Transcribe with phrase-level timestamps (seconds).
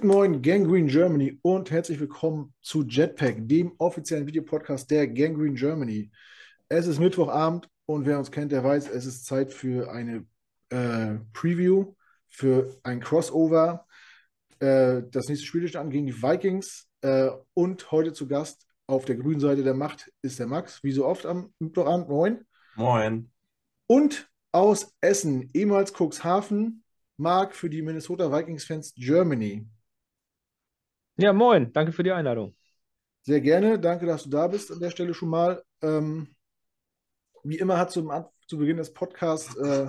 [0.00, 6.10] Guten Morgen, Gangrene Germany und herzlich willkommen zu Jetpack, dem offiziellen Videopodcast der Gangrene Germany.
[6.70, 10.24] Es ist Mittwochabend und wer uns kennt, der weiß, es ist Zeit für eine
[10.70, 11.92] äh, Preview,
[12.28, 13.84] für ein Crossover.
[14.58, 19.04] Äh, das nächste Spiel steht an gegen die Vikings äh, und heute zu Gast auf
[19.04, 22.08] der grünen Seite der Macht ist der Max, wie so oft am Mittwochabend.
[22.08, 22.46] Moin.
[22.74, 23.30] Moin.
[23.86, 26.84] Und aus Essen, ehemals Cuxhaven,
[27.18, 29.66] Marc für die Minnesota Vikings-Fans Germany.
[31.20, 32.54] Ja, moin, danke für die Einladung.
[33.22, 35.62] Sehr gerne, danke, dass du da bist an der Stelle schon mal.
[35.82, 36.34] Ähm,
[37.44, 38.10] wie immer hat zum,
[38.46, 39.86] zu Beginn des Podcasts äh,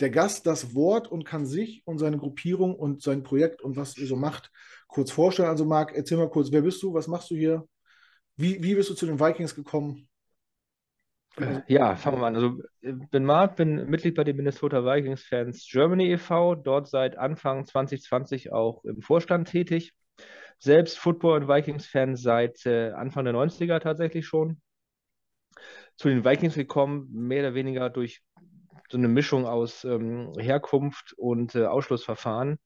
[0.00, 3.98] der Gast das Wort und kann sich und seine Gruppierung und sein Projekt und was
[3.98, 4.50] ihr so macht
[4.88, 5.50] kurz vorstellen.
[5.50, 7.68] Also Marc, erzähl mal kurz, wer bist du, was machst du hier?
[8.36, 10.08] Wie, wie bist du zu den Vikings gekommen?
[11.68, 12.36] Ja, fangen wir mal an.
[12.36, 17.18] Also, ich bin Marc, bin Mitglied bei den Minnesota Vikings Fans Germany e.V., dort seit
[17.18, 19.92] Anfang 2020 auch im Vorstand tätig
[20.58, 24.60] selbst Football- und Vikings-Fan seit äh, Anfang der 90er tatsächlich schon.
[25.96, 28.22] Zu den Vikings gekommen, mehr oder weniger durch
[28.90, 32.58] so eine Mischung aus ähm, Herkunft und äh, Ausschlussverfahren.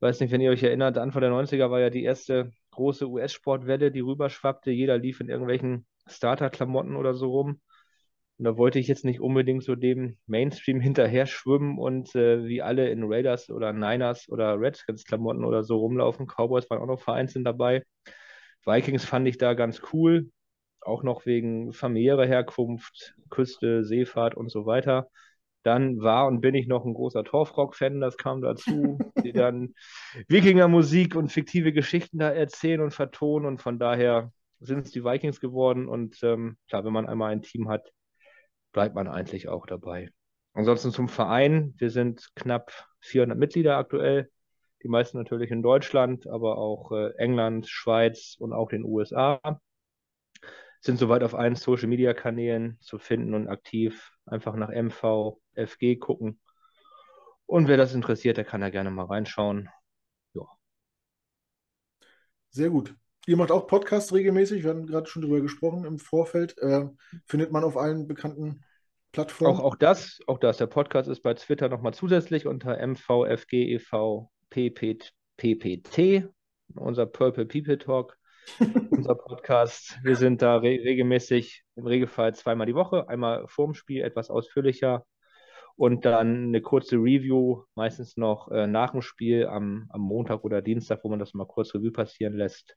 [0.00, 3.90] Weiß nicht, wenn ihr euch erinnert, Anfang der 90er war ja die erste große US-Sportwelle,
[3.90, 4.70] die rüberschwappte.
[4.70, 7.60] Jeder lief in irgendwelchen Starter-Klamotten oder so rum.
[8.38, 12.62] Und da wollte ich jetzt nicht unbedingt so dem Mainstream hinterher schwimmen und äh, wie
[12.62, 16.26] alle in Raiders oder Niners oder Redskins-Klamotten oder so rumlaufen.
[16.26, 17.82] Cowboys waren auch noch vereinzelt dabei.
[18.64, 20.30] Vikings fand ich da ganz cool,
[20.80, 25.08] auch noch wegen familiärer Herkunft, Küste, Seefahrt und so weiter.
[25.64, 29.74] Dann war und bin ich noch ein großer Torfrock-Fan, das kam dazu, die dann
[30.28, 35.40] Wikinger-Musik und fiktive Geschichten da erzählen und vertonen und von daher sind es die Vikings
[35.40, 37.92] geworden und ähm, klar, wenn man einmal ein Team hat,
[38.78, 40.08] bleibt man eigentlich auch dabei.
[40.52, 41.74] Ansonsten zum Verein.
[41.78, 44.30] Wir sind knapp 400 Mitglieder aktuell.
[44.84, 49.40] Die meisten natürlich in Deutschland, aber auch äh, England, Schweiz und auch den USA.
[50.80, 54.12] Sind soweit auf allen Social Media Kanälen zu finden und aktiv.
[54.26, 56.38] Einfach nach MVFG gucken.
[57.46, 59.68] Und wer das interessiert, der kann da gerne mal reinschauen.
[60.34, 60.42] Ja.
[62.50, 62.94] Sehr gut.
[63.26, 66.56] Ihr macht auch Podcasts regelmäßig, wir hatten gerade schon drüber gesprochen im Vorfeld.
[66.58, 66.88] Äh,
[67.26, 68.62] findet man auf allen bekannten
[69.12, 69.58] Plattformen?
[69.58, 70.58] Auch, auch das, auch das.
[70.58, 74.28] Der Podcast ist bei Twitter nochmal zusätzlich unter MVFGEVPPT,
[76.74, 78.16] unser Purple People Talk,
[78.90, 79.98] unser Podcast.
[80.02, 85.04] Wir sind da re regelmäßig, im Regelfall zweimal die Woche, einmal vorm Spiel etwas ausführlicher
[85.76, 90.60] und dann eine kurze Review, meistens noch äh, nach dem Spiel am, am Montag oder
[90.60, 92.76] Dienstag, wo man das mal kurz Revue passieren lässt.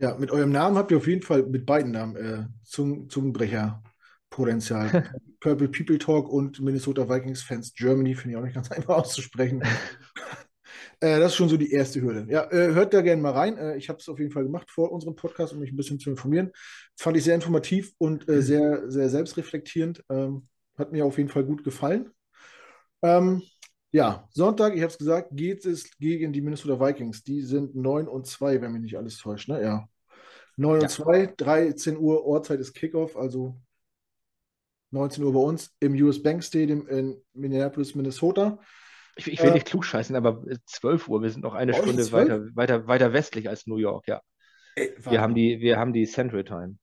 [0.00, 5.10] Ja, mit eurem Namen habt ihr auf jeden Fall mit beiden Namen äh, Zung Zungenbrecher-Potenzial.
[5.40, 9.62] Purple People Talk und Minnesota Vikings Fans Germany finde ich auch nicht ganz einfach auszusprechen.
[11.00, 12.26] äh, das ist schon so die erste Hürde.
[12.30, 13.58] Ja, äh, hört da gerne mal rein.
[13.58, 15.98] Äh, ich habe es auf jeden Fall gemacht vor unserem Podcast, um mich ein bisschen
[15.98, 16.52] zu informieren.
[16.96, 18.42] Fand ich sehr informativ und äh, mhm.
[18.42, 20.04] sehr, sehr selbstreflektierend.
[20.10, 22.10] Ähm, hat mir auf jeden Fall gut gefallen.
[23.02, 23.42] Ähm,
[23.90, 27.22] ja, Sonntag, ich habe es gesagt, geht es gegen die Minnesota Vikings.
[27.24, 29.48] Die sind 9 und 2, wenn mich nicht alles täuscht.
[29.48, 29.62] Ne?
[29.62, 29.88] Ja.
[30.56, 30.82] 9 ja.
[30.82, 33.60] und 2, 13 Uhr Ortszeit ist Kickoff, also
[34.90, 38.58] 19 Uhr bei uns im US Bank Stadium in Minneapolis, Minnesota.
[39.16, 42.46] Ich, ich will äh, nicht klugscheißen, aber 12 Uhr, wir sind noch eine Stunde weiter,
[42.54, 44.20] weiter, weiter westlich als New York, ja.
[44.76, 46.76] Ey, wir, haben die, wir haben die Central Time.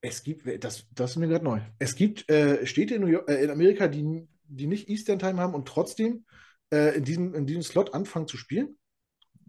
[0.00, 1.60] Es gibt, das, das ist mir gerade neu.
[1.78, 5.40] Es gibt äh, Städte in, New York, äh, in Amerika, die die nicht Eastern Time
[5.40, 6.24] haben und trotzdem
[6.70, 8.78] äh, in, diesem, in diesem Slot anfangen zu spielen?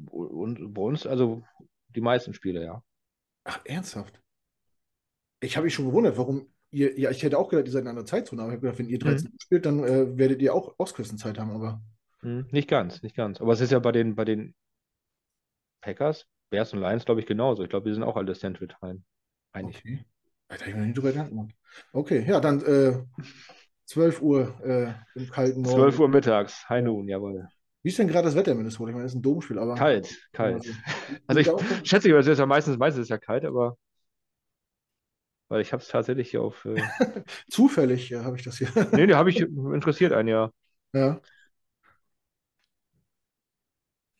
[0.09, 1.43] Und bei uns, also
[1.89, 2.83] die meisten Spiele, ja.
[3.43, 4.21] Ach, ernsthaft?
[5.39, 7.87] Ich habe mich schon gewundert, warum ihr, ja, ich hätte auch gedacht, ihr seid in
[7.87, 9.37] einer Zeitzone, aber ich habe gedacht, wenn ihr 13 mhm.
[9.39, 11.81] spielt, dann äh, werdet ihr auch Ostküstenzeit haben, aber.
[12.21, 12.47] Mhm.
[12.51, 13.39] Nicht ganz, nicht ganz.
[13.39, 14.55] Aber es ist ja bei den, bei den
[15.81, 17.63] Packers, Bears und Lions, glaube ich, genauso.
[17.63, 19.03] Ich glaube, die sind auch alle Central Time.
[19.53, 19.77] Eigentlich.
[19.77, 20.05] Okay.
[20.47, 21.31] Da habe ich mir nicht drüber gedacht.
[21.91, 23.03] Okay, ja, dann äh,
[23.85, 25.77] 12 Uhr äh, im kalten Norden.
[25.77, 27.47] 12 Uhr mittags, High Noon, jawohl.
[27.83, 28.89] Wie ist denn gerade das Wetter in Minnesota?
[28.89, 29.75] Ich meine, das ist ein Domspiel, aber.
[29.75, 30.65] Kalt, kalt.
[31.27, 31.39] Also
[31.83, 33.77] ich schätze, es ist ja meistens, meistens ist ja kalt, aber.
[35.49, 36.65] Weil ich habe es tatsächlich hier auf.
[36.65, 36.81] Äh...
[37.49, 38.69] Zufällig ja, habe ich das hier.
[38.91, 40.51] nee, nee, habe ich interessiert ein Jahr.
[40.93, 41.21] Ja.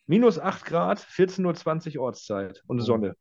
[0.06, 2.80] Minus 8 Grad, 14.20 Uhr Ortszeit und.
[2.80, 3.16] Sonne.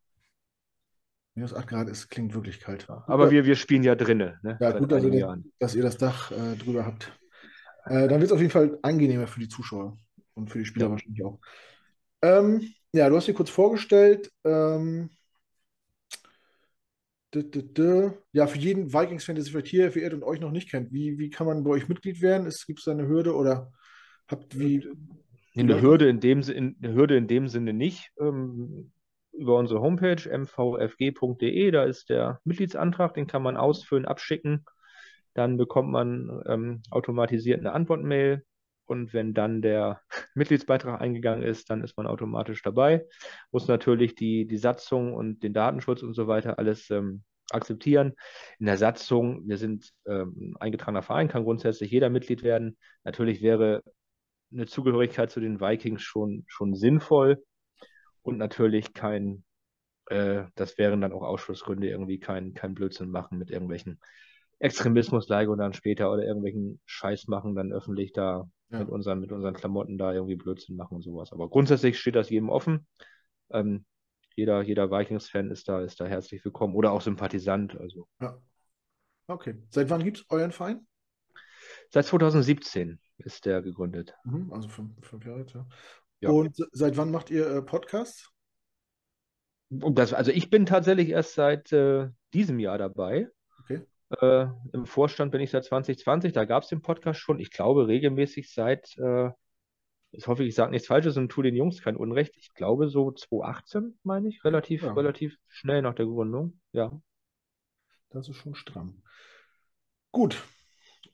[1.36, 2.90] Minus 8 Grad ist, klingt wirklich kalt.
[2.90, 4.40] Aber wir, wir spielen ja drinnen.
[4.42, 4.58] Ne?
[4.62, 5.10] Ja, gut, also,
[5.60, 7.12] dass ihr das Dach äh, drüber habt.
[7.84, 9.98] Äh, dann wird es auf jeden Fall angenehmer für die Zuschauer
[10.34, 10.92] und für die Spieler ja.
[10.92, 11.40] wahrscheinlich auch.
[12.22, 12.62] Ähm,
[12.94, 14.32] ja, du hast dir kurz vorgestellt.
[14.46, 15.10] Ähm,
[18.32, 21.20] ja, für jeden Vikings-Fan, der sich vielleicht hier verehrt und euch noch nicht kennt, wie,
[21.20, 22.50] wie kann man bei euch Mitglied werden?
[22.66, 23.74] Gibt es da eine Hürde oder
[24.30, 24.88] habt wie.
[25.58, 28.12] Eine Hürde in dem, eine Hürde in dem Sinne nicht.
[28.22, 28.94] Ähm,
[29.38, 34.66] über unsere Homepage mvfg.de, da ist der Mitgliedsantrag, den kann man ausfüllen, abschicken.
[35.34, 38.44] Dann bekommt man ähm, automatisiert eine Antwortmail
[38.86, 40.02] und wenn dann der
[40.36, 43.06] Mitgliedsbeitrag eingegangen ist, dann ist man automatisch dabei.
[43.52, 48.14] Muss natürlich die, die Satzung und den Datenschutz und so weiter alles ähm, akzeptieren.
[48.60, 52.78] In der Satzung, wir sind ähm, eingetragener Verein, kann grundsätzlich jeder Mitglied werden.
[53.04, 53.84] Natürlich wäre
[54.54, 57.44] eine Zugehörigkeit zu den Vikings schon, schon sinnvoll
[58.25, 59.44] und natürlich kein,
[60.07, 64.00] äh, das wären dann auch Ausschlussgründe, irgendwie kein, kein Blödsinn machen mit irgendwelchen
[64.57, 68.80] Extremismus und dann später oder irgendwelchen Scheiß machen, dann öffentlich da ja.
[68.80, 71.31] mit, unseren, mit unseren Klamotten da irgendwie Blödsinn machen und sowas.
[71.33, 72.88] Aber grundsätzlich steht das jedem offen.
[73.51, 73.86] Ähm,
[74.36, 77.80] jeder, jeder Vikings-Fan ist da, ist da herzlich willkommen oder auch Sympathisant.
[77.80, 78.07] Also.
[78.19, 78.42] Ja.
[79.27, 79.56] Okay.
[79.69, 80.88] Seit wann gibt es euren Verein?
[81.92, 84.16] Seit 2017 ist der gegründet.
[84.24, 85.68] Mhm, also fünf, fünf Jahre, ja.
[86.21, 86.29] Ja.
[86.29, 88.31] Und seit wann macht ihr äh, Podcasts?
[89.69, 93.29] Das, also ich bin tatsächlich erst seit äh, diesem Jahr dabei.
[93.62, 93.81] Okay.
[94.21, 97.88] Äh, Im Vorstand bin ich seit 2020, da gab es den Podcast schon, ich glaube,
[97.88, 99.31] regelmäßig seit, äh,
[100.12, 102.38] ich hoffe, ich sage nichts Falsches und tue den Jungs kein Unrecht.
[102.38, 104.94] Ich glaube, so 2018, meine ich, relativ, ja.
[104.94, 106.59] relativ schnell nach der Gründung.
[106.71, 106.91] Ja.
[108.09, 109.01] Das ist schon stramm.
[110.12, 110.41] Gut,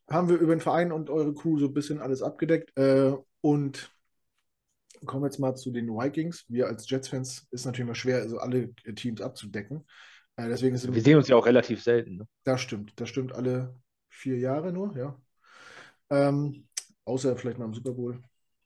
[0.08, 2.78] haben wir über den Verein und eure Crew so ein bisschen alles abgedeckt.
[2.78, 3.92] Äh, und
[5.06, 6.46] kommen wir jetzt mal zu den Vikings.
[6.48, 9.86] Wir als Jets-Fans ist natürlich immer schwer, also alle Teams abzudecken.
[10.36, 12.18] Äh, deswegen ist Wir sehen uns ja auch relativ selten.
[12.18, 12.28] Ne?
[12.44, 12.94] Das stimmt.
[12.96, 13.76] Das stimmt alle
[14.10, 15.20] vier Jahre nur, ja.
[16.10, 16.68] Ähm,
[17.06, 18.22] außer vielleicht mal im Super Bowl.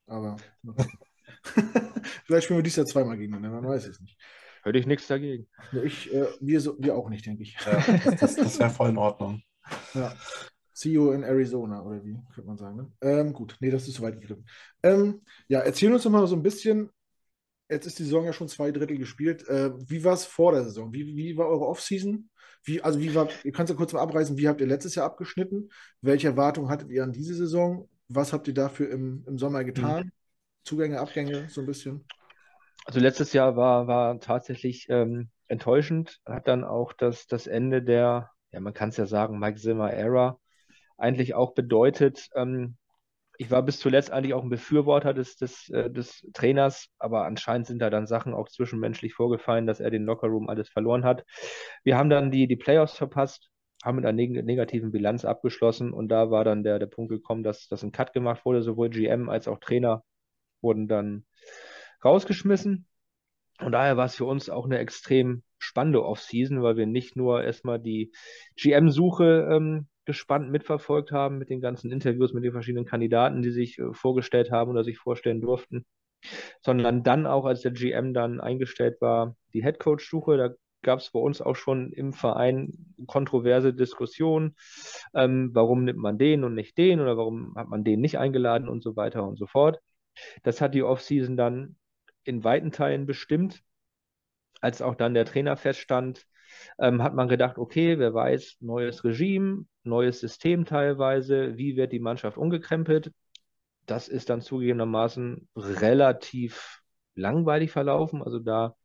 [0.08, 0.38] Aber
[2.26, 4.18] vielleicht spielen wir dieses Jahr zweimal gegeneinander, man weiß es nicht.
[4.64, 5.48] Hätte ich nichts dagegen.
[5.84, 7.56] Ich, äh, wir, so, wir auch nicht, denke ich.
[7.66, 9.44] Ja, das, das, das wäre voll in Ordnung.
[9.94, 10.16] Ja.
[10.84, 12.76] You in Arizona, oder wie, könnte man sagen.
[12.76, 12.92] Ne?
[13.02, 14.46] Ähm, gut, nee, das ist soweit gegriffen.
[14.84, 16.92] Ähm, ja, erzähl uns doch mal so ein bisschen,
[17.70, 19.48] Jetzt ist die Saison ja schon zwei Drittel gespielt.
[19.48, 20.94] Äh, wie war es vor der Saison?
[20.94, 22.30] Wie, wie war eure Offseason?
[22.64, 25.06] Wie, also wie war, ihr kannst ja kurz mal abreißen, wie habt ihr letztes Jahr
[25.06, 25.70] abgeschnitten?
[26.02, 27.90] Welche Erwartungen hattet ihr an diese Saison?
[28.08, 30.06] Was habt ihr dafür im, im Sommer getan?
[30.06, 30.12] Mhm.
[30.64, 32.06] Zugänge, Abgänge, so ein bisschen?
[32.86, 36.20] Also letztes Jahr war, war tatsächlich ähm, enttäuschend.
[36.26, 39.92] Hat dann auch das, das Ende der, ja, man kann es ja sagen, Mike Zimmer
[39.92, 40.40] Era
[40.98, 42.78] eigentlich auch bedeutet, ähm,
[43.38, 47.68] ich war bis zuletzt eigentlich auch ein Befürworter des, des, äh, des Trainers, aber anscheinend
[47.68, 51.26] sind da dann Sachen auch zwischenmenschlich vorgefallen, dass er den Lockerroom alles verloren hat.
[51.84, 53.50] Wir haben dann die, die Playoffs verpasst,
[53.84, 57.44] haben mit einer neg negativen Bilanz abgeschlossen und da war dann der, der Punkt gekommen,
[57.44, 58.62] dass, dass ein Cut gemacht wurde.
[58.62, 60.04] Sowohl GM als auch Trainer
[60.62, 61.26] wurden dann
[62.04, 62.88] rausgeschmissen.
[63.60, 67.44] Und daher war es für uns auch eine extrem spannende Offseason, weil wir nicht nur
[67.44, 68.12] erstmal die
[68.58, 73.80] GM-Suche ähm, gespannt mitverfolgt haben mit den ganzen Interviews mit den verschiedenen Kandidaten, die sich
[73.80, 75.86] äh, vorgestellt haben oder sich vorstellen durften,
[76.62, 80.38] sondern dann auch, als der GM dann eingestellt war, die Headcoach-Suche.
[80.38, 80.50] Da
[80.82, 84.56] gab es bei uns auch schon im Verein kontroverse Diskussionen.
[85.14, 88.70] Ähm, warum nimmt man den und nicht den oder warum hat man den nicht eingeladen
[88.70, 89.80] und so weiter und so fort.
[90.44, 91.76] Das hat die Offseason dann
[92.24, 93.64] in weiten Teilen bestimmt.
[94.62, 96.26] Als auch dann der Trainer feststand,
[96.80, 102.00] ähm, hat man gedacht, okay, wer weiß, neues Regime, neues System teilweise, wie wird die
[102.00, 103.12] Mannschaft umgekrempelt.
[103.86, 106.82] Das ist dann zugegebenermaßen relativ
[107.16, 108.24] langweilig verlaufen.
[108.24, 108.76] Also da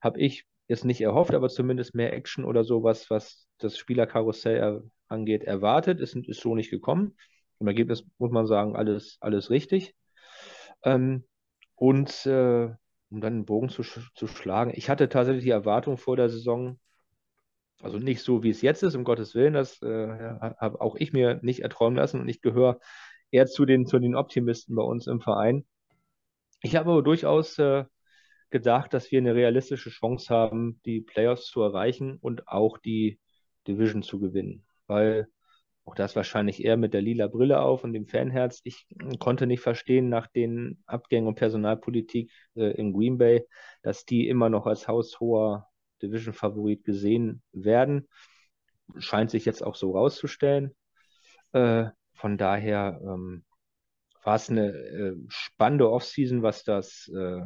[0.00, 5.44] habe ich jetzt nicht erhofft, aber zumindest mehr Action oder sowas, was das Spielerkarussell angeht,
[5.44, 6.00] erwartet.
[6.00, 7.16] Ist, ist so nicht gekommen.
[7.60, 9.94] Im Ergebnis muss man sagen, alles, alles richtig.
[10.82, 11.24] Ähm,
[11.76, 12.70] und äh,
[13.10, 16.78] um dann den Bogen zu, zu schlagen, ich hatte tatsächlich die Erwartung vor der Saison,
[17.82, 21.12] also nicht so, wie es jetzt ist, um Gottes Willen, das äh, habe auch ich
[21.12, 22.78] mir nicht erträumen lassen und ich gehöre
[23.30, 25.66] eher zu den, zu den Optimisten bei uns im Verein.
[26.62, 27.84] Ich habe aber durchaus äh,
[28.50, 33.18] gedacht, dass wir eine realistische Chance haben, die Playoffs zu erreichen und auch die
[33.66, 34.64] Division zu gewinnen.
[34.86, 35.26] Weil
[35.84, 38.60] auch das wahrscheinlich eher mit der lila Brille auf und dem Fanherz.
[38.62, 38.86] Ich
[39.18, 43.44] konnte nicht verstehen nach den Abgängen und Personalpolitik äh, in Green Bay,
[43.82, 45.66] dass die immer noch als haushoher
[46.02, 48.08] Division-Favorit gesehen werden.
[48.98, 50.74] Scheint sich jetzt auch so rauszustellen.
[51.52, 53.44] Äh, von daher ähm,
[54.22, 57.40] war es eine äh, spannende Offseason, was das äh,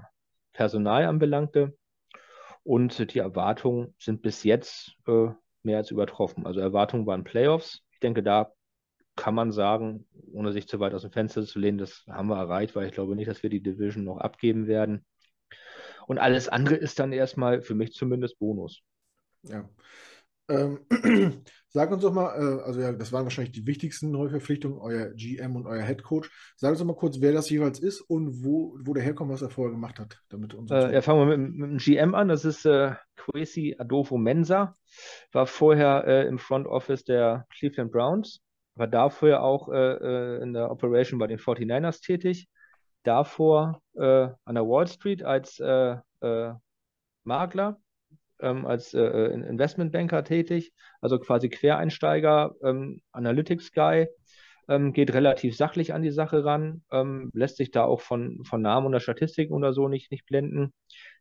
[0.53, 1.77] Personal anbelangte.
[2.63, 5.29] Und die Erwartungen sind bis jetzt äh,
[5.63, 6.47] mehr als übertroffen.
[6.47, 7.83] Also Erwartungen waren Playoffs.
[7.93, 8.53] Ich denke, da
[9.17, 12.37] kann man sagen, ohne sich zu weit aus dem Fenster zu lehnen, das haben wir
[12.37, 15.05] erreicht, weil ich glaube nicht, dass wir die Division noch abgeben werden.
[16.07, 18.83] Und alles andere ist dann erstmal für mich zumindest Bonus.
[19.43, 19.69] Ja.
[20.49, 20.81] Ähm,
[21.69, 25.57] sag uns doch mal, äh, also ja, das waren wahrscheinlich die wichtigsten Neuverpflichtungen, euer GM
[25.57, 26.31] und euer Head Coach.
[26.57, 29.43] Sag uns doch mal kurz, wer das jeweils ist und wo, wo der herkommt, was
[29.43, 30.21] er vorher gemacht hat.
[30.29, 32.29] Damit äh, ja, fangen wir mit, mit, dem GM an.
[32.29, 34.75] Das ist äh, Kwesi Adolfo Mensa.
[35.33, 38.41] War vorher äh, im Front Office der Cleveland Browns.
[38.77, 42.49] War dafür auch äh, äh, in der Operation bei den 49ers tätig.
[43.07, 45.59] Davor an der Wall Street als
[47.25, 47.79] Makler
[48.41, 54.09] ähm, als äh, äh Investmentbanker tätig, also quasi Quereinsteiger, ähm, Analytics Guy,
[54.69, 58.63] ähm, geht relativ sachlich an die Sache ran, ähm, lässt sich da auch von, von
[58.63, 60.73] Namen oder Statistiken oder so nicht, nicht blenden,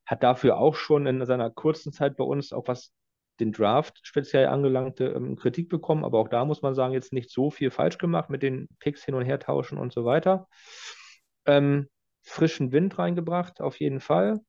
[0.06, 2.94] hat dafür auch schon in seiner kurzen Zeit bei uns, auch was
[3.40, 7.30] den Draft speziell angelangte, ähm, Kritik bekommen, aber auch da muss man sagen, jetzt nicht
[7.30, 10.48] so viel falsch gemacht mit den Picks hin und her tauschen und so weiter.
[11.46, 11.90] Ähm,
[12.22, 14.40] frischen Wind reingebracht, auf jeden Fall.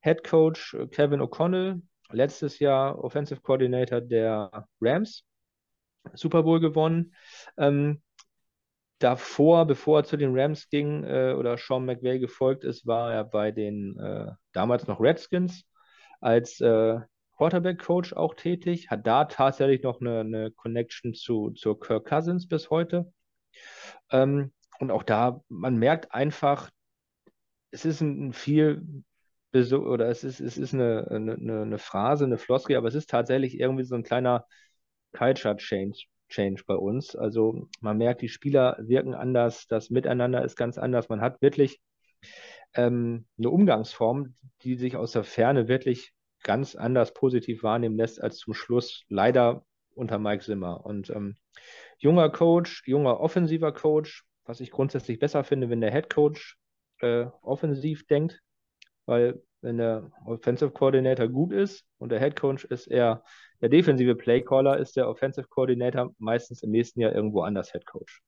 [0.00, 5.24] Head Coach äh, Kevin O'Connell, letztes Jahr Offensive Coordinator der Rams,
[6.14, 7.14] Super Bowl gewonnen.
[7.56, 8.02] Ähm,
[8.98, 13.24] davor, bevor er zu den Rams ging äh, oder Sean McVay gefolgt ist, war er
[13.24, 15.64] bei den äh, damals noch Redskins
[16.20, 16.98] als äh,
[17.36, 22.70] Quarterback-Coach auch tätig, hat da tatsächlich noch eine, eine Connection zu, zu Kirk Cousins bis
[22.70, 23.12] heute.
[24.10, 26.70] Ähm, und auch da, man merkt einfach,
[27.70, 29.04] es ist ein, viel
[29.54, 33.58] oder es ist, es ist eine, eine, eine Phrase, eine Floskel, aber es ist tatsächlich
[33.58, 34.44] irgendwie so ein kleiner
[35.12, 37.16] Culture Change, Change bei uns.
[37.16, 41.08] Also man merkt, die Spieler wirken anders, das Miteinander ist ganz anders.
[41.08, 41.80] Man hat wirklich
[42.74, 48.38] ähm, eine Umgangsform, die sich aus der Ferne wirklich ganz anders positiv wahrnehmen lässt als
[48.38, 49.64] zum Schluss leider
[49.94, 50.84] unter Mike Zimmer.
[50.84, 51.36] Und ähm,
[51.98, 56.56] junger Coach, junger offensiver Coach, was ich grundsätzlich besser finde, wenn der Head Coach
[57.00, 58.40] äh, offensiv denkt,
[59.04, 63.24] weil wenn der Offensive Coordinator gut ist und der Head Coach ist eher
[63.60, 68.22] der defensive Playcaller, ist der Offensive Coordinator meistens im nächsten Jahr irgendwo anders Head Coach.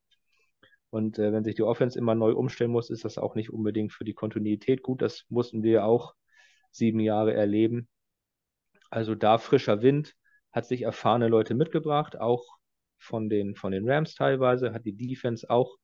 [0.90, 3.92] Und äh, wenn sich die Offense immer neu umstellen muss, ist das auch nicht unbedingt
[3.92, 5.02] für die Kontinuität gut.
[5.02, 6.14] Das mussten wir auch
[6.70, 7.88] sieben Jahre erleben.
[8.90, 10.14] Also da frischer Wind
[10.50, 12.44] hat sich erfahrene Leute mitgebracht, auch
[12.96, 15.76] von den, von den Rams teilweise, hat die Defense auch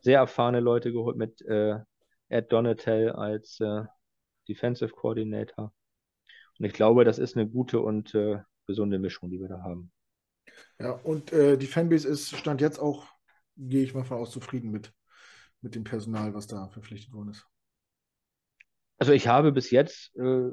[0.00, 1.78] sehr erfahrene Leute geholt mit äh,
[2.28, 3.84] Ed Donatel als äh,
[4.48, 5.72] Defensive Coordinator.
[6.58, 9.92] Und ich glaube, das ist eine gute und äh, gesunde Mischung, die wir da haben.
[10.78, 13.06] Ja, und äh, die Fanbase ist, stand jetzt auch,
[13.56, 14.92] gehe ich mal von aus, zufrieden mit,
[15.60, 17.46] mit dem Personal, was da verpflichtet worden ist.
[18.98, 20.50] Also ich habe bis jetzt äh,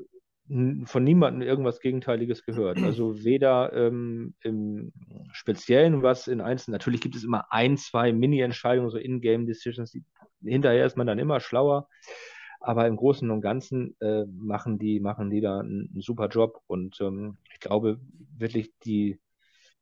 [0.50, 2.82] von niemandem irgendwas Gegenteiliges gehört.
[2.82, 4.94] Also weder ähm, im
[5.32, 6.74] Speziellen was in Einzelnen.
[6.74, 9.98] Natürlich gibt es immer ein, zwei Mini-Entscheidungen, so In-Game-Decisions.
[10.42, 11.89] Hinterher ist man dann immer schlauer.
[12.60, 16.62] Aber im Großen und Ganzen äh, machen, die, machen die da einen, einen super Job.
[16.68, 18.00] Und ähm, ich glaube
[18.38, 19.20] wirklich, die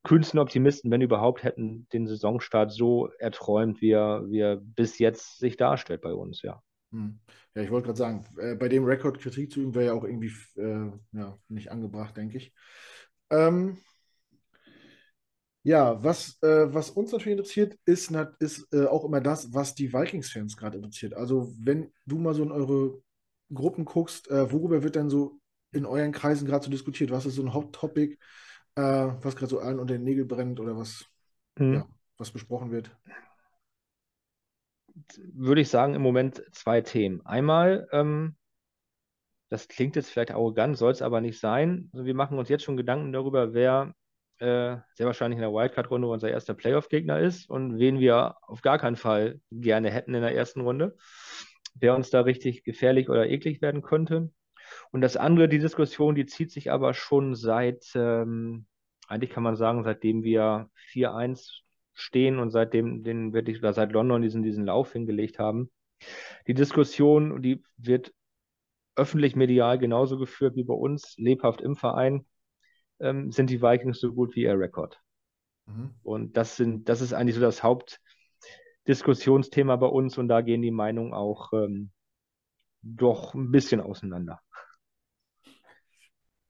[0.03, 5.39] kühnsten Optimisten, wenn überhaupt, hätten den Saisonstart so erträumt, wie er, wie er bis jetzt
[5.39, 6.61] sich darstellt bei uns, ja.
[6.95, 7.19] Hm.
[7.53, 10.05] Ja, ich wollte gerade sagen, äh, bei dem Rekord Kritik zu üben wäre ja auch
[10.05, 12.53] irgendwie äh, ja, nicht angebracht, denke ich.
[13.29, 13.77] Ähm,
[15.63, 19.91] ja, was, äh, was uns natürlich interessiert, ist, ist äh, auch immer das, was die
[19.91, 21.15] Vikings-Fans gerade interessiert.
[21.15, 23.01] Also, wenn du mal so in eure
[23.53, 25.39] Gruppen guckst, äh, worüber wird denn so
[25.71, 27.11] in euren Kreisen gerade so diskutiert?
[27.11, 28.19] Was ist so ein Haupttopic,
[28.75, 31.05] äh, was gerade so allen unter den Nägeln brennt oder was,
[31.57, 31.73] mhm.
[31.73, 31.87] ja,
[32.17, 32.95] was besprochen wird?
[35.33, 37.25] Würde ich sagen, im Moment zwei Themen.
[37.25, 38.35] Einmal, ähm,
[39.49, 41.89] das klingt jetzt vielleicht arrogant, soll es aber nicht sein.
[41.93, 43.93] Also wir machen uns jetzt schon Gedanken darüber, wer
[44.39, 48.79] äh, sehr wahrscheinlich in der Wildcard-Runde unser erster Playoff-Gegner ist und wen wir auf gar
[48.79, 50.97] keinen Fall gerne hätten in der ersten Runde,
[51.75, 54.31] wer uns da richtig gefährlich oder eklig werden könnte.
[54.91, 58.65] Und das andere, die Diskussion, die zieht sich aber schon seit, ähm,
[59.07, 61.64] eigentlich kann man sagen, seitdem wir 4-1
[61.95, 65.71] stehen und seitdem den wirklich, oder seit London diesen, diesen Lauf hingelegt haben.
[66.47, 68.13] Die Diskussion, die wird
[68.95, 72.25] öffentlich medial genauso geführt wie bei uns, lebhaft im Verein
[72.99, 75.01] ähm, sind die Vikings so gut wie ihr Rekord.
[75.65, 75.95] Mhm.
[76.03, 80.71] Und das sind, das ist eigentlich so das Hauptdiskussionsthema bei uns und da gehen die
[80.71, 81.91] Meinungen auch ähm,
[82.81, 84.41] doch ein bisschen auseinander.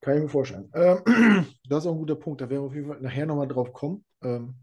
[0.02, 0.72] Kann ich mir vorstellen.
[0.76, 1.00] Ähm,
[1.68, 2.42] das ist auch ein guter Punkt.
[2.42, 4.06] Da werden wir auf jeden Fall nachher nochmal drauf kommen.
[4.22, 4.56] Ähm,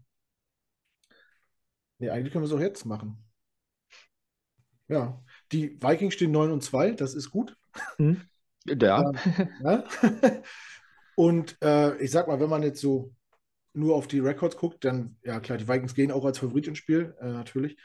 [2.03, 3.17] nee, eigentlich können wir es auch jetzt machen.
[4.89, 7.55] Ja, die Vikings stehen 9 und 2, das ist gut.
[7.97, 8.21] Hm.
[8.65, 9.01] Ja.
[9.01, 9.83] Ähm, ja.
[11.15, 13.13] Und äh, ich sag mal, wenn man jetzt so
[13.73, 16.79] nur auf die Records guckt, dann, ja klar, die Vikings gehen auch als Favorit ins
[16.79, 17.77] Spiel, äh, natürlich.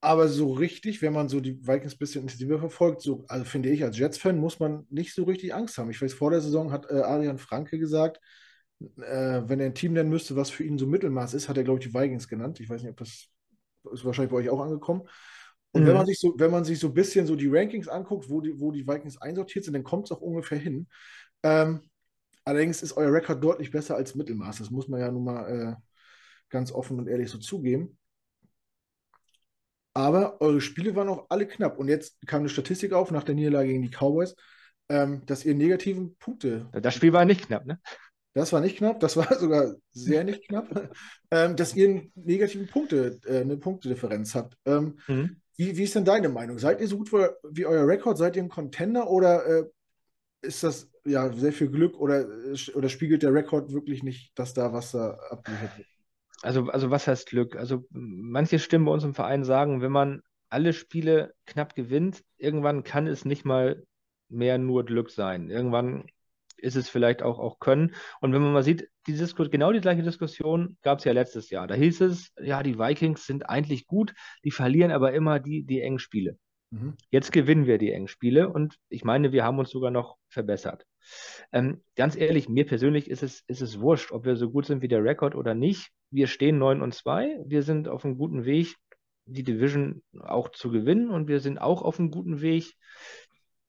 [0.00, 3.70] Aber so richtig, wenn man so die Vikings ein bisschen intensiver verfolgt, so, also finde
[3.70, 5.90] ich, als Jets-Fan muss man nicht so richtig Angst haben.
[5.90, 8.20] Ich weiß, vor der Saison hat äh, Adrian Franke gesagt,
[8.96, 11.64] äh, wenn er ein Team nennen müsste, was für ihn so Mittelmaß ist, hat er,
[11.64, 12.60] glaube ich, die Vikings genannt.
[12.60, 13.28] Ich weiß nicht, ob das
[13.92, 15.02] ist wahrscheinlich bei euch auch angekommen.
[15.72, 15.86] Und mhm.
[15.86, 18.40] wenn man sich so, wenn man sich so ein bisschen so die Rankings anguckt, wo
[18.40, 20.86] die, wo die Vikings einsortiert sind, dann kommt es auch ungefähr hin.
[21.42, 21.80] Ähm,
[22.44, 24.58] allerdings ist euer Rekord deutlich besser als Mittelmaß.
[24.58, 25.74] Das muss man ja nun mal äh,
[26.50, 27.96] ganz offen und ehrlich so zugeben.
[29.94, 31.78] Aber eure Spiele waren auch alle knapp.
[31.78, 34.34] Und jetzt kam eine Statistik auf nach der Niederlage gegen die Cowboys,
[34.88, 36.68] ähm, dass ihr negativen Punkte.
[36.72, 37.78] Das Spiel war nicht knapp, ne?
[38.34, 40.90] Das war nicht knapp, das war sogar sehr nicht knapp,
[41.30, 44.56] ähm, dass ihr einen negativen Punkte, äh, eine Punktedifferenz habt.
[44.64, 45.36] Ähm, mhm.
[45.56, 46.58] wie, wie ist denn deine Meinung?
[46.58, 48.16] Seid ihr so gut wie euer Rekord?
[48.16, 49.64] Seid ihr ein Contender oder äh,
[50.42, 52.26] ist das ja sehr viel Glück oder,
[52.74, 55.88] oder spiegelt der Rekord wirklich nicht das da, was da abgeliefert wird?
[56.42, 57.56] Also, also was heißt Glück?
[57.56, 62.82] Also manche Stimmen bei uns im Verein sagen, wenn man alle Spiele knapp gewinnt, irgendwann
[62.82, 63.84] kann es nicht mal
[64.28, 65.50] mehr nur Glück sein.
[65.50, 66.04] Irgendwann
[66.62, 67.94] ist es vielleicht auch, auch Können.
[68.20, 71.50] Und wenn man mal sieht, die Diskus genau die gleiche Diskussion gab es ja letztes
[71.50, 71.66] Jahr.
[71.66, 74.14] Da hieß es, ja, die Vikings sind eigentlich gut,
[74.44, 76.38] die verlieren aber immer die, die engen Spiele.
[76.70, 76.96] Mhm.
[77.10, 80.86] Jetzt gewinnen wir die engen Spiele und ich meine, wir haben uns sogar noch verbessert.
[81.52, 84.82] Ähm, ganz ehrlich, mir persönlich ist es, ist es wurscht, ob wir so gut sind
[84.82, 85.90] wie der Rekord oder nicht.
[86.10, 87.40] Wir stehen 9 und 2.
[87.46, 88.76] Wir sind auf einem guten Weg,
[89.26, 92.74] die Division auch zu gewinnen und wir sind auch auf einem guten Weg,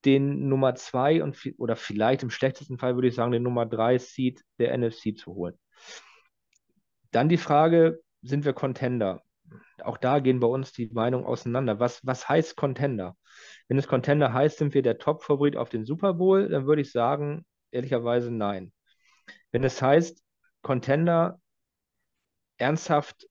[0.05, 3.98] den Nummer 2 und oder vielleicht im schlechtesten Fall würde ich sagen, den Nummer 3
[3.98, 5.57] Seed der NFC zu holen.
[7.11, 9.22] Dann die Frage, sind wir Contender?
[9.83, 11.79] Auch da gehen bei uns die Meinungen auseinander.
[11.79, 13.16] Was, was heißt Contender?
[13.68, 16.92] Wenn es Contender heißt, sind wir der Top-Favorit auf den Super Bowl, dann würde ich
[16.92, 18.74] sagen, ehrlicherweise nein.
[19.51, 20.24] Wenn es heißt,
[20.61, 21.39] Contender
[22.57, 23.27] ernsthaft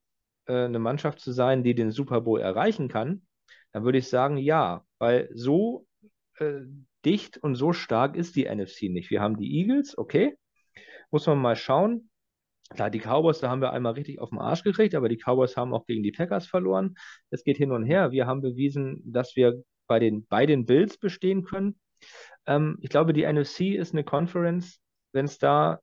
[0.47, 3.27] äh, eine Mannschaft zu sein, die den Super Bowl erreichen kann,
[3.73, 5.87] dann würde ich sagen, ja, weil so
[6.39, 6.61] äh,
[7.05, 9.11] dicht und so stark ist die NFC nicht.
[9.11, 10.37] Wir haben die Eagles, okay,
[11.11, 12.11] muss man mal schauen.
[12.71, 15.57] Klar, die Cowboys, da haben wir einmal richtig auf den Arsch gekriegt, aber die Cowboys
[15.57, 16.95] haben auch gegen die Packers verloren.
[17.31, 18.13] Es geht hin und her.
[18.13, 21.79] Wir haben bewiesen, dass wir bei den, bei Bills bestehen können.
[22.47, 24.81] Ähm, ich glaube, die NFC ist eine Conference,
[25.13, 25.81] wenn es da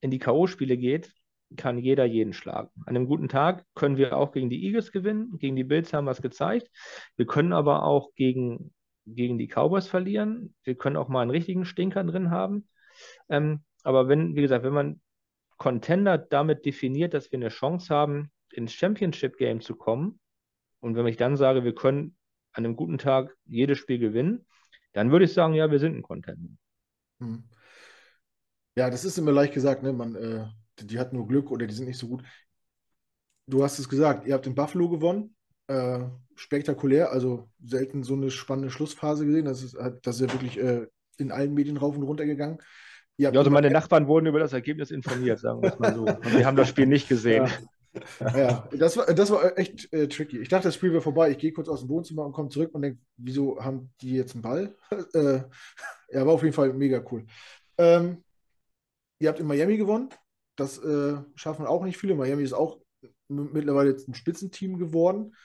[0.00, 1.12] in die K.O.-Spiele geht,
[1.56, 2.70] kann jeder jeden schlagen.
[2.86, 5.36] An einem guten Tag können wir auch gegen die Eagles gewinnen.
[5.38, 6.70] Gegen die Bills haben wir es gezeigt.
[7.16, 8.72] Wir können aber auch gegen,
[9.14, 10.54] gegen die Cowboys verlieren.
[10.64, 12.68] Wir können auch mal einen richtigen Stinker drin haben.
[13.28, 15.00] Ähm, aber wenn, wie gesagt, wenn man
[15.56, 20.18] Contender damit definiert, dass wir eine Chance haben, ins Championship Game zu kommen.
[20.80, 22.16] Und wenn ich dann sage, wir können
[22.52, 24.46] an einem guten Tag jedes Spiel gewinnen,
[24.92, 26.50] dann würde ich sagen, ja, wir sind ein Contender.
[27.20, 27.44] Hm.
[28.76, 29.92] Ja, das ist immer leicht gesagt, ne?
[29.92, 30.46] Man, äh,
[30.80, 32.24] die hat nur Glück oder die sind nicht so gut.
[33.46, 35.36] Du hast es gesagt, ihr habt in Buffalo gewonnen.
[35.70, 36.00] Äh,
[36.34, 39.44] spektakulär, also selten so eine spannende Schlussphase gesehen.
[39.44, 42.58] Das ist, das ist ja wirklich äh, in allen Medien rauf und runter gegangen.
[43.18, 46.06] Ja, also meine Nachbarn wurden über das Ergebnis informiert, sagen wir es mal so.
[46.06, 47.46] Und wir haben das Spiel nicht gesehen.
[48.18, 50.40] Ja, ja das, war, das war echt äh, tricky.
[50.40, 51.30] Ich dachte, das Spiel wäre vorbei.
[51.30, 54.34] Ich gehe kurz aus dem Wohnzimmer und komme zurück und denke, wieso haben die jetzt
[54.34, 54.74] einen Ball?
[55.14, 55.42] äh,
[56.10, 57.26] ja, war auf jeden Fall mega cool.
[57.78, 58.24] Ähm,
[59.20, 60.08] ihr habt in Miami gewonnen.
[60.56, 62.16] Das äh, schaffen auch nicht viele.
[62.16, 62.80] Miami ist auch
[63.28, 65.36] mittlerweile jetzt ein Spitzenteam geworden.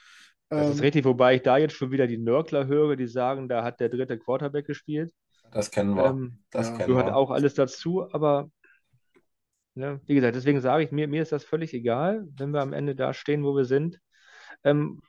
[0.50, 3.50] Das ist ähm, richtig, wobei ich da jetzt schon wieder die Nörgler höre, die sagen,
[3.50, 5.12] da hat der dritte Quarterback gespielt.
[5.52, 6.06] Das kennen wir.
[6.06, 6.86] Ähm, das ja.
[6.86, 7.16] gehört wir.
[7.16, 8.52] auch alles dazu, aber
[9.74, 12.74] ne, wie gesagt, deswegen sage ich mir, mir ist das völlig egal, wenn wir am
[12.74, 14.00] Ende da stehen, wo wir sind.
[14.64, 15.02] Ähm,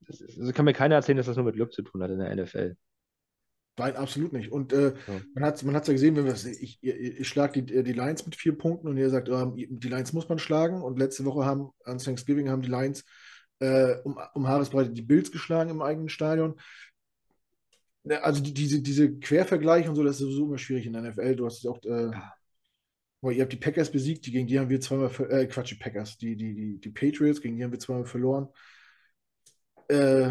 [0.00, 2.18] das, das kann mir keiner erzählen, dass das nur mit Glück zu tun hat in
[2.18, 2.76] der NFL.
[3.76, 4.52] Nein, absolut nicht.
[4.52, 5.20] Und äh, ja.
[5.34, 8.24] man hat es man ja gesehen, wenn wir ich, ich, ich schlage die, die Lions
[8.24, 10.80] mit vier Punkten und ihr sagt, äh, die Lions muss man schlagen.
[10.80, 13.04] Und letzte Woche haben an Thanksgiving haben die Lions
[13.60, 16.58] äh, um, um Haaresbreite die Bills geschlagen im eigenen Stadion.
[18.04, 21.02] Ne, also die, diese, diese Quervergleiche und so, das ist sowieso immer schwierig in der
[21.02, 21.36] NFL.
[21.36, 22.10] Du hast auch, äh,
[23.32, 26.18] ihr habt die Packers besiegt, die, gegen die haben wir zweimal, äh, Quatsch, die Packers,
[26.18, 28.48] die, die, die, die Patriots, gegen die haben wir zweimal verloren.
[29.88, 30.30] Äh,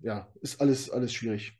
[0.00, 1.58] ja, ist alles, alles schwierig.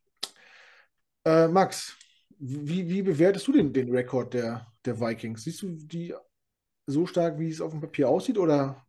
[1.25, 1.97] Äh, Max,
[2.39, 5.45] wie, wie bewertest du den, den Rekord der, der Vikings?
[5.45, 6.15] Siehst du die
[6.87, 8.85] so stark, wie es auf dem Papier aussieht, oder?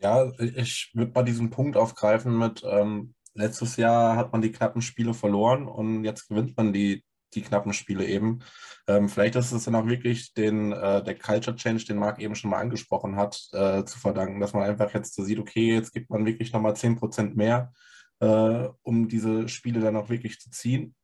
[0.00, 4.82] Ja, ich würde mal diesen Punkt aufgreifen mit, ähm, letztes Jahr hat man die knappen
[4.82, 8.40] Spiele verloren und jetzt gewinnt man die, die knappen Spiele eben.
[8.86, 12.34] Ähm, vielleicht ist es dann auch wirklich den, äh, der Culture Change, den Marc eben
[12.34, 15.92] schon mal angesprochen hat, äh, zu verdanken, dass man einfach jetzt so sieht, okay, jetzt
[15.92, 17.72] gibt man wirklich nochmal 10% mehr,
[18.20, 20.94] äh, um diese Spiele dann auch wirklich zu ziehen.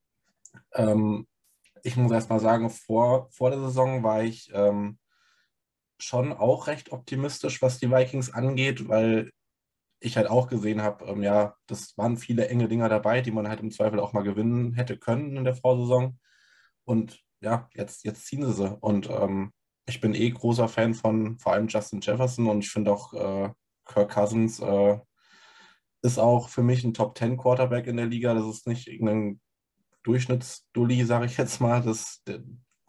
[0.72, 1.26] Ähm,
[1.82, 4.98] ich muss erst mal sagen, vor, vor der Saison war ich ähm,
[6.04, 9.30] schon auch recht optimistisch, was die Vikings angeht, weil
[10.00, 13.48] ich halt auch gesehen habe, ähm, ja, das waren viele enge Dinger dabei, die man
[13.48, 16.18] halt im Zweifel auch mal gewinnen hätte können in der Vorsaison.
[16.84, 18.76] Und ja, jetzt, jetzt ziehen sie sie.
[18.80, 19.52] Und ähm,
[19.86, 23.50] ich bin eh großer Fan von vor allem Justin Jefferson und ich finde auch äh,
[23.86, 24.98] Kirk Cousins äh,
[26.02, 28.34] ist auch für mich ein Top 10 Quarterback in der Liga.
[28.34, 29.40] Das ist nicht irgendein
[30.02, 31.80] Durchschnittsdulli, sage ich jetzt mal.
[31.82, 32.22] Das,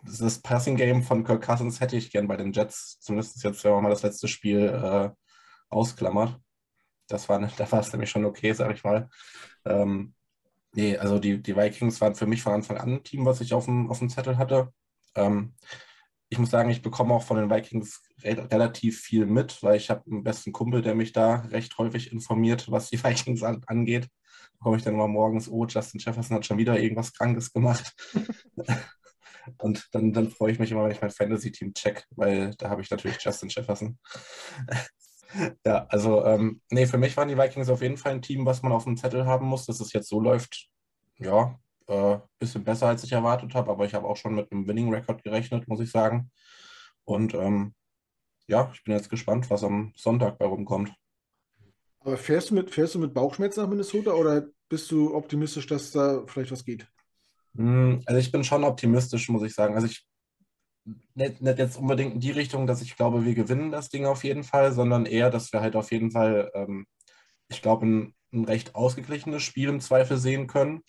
[0.06, 3.72] das Passing Game von Kirk Cousins hätte ich gern bei den Jets, zumindest jetzt, wenn
[3.72, 5.10] man mal das letzte Spiel äh,
[5.70, 6.40] ausklammert.
[7.08, 9.10] Das war, da war es nämlich schon okay, sage ich mal.
[9.66, 10.14] Ähm,
[10.74, 13.54] nee, also die, die Vikings waren für mich von Anfang an ein Team, was ich
[13.54, 14.72] auf dem, auf dem Zettel hatte.
[15.16, 15.54] Ähm,
[16.30, 19.90] ich muss sagen, ich bekomme auch von den Vikings re relativ viel mit, weil ich
[19.90, 24.10] habe einen besten Kumpel, der mich da recht häufig informiert, was die Vikings an angeht.
[24.54, 27.94] Da komme ich dann immer morgens, oh, Justin Jefferson hat schon wieder irgendwas Krankes gemacht.
[29.58, 32.82] Und dann, dann freue ich mich immer, wenn ich mein Fantasy-Team check, weil da habe
[32.82, 33.98] ich natürlich Justin Jefferson.
[35.66, 38.62] ja, also, ähm, nee, für mich waren die Vikings auf jeden Fall ein Team, was
[38.62, 40.70] man auf dem Zettel haben muss, dass es jetzt so läuft.
[41.18, 44.68] Ja, äh, bisschen besser, als ich erwartet habe, aber ich habe auch schon mit einem
[44.68, 46.32] Winning-Record gerechnet, muss ich sagen.
[47.04, 47.74] Und ähm,
[48.48, 50.94] ja, ich bin jetzt gespannt, was am Sonntag bei rumkommt.
[52.00, 55.92] Aber fährst du mit, fährst du mit Bauchschmerzen nach Minnesota oder bist du optimistisch, dass
[55.92, 56.88] da vielleicht was geht?
[57.56, 59.76] Hm, also ich bin schon optimistisch, muss ich sagen.
[59.76, 60.06] Also ich
[61.16, 64.24] nicht, nicht jetzt unbedingt in die Richtung, dass ich glaube, wir gewinnen das Ding auf
[64.24, 66.86] jeden Fall, sondern eher, dass wir halt auf jeden Fall, ähm,
[67.48, 70.82] ich glaube, ein, ein recht ausgeglichenes Spiel im Zweifel sehen können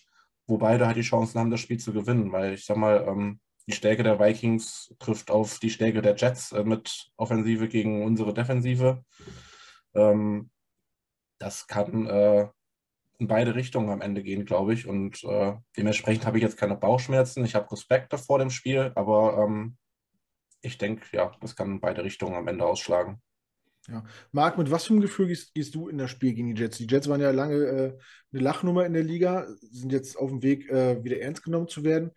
[0.47, 2.31] wo beide halt die Chancen haben, das Spiel zu gewinnen.
[2.31, 6.53] Weil ich sag mal, ähm, die Stärke der Vikings trifft auf die Stärke der Jets
[6.53, 9.03] äh, mit Offensive gegen unsere Defensive.
[9.93, 10.49] Ähm,
[11.37, 12.47] das kann äh,
[13.19, 14.87] in beide Richtungen am Ende gehen, glaube ich.
[14.87, 17.45] Und äh, dementsprechend habe ich jetzt keine Bauchschmerzen.
[17.45, 19.77] Ich habe Respekt davor dem Spiel, aber ähm,
[20.61, 23.21] ich denke, ja, das kann in beide Richtungen am Ende ausschlagen.
[23.87, 24.03] Ja.
[24.31, 26.77] Marc, mit was für einem Gefühl gehst, gehst, du in das Spiel gegen die Jets?
[26.77, 27.97] Die Jets waren ja lange äh,
[28.33, 31.83] eine Lachnummer in der Liga, sind jetzt auf dem Weg, äh, wieder ernst genommen zu
[31.83, 32.11] werden.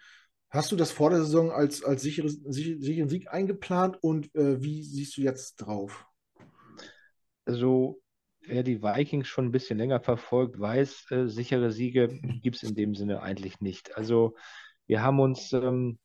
[0.50, 4.82] Hast du das vor der Saison als, als sicheres, sicheren Sieg eingeplant und äh, wie
[4.82, 6.06] siehst du jetzt drauf?
[7.44, 8.00] Also,
[8.50, 12.08] wer die Vikings schon ein bisschen länger verfolgt, weiß, äh, sichere Siege
[12.42, 13.96] gibt es in dem Sinne eigentlich nicht.
[13.96, 14.34] Also,
[14.86, 15.98] wir haben uns ähm,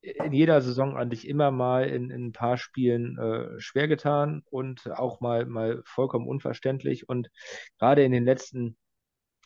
[0.00, 4.90] in jeder Saison eigentlich immer mal in, in ein paar Spielen äh, schwer getan und
[4.90, 7.08] auch mal, mal vollkommen unverständlich.
[7.08, 7.30] Und
[7.78, 8.76] gerade in den letzten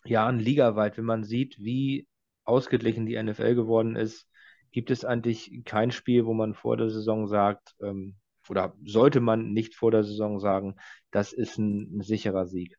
[0.04, 2.09] Jahren ligaweit, wenn man sieht, wie
[2.44, 4.28] ausgeglichen die NFL geworden ist,
[4.72, 8.16] gibt es eigentlich kein Spiel, wo man vor der Saison sagt, ähm,
[8.50, 10.76] oder sollte man nicht vor der Saison sagen,
[11.11, 12.76] das ist ein, ein sicherer Sieg.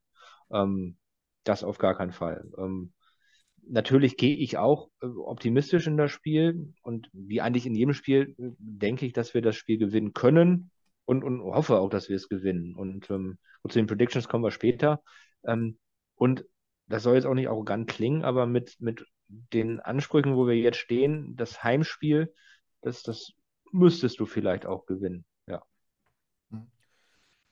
[0.51, 0.97] Ähm,
[1.43, 2.49] das auf gar keinen Fall.
[2.57, 2.93] Ähm,
[3.69, 8.35] natürlich gehe ich auch äh, optimistisch in das Spiel und wie eigentlich in jedem Spiel
[8.37, 10.71] äh, denke ich, dass wir das Spiel gewinnen können
[11.05, 12.75] und, und hoffe auch, dass wir es gewinnen.
[12.75, 15.01] Und ähm, zu den Predictions kommen wir später.
[15.45, 15.77] Ähm,
[16.15, 16.45] und
[16.87, 20.77] das soll jetzt auch nicht arrogant klingen, aber mit, mit den Ansprüchen, wo wir jetzt
[20.77, 22.33] stehen, das Heimspiel,
[22.81, 23.31] das, das
[23.71, 25.25] müsstest du vielleicht auch gewinnen.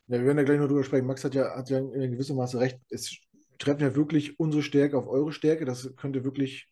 [0.07, 0.19] Ja.
[0.19, 1.07] Wir werden ja gleich noch drüber sprechen.
[1.07, 2.79] Max hat ja, hat ja in gewissem Maße recht.
[2.89, 3.17] Es
[3.57, 5.65] treffen ja wirklich unsere Stärke auf eure Stärke.
[5.65, 6.67] Das könnte wirklich,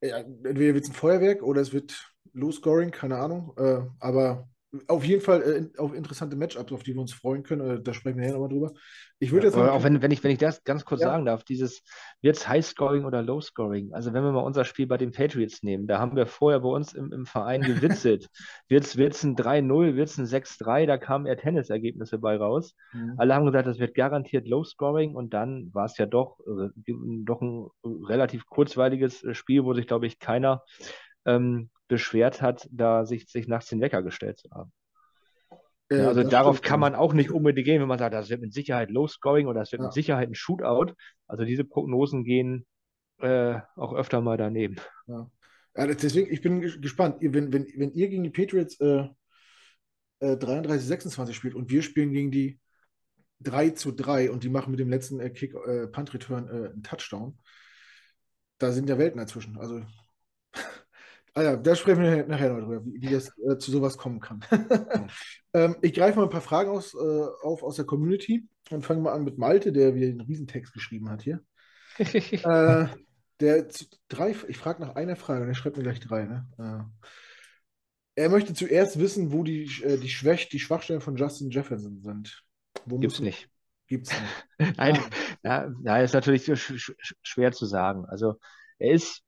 [0.00, 3.54] ja, entweder wird es ein Feuerwerk oder es wird Low Scoring, keine Ahnung.
[3.56, 4.48] Äh, aber
[4.88, 7.78] auf jeden Fall äh, auch interessante Matchups, auf die wir uns freuen können.
[7.78, 8.72] Äh, da sprechen wir ja nochmal drüber.
[9.18, 9.56] Ich würde jetzt.
[9.56, 11.08] auch wenn, wenn, ich, wenn ich das ganz kurz ja.
[11.08, 11.82] sagen darf, dieses
[12.20, 13.92] wird es High Scoring oder Low Scoring?
[13.92, 16.68] Also, wenn wir mal unser Spiel bei den Patriots nehmen, da haben wir vorher bei
[16.68, 18.28] uns im, im Verein gewitzelt.
[18.68, 20.86] wird es ein 3-0, wird es ein 6-3?
[20.86, 22.74] Da kamen eher Tennisergebnisse bei raus.
[22.92, 23.14] Mhm.
[23.16, 26.70] Alle haben gesagt, das wird garantiert Low Scoring und dann war es ja doch, äh,
[27.24, 30.62] doch ein relativ kurzweiliges äh, Spiel, wo sich, glaube ich, keiner
[31.26, 34.72] ähm, beschwert hat, da sich, sich nachts den Wecker gestellt zu haben.
[35.90, 38.40] Äh, ja, also darauf kann man auch nicht unbedingt gehen, wenn man sagt, das wird
[38.40, 39.86] mit Sicherheit Low-Scoring oder das wird ja.
[39.86, 40.94] mit Sicherheit ein Shootout.
[41.26, 42.66] Also diese Prognosen gehen
[43.18, 44.76] äh, auch öfter mal daneben.
[45.06, 45.30] Ja.
[45.76, 47.16] deswegen, ich bin gespannt.
[47.20, 49.08] Wenn, wenn, wenn ihr gegen die Patriots äh,
[50.20, 52.58] äh, 33, 26 spielt und wir spielen gegen die
[53.40, 56.70] 3 zu 3 und die machen mit dem letzten äh, Kick, äh, Punt Return äh,
[56.70, 57.38] einen Touchdown,
[58.58, 59.58] da sind ja Welten dazwischen.
[59.58, 59.82] Also
[61.36, 64.20] Ah ja, da sprechen wir nachher noch drüber, wie, wie das äh, zu sowas kommen
[64.20, 64.44] kann.
[65.52, 69.00] ähm, ich greife mal ein paar Fragen aus, äh, auf aus der Community und fange
[69.00, 71.40] mal an mit Malte, der wieder einen Riesentext geschrieben hat hier.
[71.98, 72.86] äh,
[73.40, 73.66] der
[74.08, 76.24] drei, ich frage nach einer Frage, der schreibt mir gleich drei.
[76.24, 76.46] Ne?
[76.58, 82.00] Äh, er möchte zuerst wissen, wo die, äh, die, Schwäch, die Schwachstellen von Justin Jefferson
[82.00, 82.44] sind.
[82.86, 83.48] Wo Gibt's nicht.
[83.88, 84.12] Gibt's
[84.58, 84.78] nicht.
[84.78, 84.98] Nein,
[85.42, 88.04] ja, ja, ist natürlich sch schwer zu sagen.
[88.06, 88.38] Also
[88.78, 89.24] er ist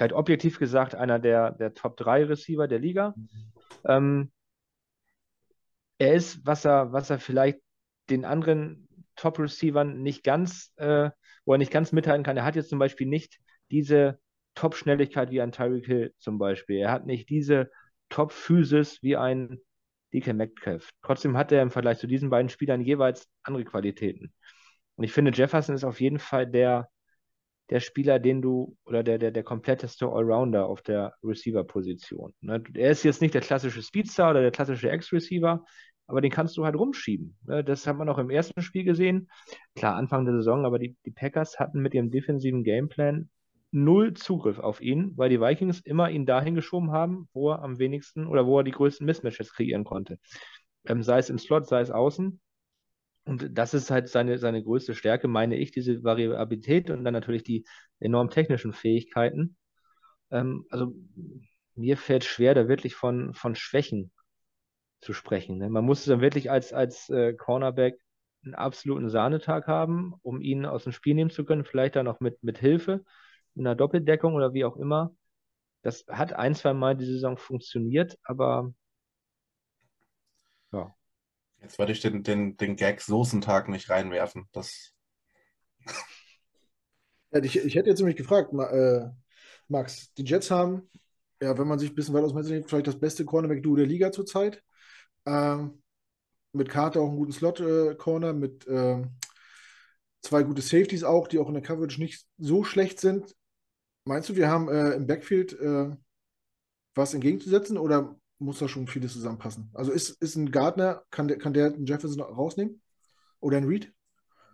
[0.00, 3.12] vielleicht objektiv gesagt einer der, der Top 3 Receiver der Liga.
[3.16, 3.52] Mhm.
[3.84, 4.32] Ähm,
[5.98, 7.58] er ist, was er, was er vielleicht
[8.08, 11.10] den anderen Top-Receivern nicht ganz, äh,
[11.44, 12.38] wo er nicht ganz mithalten kann.
[12.38, 13.38] Er hat jetzt zum Beispiel nicht
[13.70, 14.18] diese
[14.54, 16.78] Top-Schnelligkeit wie ein Tyreek Hill zum Beispiel.
[16.78, 17.70] Er hat nicht diese
[18.08, 19.60] Top-Physis wie ein
[20.14, 20.88] DK Metcalf.
[21.02, 24.32] Trotzdem hat er im Vergleich zu diesen beiden Spielern jeweils andere Qualitäten.
[24.96, 26.88] Und ich finde, Jefferson ist auf jeden Fall der,
[27.70, 32.34] der Spieler, den du, oder der, der, der kompletteste Allrounder auf der Receiver-Position.
[32.40, 32.62] Ne?
[32.74, 35.64] Er ist jetzt nicht der klassische Speedstar oder der klassische Ex-Receiver,
[36.08, 37.38] aber den kannst du halt rumschieben.
[37.46, 37.62] Ne?
[37.62, 39.30] Das hat man auch im ersten Spiel gesehen.
[39.76, 43.30] Klar, Anfang der Saison, aber die, die Packers hatten mit ihrem defensiven Gameplan
[43.72, 47.78] null Zugriff auf ihn, weil die Vikings immer ihn dahin geschoben haben, wo er am
[47.78, 50.18] wenigsten oder wo er die größten Mismatches kreieren konnte.
[50.86, 52.40] Ähm, sei es im Slot, sei es außen.
[53.24, 57.42] Und das ist halt seine, seine größte Stärke, meine ich, diese Variabilität und dann natürlich
[57.44, 57.64] die
[57.98, 59.56] enorm technischen Fähigkeiten.
[60.30, 60.94] Ähm, also
[61.74, 64.12] mir fällt schwer, da wirklich von, von Schwächen
[65.00, 65.58] zu sprechen.
[65.58, 65.70] Ne?
[65.70, 67.98] Man muss dann wirklich als, als äh, Cornerback
[68.44, 72.20] einen absoluten Sahnetag haben, um ihn aus dem Spiel nehmen zu können, vielleicht dann auch
[72.20, 73.04] mit, mit Hilfe,
[73.54, 75.14] in einer Doppeldeckung oder wie auch immer.
[75.82, 78.72] Das hat ein, zwei Mal die Saison funktioniert, aber
[80.72, 80.94] ja.
[81.62, 84.48] Jetzt werde ich den, den, den Gag Soßentag nicht reinwerfen.
[84.52, 84.92] Das.
[87.32, 89.08] Ich, ich hätte jetzt nämlich gefragt, äh,
[89.68, 90.90] Max, die Jets haben,
[91.40, 94.62] ja, wenn man sich ein bisschen weiter ausmessen vielleicht das beste Cornerback-Duo der Liga zurzeit.
[95.26, 95.82] Ähm,
[96.52, 99.02] mit Carter auch einen guten Slot-Corner, mit äh,
[100.22, 103.34] zwei gute Safeties auch, die auch in der Coverage nicht so schlecht sind.
[104.04, 105.90] Meinst du, wir haben äh, im Backfield äh,
[106.94, 109.70] was entgegenzusetzen oder muss da schon vieles zusammenpassen?
[109.74, 112.80] Also ist, ist ein Gardner, kann der, kann der einen Jefferson rausnehmen?
[113.40, 113.92] Oder ein Reed?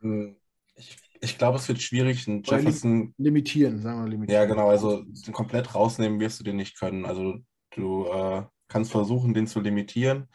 [0.00, 0.36] Hm,
[0.74, 3.14] ich, ich glaube, es wird schwierig, einen Jefferson.
[3.16, 4.42] Limitieren, sagen wir limitieren.
[4.42, 7.04] Ja, genau, also komplett rausnehmen wirst du den nicht können.
[7.04, 7.38] Also
[7.74, 10.28] du äh, kannst versuchen, den zu limitieren.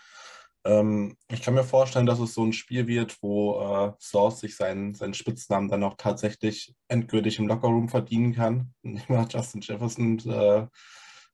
[0.64, 4.56] Ähm, ich kann mir vorstellen, dass es so ein Spiel wird, wo äh, Source sich
[4.56, 10.20] seinen, seinen Spitznamen dann auch tatsächlich endgültig im Lockerroom verdienen kann, indem er Justin Jefferson
[10.20, 10.68] äh,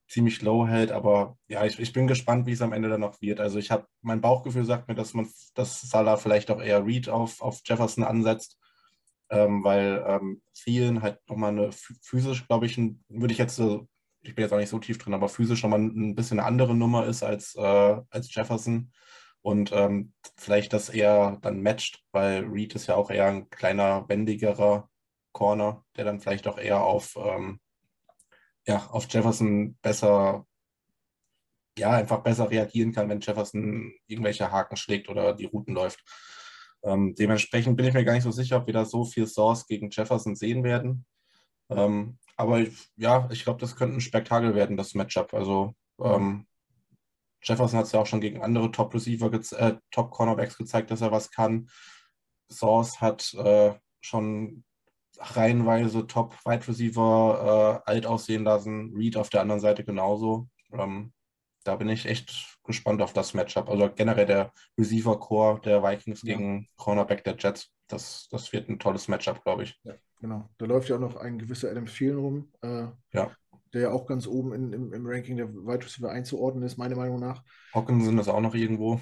[0.08, 0.92] ziemlich low hält.
[0.92, 3.40] Aber ja, ich, ich bin gespannt, wie es am Ende dann noch wird.
[3.40, 7.10] Also ich habe, mein Bauchgefühl sagt mir, dass man, dass Salah vielleicht auch eher Reed
[7.10, 8.60] auf, auf Jefferson ansetzt.
[9.30, 12.78] Ähm, weil ähm, Thielen halt nochmal eine physisch, glaube ich,
[13.10, 13.60] würde ich jetzt
[14.22, 16.76] ich bin jetzt auch nicht so tief drin, aber physisch nochmal ein bisschen eine andere
[16.76, 18.92] Nummer ist als, äh, als Jefferson
[19.42, 24.08] und ähm, vielleicht das eher dann matcht, weil Reed ist ja auch eher ein kleiner,
[24.10, 24.90] wendigerer
[25.32, 27.60] Corner, der dann vielleicht auch eher auf, ähm,
[28.68, 30.46] ja, auf Jefferson besser,
[31.78, 36.04] ja, einfach besser reagieren kann, wenn Jefferson irgendwelche Haken schlägt oder die Routen läuft.
[36.84, 39.66] Ähm, dementsprechend bin ich mir gar nicht so sicher, ob wir da so viel Source
[39.68, 41.06] gegen Jefferson sehen werden.
[41.70, 45.34] Ähm, aber ja, ich glaube, das könnte ein Spektakel werden, das Matchup.
[45.34, 46.46] Also ähm,
[47.42, 51.32] Jefferson hat es ja auch schon gegen andere Top-Receiver, äh, Top-Cornerbacks gezeigt, dass er was
[51.32, 51.70] kann.
[52.52, 54.64] Source hat äh, schon
[55.20, 58.94] reihenweise Top-Wide Receiver äh, alt aussehen lassen.
[58.96, 60.48] Reed auf der anderen Seite genauso.
[60.72, 61.14] Ähm,
[61.64, 63.70] da bin ich echt gespannt auf das Matchup.
[63.70, 66.36] Also generell der Receiver-Core der Vikings ja.
[66.36, 67.72] gegen Cornerback der Jets.
[67.88, 69.80] Das, das wird ein tolles Matchup, glaube ich.
[69.84, 70.50] Ja, genau.
[70.58, 72.52] Da läuft ja auch noch ein gewisser Adam Thielen rum.
[72.62, 73.32] Äh, ja
[73.74, 76.96] der ja auch ganz oben in, im, im, Ranking der Wide Receiver einzuordnen ist, meiner
[76.96, 77.44] Meinung nach.
[77.74, 79.00] Hawkinson ist auch noch irgendwo.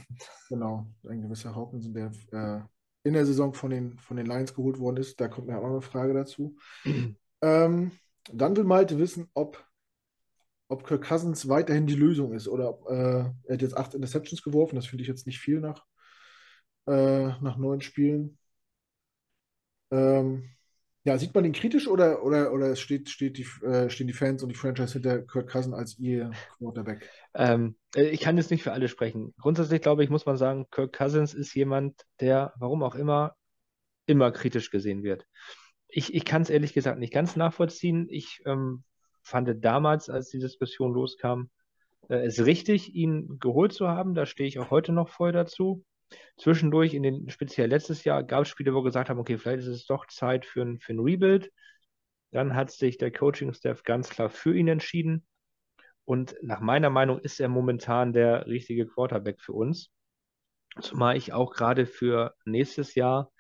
[0.50, 2.62] Genau, ein gewisser Hawkinson, der äh,
[3.06, 5.22] in der Saison von den, von den Lions geholt worden ist.
[5.22, 6.58] Da kommt mir auch noch eine Frage dazu.
[7.42, 7.92] ähm,
[8.34, 9.64] dann will Malte wissen, ob,
[10.68, 14.42] ob Kirk Cousins weiterhin die Lösung ist oder ob, äh, er hat jetzt acht Interceptions
[14.42, 14.76] geworfen.
[14.76, 15.86] Das finde ich jetzt nicht viel nach,
[16.88, 18.40] äh, nach neun Spielen.
[19.92, 20.50] Ähm,
[21.06, 24.42] ja, sieht man ihn kritisch oder, oder, oder steht, steht die, äh, stehen die Fans
[24.42, 27.08] und die Franchise hinter Kurt Cousin als ihr Quarterback?
[27.36, 29.36] Ähm, äh, ich kann jetzt nicht für alle sprechen.
[29.40, 33.36] Grundsätzlich glaube ich, muss man sagen, Kirk Cousins ist jemand, der, warum auch immer,
[34.08, 35.28] immer kritisch gesehen wird.
[35.88, 38.08] Ich, ich kann es ehrlich gesagt nicht ganz nachvollziehen.
[38.10, 38.84] Ich ähm,
[39.22, 41.52] fand damals, als die Diskussion loskam,
[42.10, 44.16] äh, es richtig, ihn geholt zu haben.
[44.16, 45.86] Da stehe ich auch heute noch voll dazu.
[46.38, 49.68] Zwischendurch, in den, speziell letztes Jahr, gab es Spiele, wo gesagt haben, okay, vielleicht ist
[49.68, 51.52] es doch Zeit für ein, für ein Rebuild.
[52.32, 55.26] Dann hat sich der Coaching-Staff ganz klar für ihn entschieden.
[56.04, 59.92] Und nach meiner Meinung ist er momentan der richtige Quarterback für uns.
[60.82, 63.32] Zumal ich auch gerade für nächstes Jahr,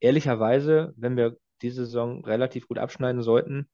[0.00, 3.68] ehrlicherweise, wenn wir diese Saison relativ gut abschneiden sollten,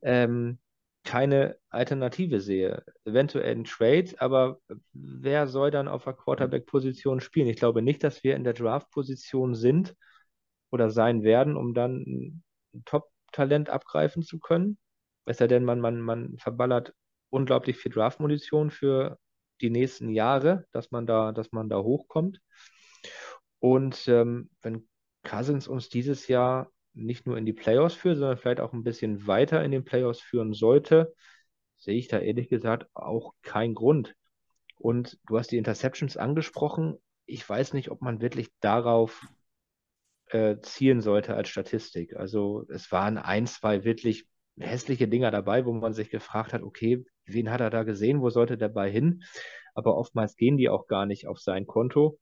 [0.00, 0.58] ähm,
[1.04, 2.84] keine Alternative sehe.
[3.04, 4.60] Eventuell ein Trade, aber
[4.92, 7.48] wer soll dann auf der Quarterback-Position spielen?
[7.48, 9.94] Ich glaube nicht, dass wir in der Draft-Position sind
[10.70, 14.78] oder sein werden, um dann ein Top-Talent abgreifen zu können.
[15.24, 16.94] Es sei denn, man, man, man verballert
[17.30, 19.18] unglaublich viel Draft-Munition für
[19.60, 22.40] die nächsten Jahre, dass man da, dass man da hochkommt.
[23.58, 24.88] Und ähm, wenn
[25.22, 29.26] Cousins uns dieses Jahr nicht nur in die Playoffs führt, sondern vielleicht auch ein bisschen
[29.26, 31.14] weiter in den Playoffs führen sollte,
[31.78, 34.14] sehe ich da ehrlich gesagt auch keinen Grund.
[34.78, 36.98] Und du hast die Interceptions angesprochen.
[37.26, 39.26] Ich weiß nicht, ob man wirklich darauf
[40.26, 42.16] äh, zielen sollte als Statistik.
[42.16, 44.26] Also es waren ein, zwei wirklich
[44.58, 48.30] hässliche Dinger dabei, wo man sich gefragt hat, okay, wen hat er da gesehen, wo
[48.30, 49.22] sollte der Ball hin?
[49.74, 52.18] Aber oftmals gehen die auch gar nicht auf sein Konto.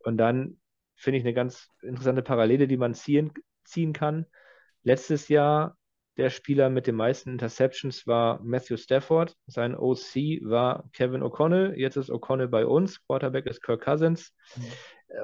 [0.00, 0.60] Und dann
[0.94, 3.32] finde ich eine ganz interessante Parallele, die man ziehen,
[3.64, 4.26] ziehen kann.
[4.82, 5.76] Letztes Jahr
[6.16, 9.36] der Spieler mit den meisten Interceptions war Matthew Stafford.
[9.46, 11.74] Sein OC war Kevin O'Connell.
[11.74, 13.04] Jetzt ist O'Connell bei uns.
[13.06, 14.32] Quarterback ist Kirk Cousins.
[14.56, 14.62] Mhm.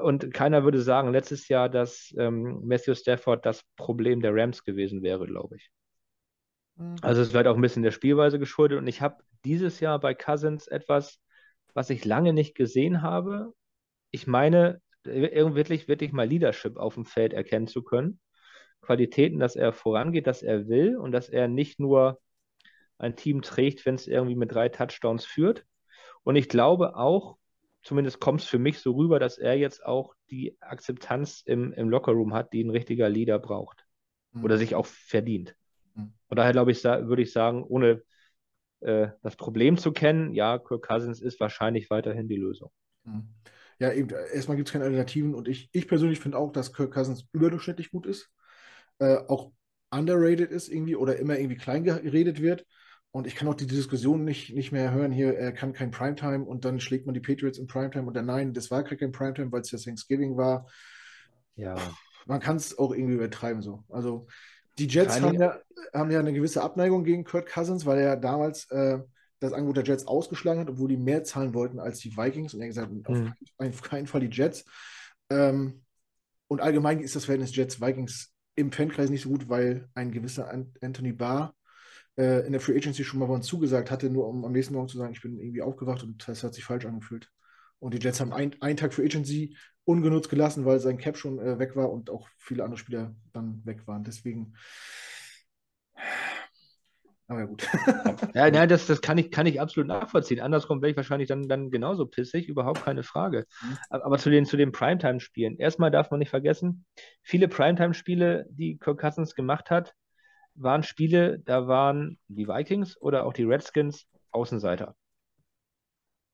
[0.02, 5.02] Und keiner würde sagen, letztes Jahr, dass ähm, Matthew Stafford das Problem der Rams gewesen
[5.02, 5.70] wäre, glaube ich.
[6.76, 6.96] Mhm.
[7.02, 8.78] Also es wird auch ein bisschen der Spielweise geschuldet.
[8.78, 11.20] Und ich habe dieses Jahr bei Cousins etwas,
[11.72, 13.52] was ich lange nicht gesehen habe.
[14.10, 18.18] Ich meine, wirklich, wirklich mal Leadership auf dem Feld erkennen zu können.
[18.80, 22.20] Qualitäten, dass er vorangeht, dass er will und dass er nicht nur
[22.98, 25.64] ein Team trägt, wenn es irgendwie mit drei Touchdowns führt.
[26.22, 27.38] Und ich glaube auch,
[27.82, 31.88] zumindest kommt es für mich so rüber, dass er jetzt auch die Akzeptanz im, im
[31.88, 33.86] Lockerroom hat, die ein richtiger Leader braucht
[34.32, 34.44] mhm.
[34.44, 35.56] oder sich auch verdient.
[35.94, 36.12] Mhm.
[36.28, 38.02] Und daher glaube ich, würde ich sagen, ohne
[38.80, 42.70] äh, das Problem zu kennen, ja, Kirk Cousins ist wahrscheinlich weiterhin die Lösung.
[43.04, 43.28] Mhm.
[43.78, 46.92] Ja, eben, erstmal gibt es keine Alternativen und ich, ich persönlich finde auch, dass Kirk
[46.92, 48.30] Cousins überdurchschnittlich gut ist.
[49.00, 49.50] Äh, auch
[49.90, 52.64] underrated ist irgendwie oder immer irgendwie klein geredet wird.
[53.12, 56.44] Und ich kann auch die Diskussion nicht, nicht mehr hören, hier, er kann kein Primetime
[56.44, 59.50] und dann schlägt man die Patriots in Primetime und dann nein, das war kein Primetime,
[59.50, 60.68] weil es ja Thanksgiving war.
[61.56, 61.74] Ja.
[62.26, 63.82] Man kann es auch irgendwie übertreiben so.
[63.88, 64.28] Also
[64.78, 65.58] die Jets haben ja,
[65.92, 69.00] haben ja, eine gewisse Abneigung gegen Kurt Cousins, weil er damals äh,
[69.40, 72.54] das Angebot der Jets ausgeschlagen hat, obwohl die mehr zahlen wollten als die Vikings.
[72.54, 73.32] Und er gesagt hat, mhm.
[73.58, 74.64] auf, keinen Fall die Jets.
[75.30, 75.82] Ähm,
[76.46, 81.12] und allgemein ist das Verhältnis Jets-Vikings im Fankreis nicht so gut, weil ein gewisser Anthony
[81.12, 81.54] Barr
[82.16, 84.74] äh, in der Free Agency schon mal bei uns zugesagt hatte, nur um am nächsten
[84.74, 87.30] Morgen zu sagen, ich bin irgendwie aufgewacht und das hat sich falsch angefühlt.
[87.78, 91.38] Und die Jets haben ein, einen Tag Free Agency ungenutzt gelassen, weil sein Cap schon
[91.38, 94.04] äh, weg war und auch viele andere Spieler dann weg waren.
[94.04, 94.54] Deswegen.
[97.30, 97.64] Aber gut.
[98.34, 100.40] ja, nein, das, das kann, ich, kann ich absolut nachvollziehen.
[100.40, 103.46] Andersrum wäre ich wahrscheinlich dann, dann genauso pissig, überhaupt keine Frage.
[103.62, 103.76] Mhm.
[103.90, 105.56] Aber zu den, zu den Primetime-Spielen.
[105.56, 106.84] Erstmal darf man nicht vergessen,
[107.22, 109.94] viele Primetime-Spiele, die Kirk Cousins gemacht hat,
[110.56, 114.96] waren Spiele, da waren die Vikings oder auch die Redskins Außenseiter.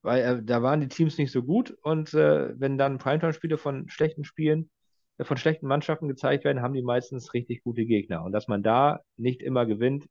[0.01, 3.91] Weil äh, da waren die Teams nicht so gut und äh, wenn dann Primetime-Spiele von
[3.91, 4.71] schlechten Spielen,
[5.19, 8.25] äh, von schlechten Mannschaften gezeigt werden, haben die meistens richtig gute Gegner.
[8.25, 10.07] Und dass man da nicht immer gewinnt,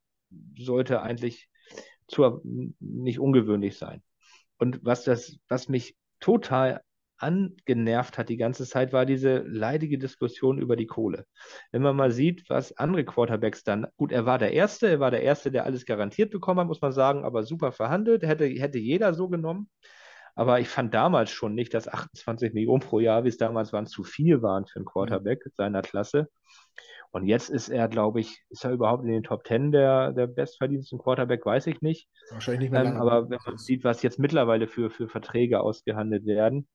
[0.58, 1.48] sollte eigentlich
[2.08, 2.40] zu,
[2.80, 4.02] nicht ungewöhnlich sein.
[4.58, 6.80] Und was das, was mich total
[7.18, 11.26] angenervt hat die ganze Zeit, war diese leidige Diskussion über die Kohle.
[11.72, 15.10] Wenn man mal sieht, was andere Quarterbacks dann, gut, er war der Erste, er war
[15.10, 18.78] der Erste, der alles garantiert bekommen hat, muss man sagen, aber super verhandelt, hätte, hätte
[18.78, 19.70] jeder so genommen.
[20.34, 23.86] Aber ich fand damals schon nicht, dass 28 Millionen pro Jahr, wie es damals waren,
[23.86, 25.50] zu viel waren für einen Quarterback mhm.
[25.56, 26.28] seiner Klasse.
[27.16, 30.26] Und jetzt ist er, glaube ich, ist er überhaupt in den Top 10 der, der
[30.26, 32.10] bestverdiensten Quarterback, weiß ich nicht.
[32.28, 32.84] Wahrscheinlich nicht mehr.
[32.84, 36.68] Ähm, aber wenn man sieht, was jetzt mittlerweile für, für Verträge ausgehandelt werden,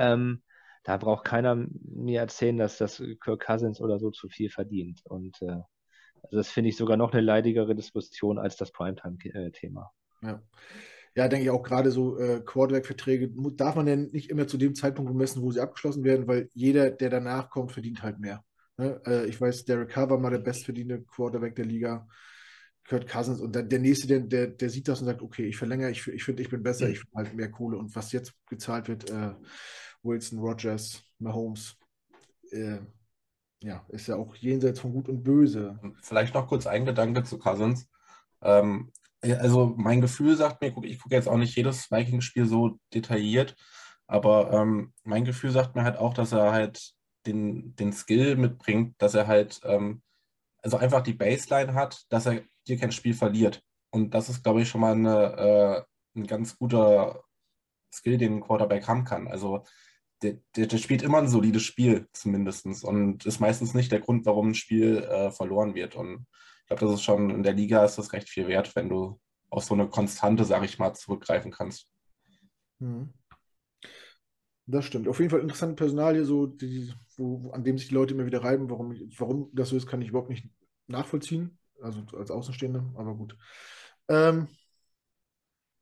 [0.00, 0.42] ähm,
[0.82, 5.00] da braucht keiner mir erzählen, dass das Kirk Cousins oder so zu viel verdient.
[5.04, 5.60] Und äh,
[6.24, 9.92] also das finde ich sogar noch eine leidigere Diskussion als das Primetime-Thema.
[10.22, 10.42] Ja.
[11.14, 14.74] Ja, denke ich auch gerade so äh, Quarterback-Verträge darf man denn nicht immer zu dem
[14.74, 18.42] Zeitpunkt bemessen, wo sie abgeschlossen werden, weil jeder, der danach kommt, verdient halt mehr.
[18.76, 19.00] Ne?
[19.06, 22.06] Äh, ich weiß, Derek Carr war mal der bestverdiente Quarterback der Liga.
[22.88, 25.56] Kurt Cousins und dann der nächste, der, der, der sieht das und sagt, okay, ich
[25.56, 27.78] verlängere, ich, ich finde, ich bin besser, ich will halt mehr Kohle.
[27.78, 29.34] Und was jetzt gezahlt wird, äh,
[30.02, 31.76] Wilson, Rogers, Mahomes,
[32.50, 32.78] äh,
[33.62, 35.78] ja, ist ja auch jenseits von Gut und Böse.
[36.02, 37.88] Vielleicht noch kurz ein Gedanke zu Cousins.
[38.42, 38.90] Ähm,
[39.22, 43.54] also mein Gefühl sagt mir, ich gucke jetzt auch nicht jedes Vikings-Spiel so detailliert,
[44.08, 46.92] aber ähm, mein Gefühl sagt mir halt auch, dass er halt
[47.26, 50.02] den, den Skill mitbringt, dass er halt ähm,
[50.62, 53.62] also einfach die Baseline hat, dass er dir kein Spiel verliert.
[53.90, 57.24] Und das ist, glaube ich, schon mal eine, äh, ein ganz guter
[57.92, 59.28] Skill, den ein Quarterback haben kann.
[59.28, 59.64] Also
[60.22, 64.24] der, der, der, spielt immer ein solides Spiel zumindest und ist meistens nicht der Grund,
[64.24, 65.96] warum ein Spiel äh, verloren wird.
[65.96, 66.26] Und
[66.60, 69.20] ich glaube, das ist schon in der Liga ist das recht viel wert, wenn du
[69.50, 71.88] auf so eine Konstante, sage ich mal, zurückgreifen kannst.
[72.78, 73.12] Mhm.
[74.66, 75.08] Das stimmt.
[75.08, 78.44] Auf jeden Fall interessante Personalie, so die, wo, an dem sich die Leute immer wieder
[78.44, 78.70] reiben.
[78.70, 80.48] Warum, warum das so ist, kann ich überhaupt nicht
[80.86, 81.58] nachvollziehen.
[81.80, 83.36] Also als Außenstehender, aber gut.
[84.08, 84.46] Ähm,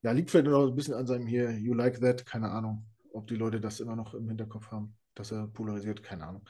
[0.03, 3.27] ja, liegt vielleicht noch ein bisschen an seinem hier, You Like That, keine Ahnung, ob
[3.27, 6.49] die Leute das immer noch im Hinterkopf haben, dass er polarisiert, keine Ahnung.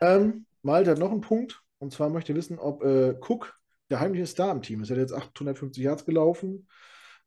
[0.00, 3.58] Ähm, Malte hat noch einen Punkt, und zwar möchte wissen, ob äh, Cook
[3.90, 4.90] der heimliche Star im Team ist.
[4.90, 6.68] Er hat jetzt 850 Yards gelaufen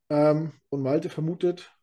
[0.09, 1.74] ähm, und Malte vermutet,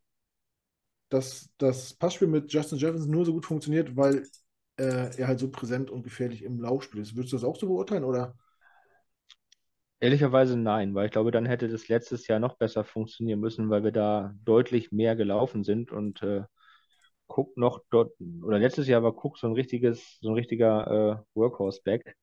[1.13, 4.25] dass das Passspiel mit Justin Jefferson nur so gut funktioniert, weil
[4.79, 7.15] äh, er halt so präsent und gefährlich im Laufspiel ist.
[7.15, 8.35] Würdest du das auch so beurteilen, oder?
[10.01, 13.85] Ehrlicherweise nein, weil ich glaube, dann hätte das letztes Jahr noch besser funktionieren müssen, weil
[13.85, 16.43] wir da deutlich mehr gelaufen sind und äh,
[17.29, 21.39] Cook noch dort, oder letztes Jahr war Cook so ein richtiges, so ein richtiger äh,
[21.39, 22.17] Workhorse-Back.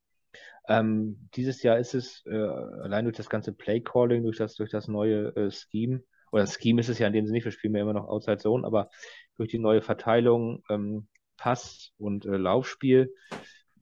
[0.67, 4.87] Ähm, dieses Jahr ist es äh, allein durch das ganze Play-Calling, durch das, durch das
[4.87, 7.81] neue äh, Scheme, oder Scheme ist es ja in dem Sinne nicht, wir spielen ja
[7.81, 8.89] immer noch Outside Zone, aber
[9.37, 11.07] durch die neue Verteilung, ähm,
[11.37, 13.13] Pass und äh, Laufspiel,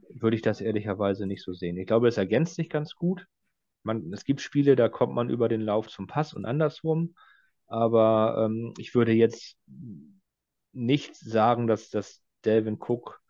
[0.09, 1.77] würde ich das ehrlicherweise nicht so sehen.
[1.77, 3.25] Ich glaube, es ergänzt sich ganz gut.
[3.83, 7.15] Man, es gibt Spiele, da kommt man über den Lauf zum Pass und andersrum.
[7.67, 9.57] Aber ähm, ich würde jetzt
[10.71, 13.21] nicht sagen, dass, dass Delvin Cook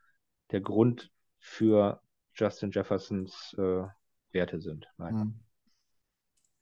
[0.51, 2.01] der Grund für
[2.35, 3.83] Justin Jeffersons äh,
[4.31, 4.87] Werte sind.
[4.97, 5.46] Nein.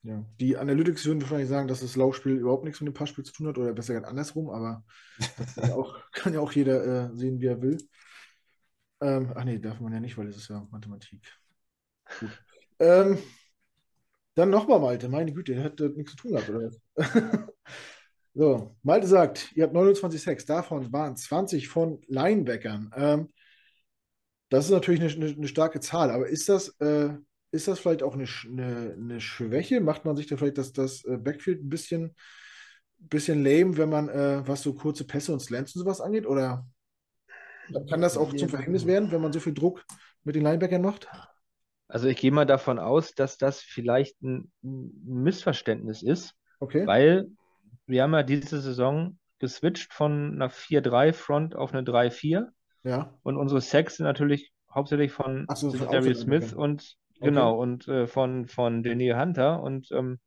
[0.05, 0.23] Ja.
[0.39, 3.47] Die Analytics würden wahrscheinlich sagen, dass das Laufspiel überhaupt nichts mit dem Passspiel zu tun
[3.47, 4.83] hat oder besser gesagt andersrum, aber
[5.37, 7.77] das kann ja auch, kann ja auch jeder äh, sehen, wie er will.
[9.01, 11.21] Ähm, ach nee, darf man ja nicht, weil es ist ja Mathematik.
[12.19, 12.29] Gut.
[12.77, 13.17] Ähm,
[14.35, 16.79] dann nochmal Malte, meine Güte, der hat äh, nichts zu tun gehabt, oder was?
[18.35, 22.91] so, Malte sagt, ihr habt 29 Sex, davon waren 20 von Linebackern.
[22.95, 23.33] Ähm,
[24.49, 27.09] das ist natürlich eine, eine, eine, starke Zahl, aber ist das, äh,
[27.55, 29.81] ist das vielleicht auch eine, eine, Schwäche?
[29.81, 32.15] Macht man sich da vielleicht das, das äh, Backfield ein bisschen,
[32.97, 36.27] bisschen lame, wenn man, äh, was so kurze Pässe und Slants und sowas angeht?
[36.27, 36.67] Oder
[37.89, 39.83] kann das auch zum Verhängnis werden, wenn man so viel Druck
[40.23, 41.07] mit den Linebackern macht?
[41.87, 46.85] Also ich gehe mal davon aus, dass das vielleicht ein Missverständnis ist, okay.
[46.85, 47.27] weil
[47.85, 52.47] wir haben ja diese Saison geswitcht von einer 4-3-Front auf eine 3-4.
[52.83, 53.13] Ja.
[53.23, 57.29] Und unsere Sacks sind natürlich hauptsächlich von so, Darius Smith und okay.
[57.29, 59.61] genau und äh, von, von Daniel Hunter.
[59.61, 60.19] Und ähm,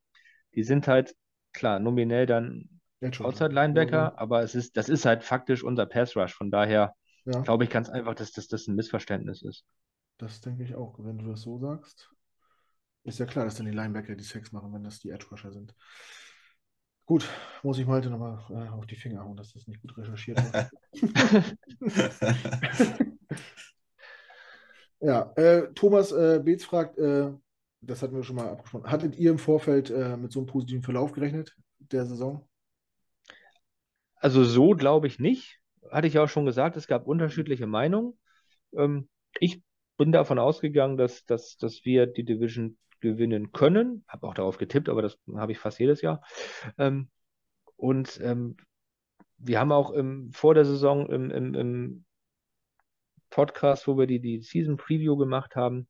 [0.55, 1.15] die sind halt,
[1.53, 2.69] klar, nominell dann
[3.01, 4.19] Outside Linebacker, okay.
[4.19, 6.35] aber es ist, das ist halt faktisch unser Pass Rush.
[6.35, 7.41] Von daher ja.
[7.43, 9.65] glaube ich ganz einfach, dass das, das ein Missverständnis ist.
[10.17, 12.11] Das denke ich auch, wenn du das so sagst.
[13.05, 15.53] Ist ja klar, dass dann die Linebacker die Sex machen, wenn das die Edge Rusher
[15.53, 15.75] sind.
[17.07, 17.27] Gut,
[17.63, 20.71] muss ich Malte nochmal äh, auf die Finger hauen, dass das nicht gut recherchiert wird.
[25.01, 27.33] ja, äh, Thomas äh, Beetz fragt, äh,
[27.81, 30.83] das hatten wir schon mal abgesprochen, hattet ihr im Vorfeld äh, mit so einem positiven
[30.83, 32.49] Verlauf gerechnet der Saison?
[34.17, 35.61] Also so glaube ich nicht.
[35.91, 38.19] Hatte ich auch schon gesagt, es gab unterschiedliche Meinungen.
[38.77, 39.09] Ähm,
[39.41, 39.63] ich
[39.97, 44.05] bin davon ausgegangen, dass, dass, dass wir die Division gewinnen können.
[44.09, 46.23] Habe auch darauf getippt, aber das habe ich fast jedes Jahr.
[46.77, 47.09] Ähm,
[47.77, 48.57] und ähm,
[49.39, 52.05] wir haben auch im, vor der Saison im, im, im
[53.31, 55.89] Podcast, wo wir die, die Season Preview gemacht haben,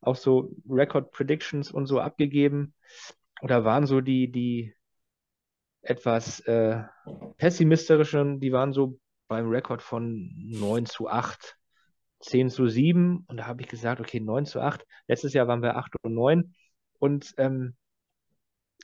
[0.00, 2.74] auch so Record Predictions und so abgegeben.
[3.42, 4.74] Oder waren so die, die
[5.82, 6.82] etwas äh,
[7.38, 11.56] pessimistischen, die waren so beim Rekord von 9 zu 8
[12.20, 14.86] 10 zu 7 und da habe ich gesagt, okay, 9 zu 8.
[15.08, 16.54] Letztes Jahr waren wir 8 und 9
[16.98, 17.76] und ähm,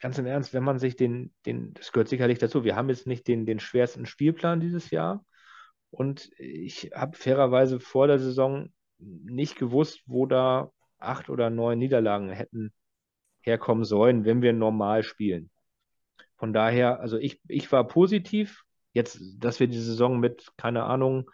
[0.00, 3.06] ganz im Ernst, wenn man sich den, den, das gehört sicherlich dazu, wir haben jetzt
[3.06, 5.24] nicht den, den schwersten Spielplan dieses Jahr
[5.96, 8.68] und ich habe fairerweise vor der Saison
[8.98, 12.74] nicht gewusst, wo da acht oder neun Niederlagen hätten
[13.40, 15.50] herkommen sollen, wenn wir normal spielen.
[16.36, 18.62] Von daher, also ich, ich war positiv.
[18.92, 21.30] Jetzt, dass wir die Saison mit, keine Ahnung,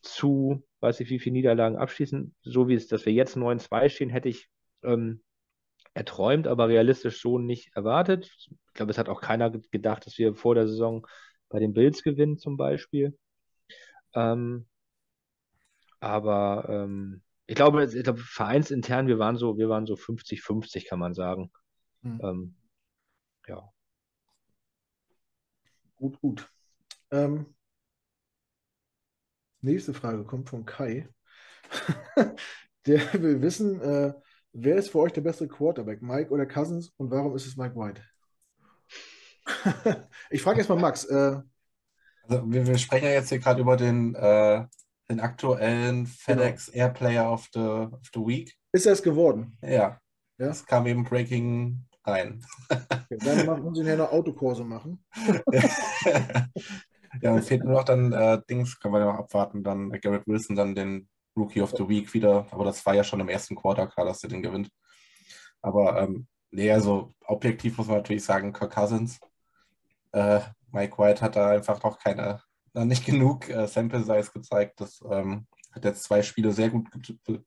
[0.00, 2.36] zu, weiß ich wie viele Niederlagen abschließen.
[2.42, 4.48] So wie es, dass wir jetzt 9-2 stehen, hätte ich
[4.84, 5.22] ähm,
[5.94, 8.30] erträumt, aber realistisch so nicht erwartet.
[8.36, 11.04] Ich glaube, es hat auch keiner gedacht, dass wir vor der Saison
[11.48, 13.18] bei den Bills gewinnen, zum Beispiel.
[14.18, 14.66] Ähm,
[16.00, 20.98] aber ähm, ich glaube, ich glaube, vereinsintern, wir waren so, wir waren so 50-50, kann
[20.98, 21.50] man sagen.
[22.02, 22.20] Hm.
[22.22, 22.56] Ähm,
[23.46, 23.72] ja.
[25.96, 26.50] Gut, gut.
[27.10, 27.54] Ähm,
[29.60, 31.08] Nächste Frage kommt von Kai.
[32.86, 34.14] Der will wissen, äh,
[34.52, 37.74] wer ist für euch der bessere Quarterback, Mike oder Cousins und warum ist es Mike
[37.74, 38.02] White?
[40.30, 41.04] ich frage erstmal Max.
[41.04, 41.42] Äh,
[42.28, 44.64] also wir, wir, sprechen ja jetzt hier gerade über den, äh,
[45.10, 46.84] den aktuellen FedEx genau.
[46.84, 48.54] Airplayer of the, of the Week.
[48.72, 49.56] Ist er es geworden?
[49.62, 50.00] Ja.
[50.38, 50.46] ja.
[50.46, 52.44] Es kam eben Breaking rein.
[52.68, 55.04] Okay, dann machen sie eine Autokurse machen.
[57.22, 59.98] Ja, und fehlt nur noch dann äh, Dings, können wir ja noch abwarten, dann äh,
[59.98, 62.46] Garrett Wilson dann den Rookie of the Week wieder.
[62.50, 64.70] Aber das war ja schon im ersten Quarter klar, dass er den gewinnt.
[65.62, 69.18] Aber ähm, nee, also objektiv muss man natürlich sagen, Kirk Cousins.
[70.12, 70.40] Äh,
[70.72, 72.42] Mike White hat da einfach noch keine,
[72.74, 74.80] noch nicht genug äh, Sample Size gezeigt.
[74.80, 76.88] Das ähm, hat jetzt zwei Spiele sehr gut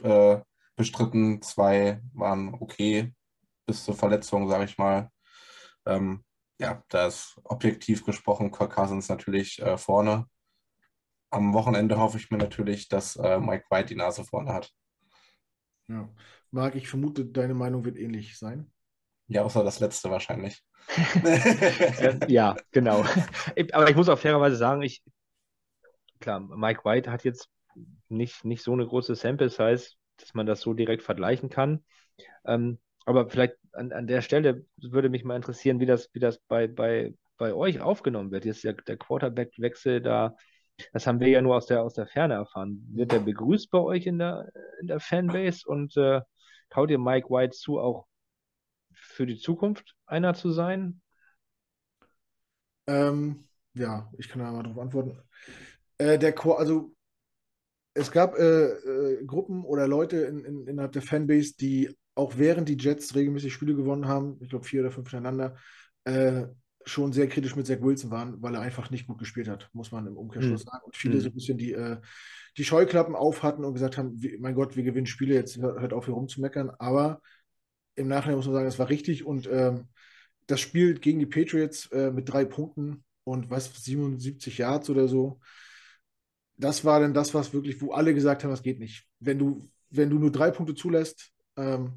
[0.03, 0.41] äh,
[0.75, 1.41] bestritten.
[1.41, 3.13] Zwei waren okay
[3.65, 5.09] bis zur Verletzung, sage ich mal.
[5.85, 6.23] Ähm,
[6.59, 10.27] ja, da ist objektiv gesprochen Kirk Cousins natürlich äh, vorne.
[11.31, 14.71] Am Wochenende hoffe ich mir natürlich, dass äh, Mike White die Nase vorne hat.
[15.87, 16.09] Ja.
[16.51, 18.71] Marc, ich vermute, deine Meinung wird ähnlich sein.
[19.27, 20.61] Ja, außer das letzte wahrscheinlich.
[22.27, 23.05] ja, genau.
[23.71, 25.01] Aber ich muss auch fairerweise sagen, ich,
[26.19, 27.49] klar, Mike White hat jetzt
[28.09, 31.83] nicht, nicht so eine große Sample Size, dass man das so direkt vergleichen kann.
[32.45, 36.39] Ähm, aber vielleicht an, an der Stelle würde mich mal interessieren, wie das, wie das
[36.47, 38.45] bei, bei, bei euch aufgenommen wird.
[38.45, 40.35] Jetzt der, der Quarterback-Wechsel da,
[40.93, 42.85] das haben wir ja nur aus der, aus der Ferne erfahren.
[42.93, 44.51] Wird der begrüßt bei euch in der,
[44.81, 46.21] in der Fanbase und äh,
[46.69, 48.05] traut ihr Mike White zu, auch
[49.11, 51.01] für die Zukunft einer zu sein?
[52.87, 55.19] Ähm, ja, ich kann da mal drauf antworten.
[55.97, 56.93] Äh, der Chor, also
[57.93, 62.69] es gab äh, äh, Gruppen oder Leute in, in, innerhalb der Fanbase, die auch während
[62.69, 65.57] die Jets regelmäßig Spiele gewonnen haben, ich glaube vier oder fünf hintereinander,
[66.05, 66.47] äh,
[66.85, 69.91] schon sehr kritisch mit Zach Wilson waren, weil er einfach nicht gut gespielt hat, muss
[69.91, 70.69] man im Umkehrschluss mhm.
[70.69, 70.85] sagen.
[70.85, 71.21] Und viele mhm.
[71.21, 71.97] so ein bisschen die, äh,
[72.57, 75.93] die Scheuklappen auf hatten und gesagt haben, wie, mein Gott, wir gewinnen Spiele, jetzt hört
[75.93, 76.71] auf hier rumzumeckern.
[76.79, 77.21] Aber
[77.95, 79.87] im Nachhinein muss man sagen, es war richtig und ähm,
[80.47, 85.39] das Spiel gegen die Patriots äh, mit drei Punkten und was, 77 Yards oder so,
[86.57, 89.07] das war dann das, was wirklich, wo alle gesagt haben, das geht nicht.
[89.19, 91.93] Wenn du, wenn du nur drei Punkte zulässt ähm,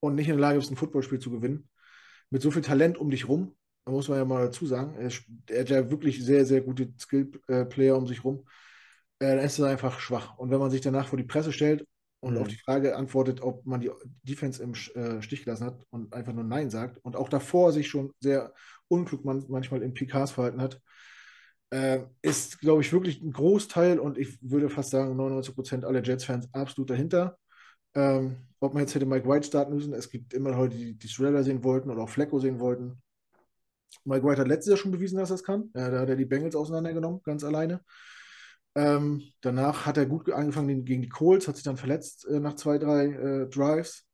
[0.00, 1.68] und nicht in der Lage bist, ein Footballspiel zu gewinnen,
[2.30, 3.54] mit so viel Talent um dich rum,
[3.84, 5.10] da muss man ja mal dazu sagen, er,
[5.54, 8.46] er hat ja wirklich sehr, sehr gute Skill-Player um sich rum,
[9.18, 10.38] äh, dann ist er einfach schwach.
[10.38, 11.86] Und wenn man sich danach vor die Presse stellt
[12.24, 12.40] und mhm.
[12.40, 13.90] auf die Frage antwortet, ob man die
[14.22, 17.88] Defense im äh, Stich gelassen hat und einfach nur Nein sagt und auch davor sich
[17.88, 18.54] schon sehr
[18.88, 20.80] unklug man, manchmal in PKs verhalten hat,
[21.70, 26.02] äh, ist, glaube ich, wirklich ein Großteil und ich würde fast sagen 99 Prozent aller
[26.02, 27.36] Jets-Fans absolut dahinter.
[27.94, 31.08] Ähm, ob man jetzt hätte Mike White starten müssen, es gibt immer Leute, die, die
[31.08, 33.02] Schreller sehen wollten oder auch Flecko sehen wollten.
[34.04, 35.70] Mike White hat letztes Jahr schon bewiesen, dass er es kann.
[35.74, 37.84] Ja, da hat er die Bengals auseinandergenommen, ganz alleine.
[38.74, 42.56] Ähm, danach hat er gut angefangen gegen die Colts, hat sich dann verletzt äh, nach
[42.56, 44.06] zwei, drei äh, Drives.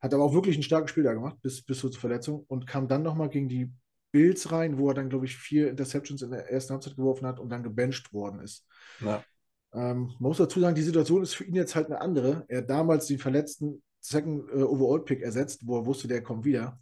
[0.00, 2.88] Hat aber auch wirklich ein starkes Spiel da gemacht, bis, bis zur Verletzung und kam
[2.88, 3.72] dann nochmal gegen die
[4.12, 7.40] Bills rein, wo er dann, glaube ich, vier Interceptions in der ersten Halbzeit geworfen hat
[7.40, 8.66] und dann gebencht worden ist.
[9.00, 9.24] Ja.
[9.72, 12.44] Ähm, man muss dazu sagen, die Situation ist für ihn jetzt halt eine andere.
[12.48, 16.44] Er hat damals den verletzten Second äh, Overall Pick ersetzt, wo er wusste, der kommt
[16.44, 16.78] wieder.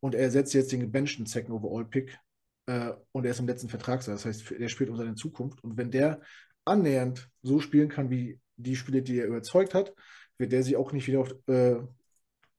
[0.00, 2.18] Und er ersetzt jetzt den gebenchten Second Overall Pick
[2.66, 4.16] äh, und er ist im letzten Vertragsjahr.
[4.16, 5.62] Das heißt, er spielt um seine Zukunft.
[5.62, 6.20] Und wenn der
[6.64, 9.92] annähernd so spielen kann, wie die Spiele, die er überzeugt hat,
[10.38, 11.76] wird der sich auch nicht wieder auf, äh,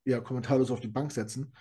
[0.05, 1.53] ja, kommentarlos auf die Bank setzen.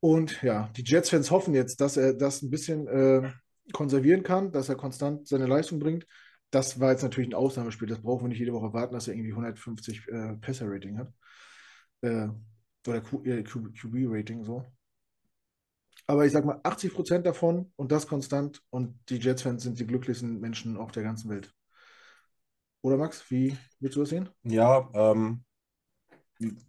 [0.00, 3.32] Und ja, die Jets-Fans hoffen jetzt, dass er das ein bisschen äh,
[3.72, 6.06] konservieren kann, dass er konstant seine Leistung bringt.
[6.50, 7.88] Das war jetzt natürlich ein Ausnahmespiel.
[7.88, 11.12] Das brauchen wir nicht jede Woche warten, dass er irgendwie 150 äh, Passer-Rating hat.
[12.02, 12.28] Äh,
[12.86, 14.64] oder QB-Rating äh, so.
[16.06, 19.86] Aber ich sag mal, 80 Prozent davon und das konstant und die Jets-Fans sind die
[19.86, 21.54] glücklichsten Menschen auf der ganzen Welt.
[22.82, 24.28] Oder Max, wie willst du das sehen?
[24.42, 25.44] Ja, ähm,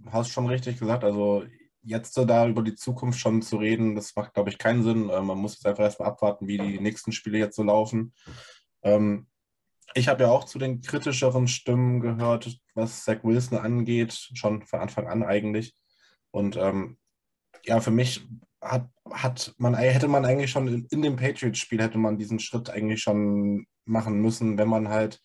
[0.10, 1.04] hast schon richtig gesagt.
[1.04, 1.44] Also
[1.82, 5.10] jetzt da über die Zukunft schon zu reden, das macht, glaube ich, keinen Sinn.
[5.10, 8.14] Äh, man muss jetzt einfach erstmal abwarten, wie die nächsten Spiele jetzt so laufen.
[8.82, 9.28] Ähm,
[9.94, 14.80] ich habe ja auch zu den kritischeren Stimmen gehört, was Zach Wilson angeht, schon von
[14.80, 15.76] Anfang an eigentlich.
[16.32, 16.98] Und ähm,
[17.64, 18.28] ja, für mich
[18.66, 22.70] hat, hat man, hätte man eigentlich schon in, in dem Patriots-Spiel hätte man diesen Schritt
[22.70, 25.22] eigentlich schon machen müssen, wenn man halt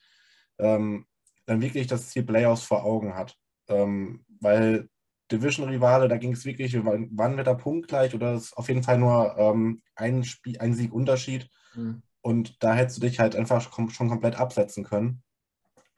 [0.59, 1.07] ähm,
[1.47, 3.37] dann wirklich das Ziel Playoffs vor Augen hat.
[3.69, 4.89] Ähm, weil
[5.33, 9.37] Division-Rivale, da ging es wirklich, waren wir da punktgleich oder ist auf jeden Fall nur
[9.39, 11.49] ähm, ein, Spiel, ein Sieg Unterschied.
[11.75, 12.03] Mhm.
[12.21, 15.23] Und da hättest du dich halt einfach schon komplett absetzen können.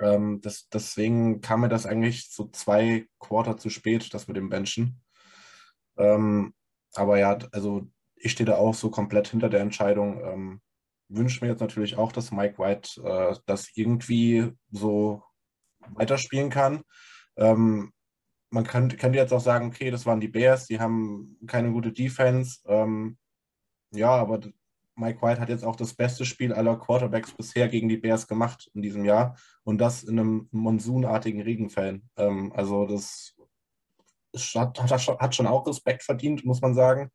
[0.01, 4.49] Ähm, das, deswegen kam mir das eigentlich so zwei Quarter zu spät, das mit dem
[4.49, 5.01] Benchen.
[5.97, 6.55] Ähm,
[6.95, 7.87] aber ja, also
[8.17, 10.21] ich stehe da auch so komplett hinter der Entscheidung.
[10.25, 10.61] Ähm,
[11.09, 15.23] wünsche mir jetzt natürlich auch, dass Mike White äh, das irgendwie so
[15.95, 16.83] weiterspielen kann.
[17.37, 17.93] Ähm,
[18.51, 21.93] man kann, könnte jetzt auch sagen, okay, das waren die Bears, die haben keine gute
[21.93, 22.61] Defense.
[22.67, 23.17] Ähm,
[23.93, 24.41] ja, aber
[24.95, 28.71] Mike White hat jetzt auch das beste Spiel aller Quarterbacks bisher gegen die Bears gemacht
[28.75, 32.11] in diesem Jahr und das in einem monsunartigen Regenfällen.
[32.17, 33.35] Ähm, also das
[34.35, 37.11] hat, hat, schon auch Respekt verdient, muss man sagen.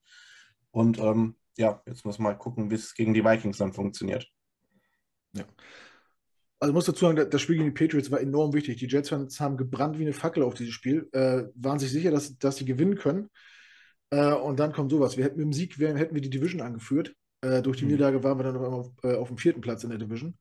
[0.71, 4.27] Und ähm, ja, jetzt muss man mal gucken, wie es gegen die Vikings dann funktioniert.
[5.33, 5.45] Ja.
[6.59, 8.77] Also ich muss dazu sagen, das Spiel gegen die Patriots war enorm wichtig.
[8.77, 12.37] Die Jets-Fans haben gebrannt wie eine Fackel auf dieses Spiel, äh, waren sich sicher, dass,
[12.37, 13.29] dass sie gewinnen können.
[14.09, 15.17] Äh, und dann kommt sowas.
[15.17, 17.13] Wir hätten mit dem Sieg wären, hätten wir die Division angeführt.
[17.41, 17.91] Äh, durch die mhm.
[17.91, 20.37] Niederlage waren wir dann auf, äh, auf, dem vierten Platz in der Division.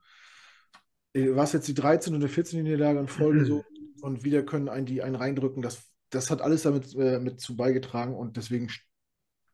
[1.13, 3.47] Äh, war es jetzt die 13 und die 14 Niederlage in Folge mhm.
[3.47, 3.65] so
[4.01, 5.63] und wieder können einen die einen reindrücken.
[5.63, 5.83] Das,
[6.17, 8.71] das hat alles damit äh, mit zu beigetragen und deswegen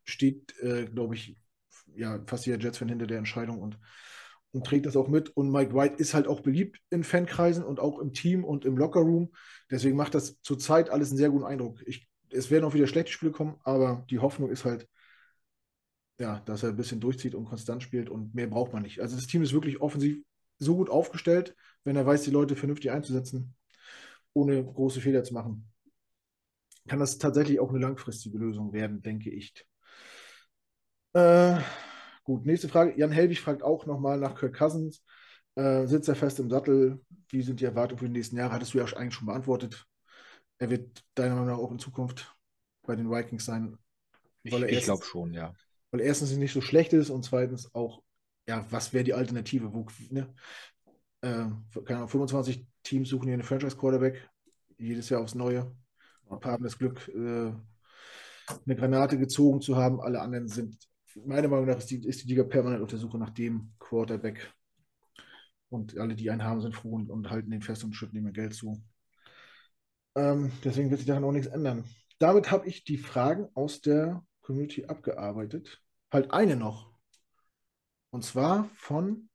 [0.04, 0.54] steht,
[0.94, 1.36] glaube ich,
[1.94, 3.78] ja, fast jeder Jets-Fan hinter der Entscheidung und,
[4.52, 5.30] und trägt das auch mit.
[5.36, 8.76] Und Mike White ist halt auch beliebt in Fankreisen und auch im Team und im
[8.76, 9.32] Lockerroom.
[9.70, 11.82] Deswegen macht das zurzeit alles einen sehr guten Eindruck.
[11.86, 14.88] Ich, es werden auch wieder schlechte Spiele kommen, aber die Hoffnung ist halt,
[16.18, 19.00] ja, dass er ein bisschen durchzieht und konstant spielt und mehr braucht man nicht.
[19.00, 20.22] Also das Team ist wirklich offensiv
[20.58, 23.54] so gut aufgestellt, wenn er weiß, die Leute vernünftig einzusetzen,
[24.32, 25.71] ohne große Fehler zu machen.
[26.88, 29.66] Kann das tatsächlich auch eine langfristige Lösung werden, denke ich.
[31.12, 31.58] Äh,
[32.24, 32.98] gut, nächste Frage.
[32.98, 35.04] Jan Helwig fragt auch nochmal nach Kirk Cousins.
[35.54, 37.00] Äh, sitzt er fest im Sattel?
[37.28, 38.54] Wie sind die Erwartungen für die nächsten Jahre?
[38.54, 39.86] Hattest du ja eigentlich schon beantwortet.
[40.58, 42.34] Er wird deiner Meinung nach auch in Zukunft
[42.82, 43.78] bei den Vikings sein.
[44.42, 45.54] ich, ich glaube schon, ja.
[45.90, 48.02] Weil erstens nicht so schlecht ist und zweitens auch,
[48.48, 49.72] ja, was wäre die Alternative?
[49.72, 50.34] Wo, ne?
[51.20, 51.46] äh,
[51.84, 54.28] keine Ahnung, 25 Teams suchen hier einen Franchise-Quarterback,
[54.78, 55.74] jedes Jahr aufs Neue.
[56.42, 57.52] Haben das Glück, äh,
[58.66, 60.00] eine Granate gezogen zu haben.
[60.00, 60.76] Alle anderen sind,
[61.24, 64.52] meiner Meinung nach, ist die, ist die Liga permanent auf der Suche nach dem Quarterback.
[65.68, 68.32] Und alle, die einen haben, sind froh und, und halten den fest und schütten ihm
[68.32, 68.82] Geld zu.
[70.14, 71.84] Ähm, deswegen wird sich daran auch nichts ändern.
[72.18, 75.82] Damit habe ich die Fragen aus der Community abgearbeitet.
[76.12, 76.92] Halt eine noch.
[78.10, 79.30] Und zwar von,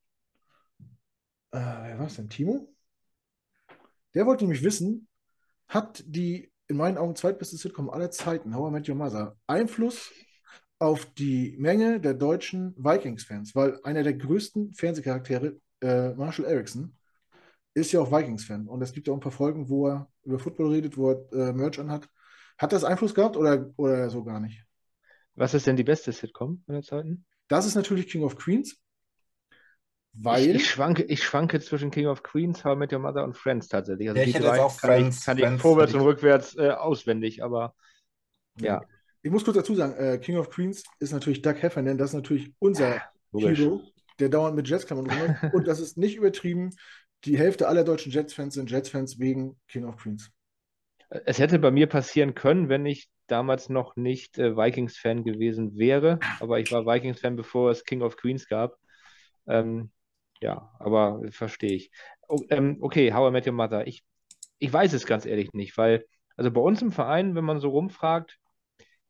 [1.51, 2.29] äh, wer war es denn?
[2.29, 2.73] Timo?
[4.13, 5.07] Der wollte nämlich wissen,
[5.67, 10.11] hat die in meinen Augen zweitbeste Sitcom aller Zeiten, How I Met Your Mother, Einfluss
[10.79, 13.55] auf die Menge der deutschen Vikings-Fans?
[13.55, 16.95] Weil einer der größten Fernsehcharaktere, äh, Marshall Erickson,
[17.73, 18.67] ist ja auch Vikings-Fan.
[18.67, 21.31] Und es gibt ja auch ein paar Folgen, wo er über Football redet, wo er
[21.31, 22.09] äh, Merch anhat.
[22.57, 24.65] Hat das Einfluss gehabt oder, oder so gar nicht?
[25.35, 27.25] Was ist denn die beste Sitcom aller Zeiten?
[27.47, 28.81] Das ist natürlich King of Queens.
[30.19, 30.49] Weil.
[30.49, 33.37] Ich, ich, schwanke, ich schwanke zwischen King of Queens, How I Met Your Mother und
[33.37, 34.09] Friends tatsächlich.
[34.09, 35.25] Also ja, ich hätte jetzt auch Friends.
[35.25, 37.75] Kann ich, kann ich vorwärts und rückwärts äh, auswendig, aber
[38.59, 38.81] ja.
[39.21, 42.15] Ich muss kurz dazu sagen, äh, King of Queens ist natürlich Doug Heffernan, das ist
[42.15, 42.95] natürlich unser
[43.33, 43.81] ja, Hero,
[44.19, 45.35] der dauernd mit Jets-Klammern rumläuft.
[45.53, 46.71] und das ist nicht übertrieben.
[47.25, 50.31] Die Hälfte aller deutschen Jets-Fans sind Jets-Fans wegen King of Queens.
[51.09, 56.19] Es hätte bei mir passieren können, wenn ich damals noch nicht äh, Vikings-Fan gewesen wäre,
[56.39, 58.77] aber ich war Vikings-Fan, bevor es King of Queens gab.
[59.47, 59.91] Ähm,
[60.41, 61.91] ja, aber verstehe ich.
[62.27, 63.87] Oh, ähm, okay, How I Met Your Mother.
[63.87, 64.03] Ich,
[64.59, 67.69] ich weiß es ganz ehrlich nicht, weil, also bei uns im Verein, wenn man so
[67.69, 68.37] rumfragt,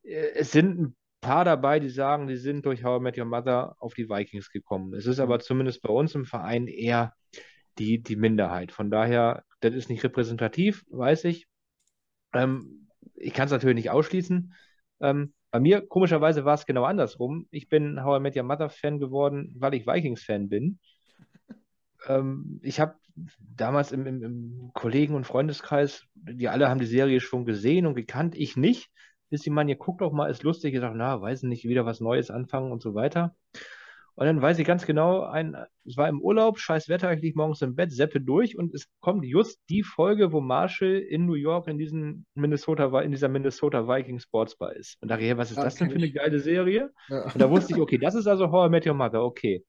[0.02, 3.24] äh, es sind ein paar dabei, die sagen, die sind durch How I Met Your
[3.24, 4.94] Mother auf die Vikings gekommen.
[4.94, 5.40] Es ist aber mhm.
[5.40, 7.14] zumindest bei uns im Verein eher
[7.78, 8.72] die, die Minderheit.
[8.72, 11.46] Von daher, das ist nicht repräsentativ, weiß ich.
[12.32, 14.54] Ähm, ich kann es natürlich nicht ausschließen.
[15.00, 17.48] Ähm, bei mir, komischerweise, war es genau andersrum.
[17.50, 20.78] Ich bin How I Met Your Mother Fan geworden, weil ich Vikings-Fan bin
[22.06, 22.94] ähm, ich habe
[23.38, 27.94] damals im, im, im, Kollegen- und Freundeskreis, die alle haben die Serie schon gesehen und
[27.94, 28.90] gekannt, ich nicht.
[29.30, 30.74] Bis die man, ihr guckt doch mal, ist lustig.
[30.74, 33.34] Ich sage, na, weiß nicht, wieder was Neues anfangen und so weiter.
[34.18, 37.38] Und dann weiß ich ganz genau, ein, es war im Urlaub, scheiß Wetter, ich liege
[37.38, 41.34] morgens im Bett, seppe durch und es kommt just die Folge, wo Marshall in New
[41.34, 45.00] York in diesem Minnesota, in dieser Minnesota Viking Sportsbar ist.
[45.00, 46.90] Und dachte, hey, was ist ah, das denn für eine geile Serie?
[47.08, 47.26] Ja.
[47.32, 49.64] Und da wusste ich, okay, das ist also How I Met Your Mother, okay.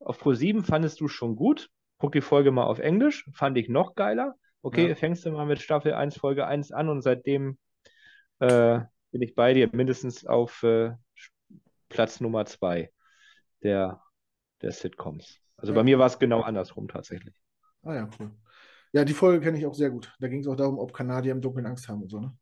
[0.00, 1.70] Auf Pro 7 fandest du schon gut.
[1.98, 3.28] Guck die Folge mal auf Englisch.
[3.32, 4.34] Fand ich noch geiler.
[4.62, 4.94] Okay, ja.
[4.94, 7.58] fängst du mal mit Staffel 1, Folge 1 an und seitdem
[8.40, 8.80] äh,
[9.10, 10.92] bin ich bei dir mindestens auf äh,
[11.88, 12.90] Platz Nummer 2
[13.62, 14.02] der,
[14.62, 15.38] der Sitcoms.
[15.56, 15.76] Also ja.
[15.76, 17.34] bei mir war es genau andersrum tatsächlich.
[17.82, 18.30] Ah ja, cool.
[18.92, 20.14] Ja, die Folge kenne ich auch sehr gut.
[20.20, 22.36] Da ging es auch darum, ob Kanadier im Dunkeln Angst haben und so, ne?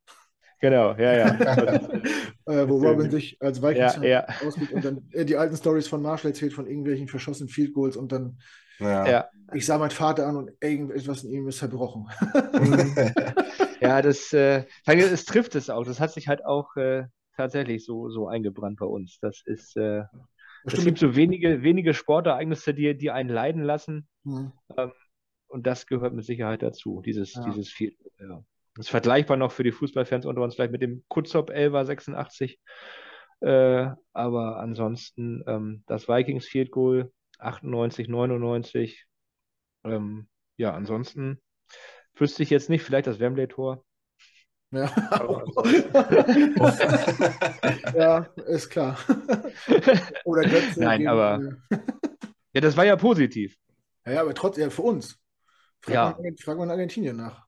[0.60, 1.26] Genau, ja, ja.
[2.46, 4.26] äh, wo Robin sich als Vikings ja, ja.
[4.44, 7.96] ausgibt und dann äh, die alten Stories von Marshall erzählt, von irgendwelchen verschossenen Field Goals
[7.96, 8.38] und dann
[8.80, 9.28] ja.
[9.54, 12.06] ich sah meinen Vater an und irgendetwas in ihm ist zerbrochen.
[13.80, 15.84] ja, das, äh, es trifft es auch.
[15.84, 17.04] Das hat sich halt auch äh,
[17.36, 19.18] tatsächlich so, so eingebrannt bei uns.
[19.20, 20.04] Das ist, äh,
[20.64, 24.06] es gibt so wenige, wenige Sportereignisse, die, die einen leiden lassen.
[24.24, 24.52] Mhm.
[24.76, 24.92] Ähm,
[25.48, 27.44] und das gehört mit Sicherheit dazu, dieses, ja.
[27.44, 27.96] dieses Field.
[28.20, 28.42] Ja.
[28.78, 32.60] Das ist vergleichbar noch für die Fußballfans unter uns vielleicht mit dem Kutzop Elva 86.
[33.40, 37.10] Äh, aber ansonsten ähm, das Vikings Field Goal
[37.40, 39.04] 98, 99.
[39.82, 41.42] Ähm, ja, ansonsten
[42.14, 43.84] wüsste ich jetzt nicht, vielleicht das Wembley-Tor.
[44.70, 44.84] Ja.
[47.96, 48.96] ja, ist klar.
[50.24, 51.40] Oder Götze Nein, aber.
[52.52, 53.56] ja, das war ja positiv.
[54.06, 55.18] Ja, ja aber trotzdem, ja, für uns.
[55.80, 56.16] Frag, ja.
[56.22, 57.47] man, frag man Argentinien nach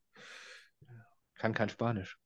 [1.41, 2.19] kann kein Spanisch.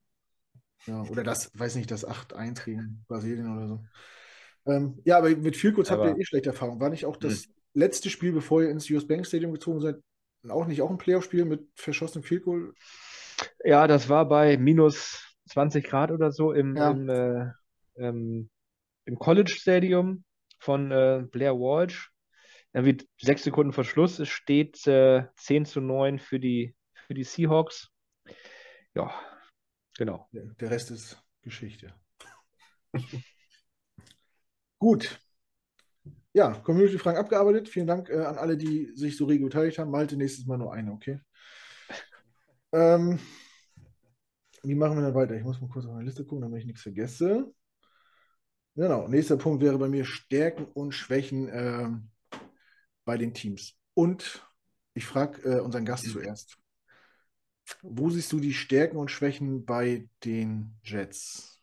[0.87, 3.85] Ja, oder das, weiß nicht, das 8-1 gegen Brasilien oder so.
[4.67, 6.81] Ähm, ja, aber mit viel kurz habt ihr eh schlechte Erfahrungen.
[6.81, 7.55] War nicht auch das mh.
[7.75, 9.97] letzte Spiel, bevor ihr ins US Bank Stadium gezogen seid,
[10.49, 12.75] auch nicht auch ein Playoff-Spiel mit verschossenem Field Goal?
[13.65, 16.91] Ja, das war bei minus 20 Grad oder so im, ja.
[16.91, 17.51] im, äh,
[17.97, 18.51] ähm,
[19.05, 20.25] im College Stadium
[20.59, 22.11] von äh, Blair Walsh.
[22.73, 24.19] Irgendwie sechs Sekunden Verschluss.
[24.19, 26.75] Es steht äh, 10 zu 9 für die,
[27.07, 27.93] für die Seahawks.
[28.95, 29.12] Ja,
[29.97, 30.28] genau.
[30.32, 31.95] Der, Rest ist Geschichte.
[34.78, 35.20] Gut.
[36.32, 37.68] Ja, Community-Fragen abgearbeitet.
[37.68, 39.90] Vielen Dank äh, an alle, die sich so rege beteiligt haben.
[39.90, 41.20] Malte, nächstes Mal nur eine, okay?
[42.72, 43.20] Ähm,
[44.64, 45.36] wie machen wir dann weiter?
[45.36, 47.55] Ich muss mal kurz auf meine Liste gucken, damit ich nichts vergesse.
[48.74, 51.88] Genau, nächster Punkt wäre bei mir Stärken und Schwächen äh,
[53.05, 53.78] bei den Teams.
[53.95, 54.45] Und
[54.95, 56.59] ich frage äh, unseren Gast zuerst.
[57.83, 61.61] Wo siehst du die Stärken und Schwächen bei den Jets?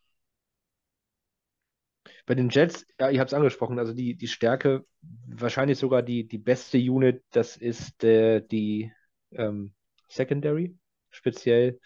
[2.25, 4.85] Bei den Jets, ja, ich habe es angesprochen, also die, die Stärke,
[5.27, 8.91] wahrscheinlich sogar die, die beste Unit, das ist äh, die
[9.31, 9.73] ähm,
[10.07, 10.75] Secondary,
[11.09, 11.79] speziell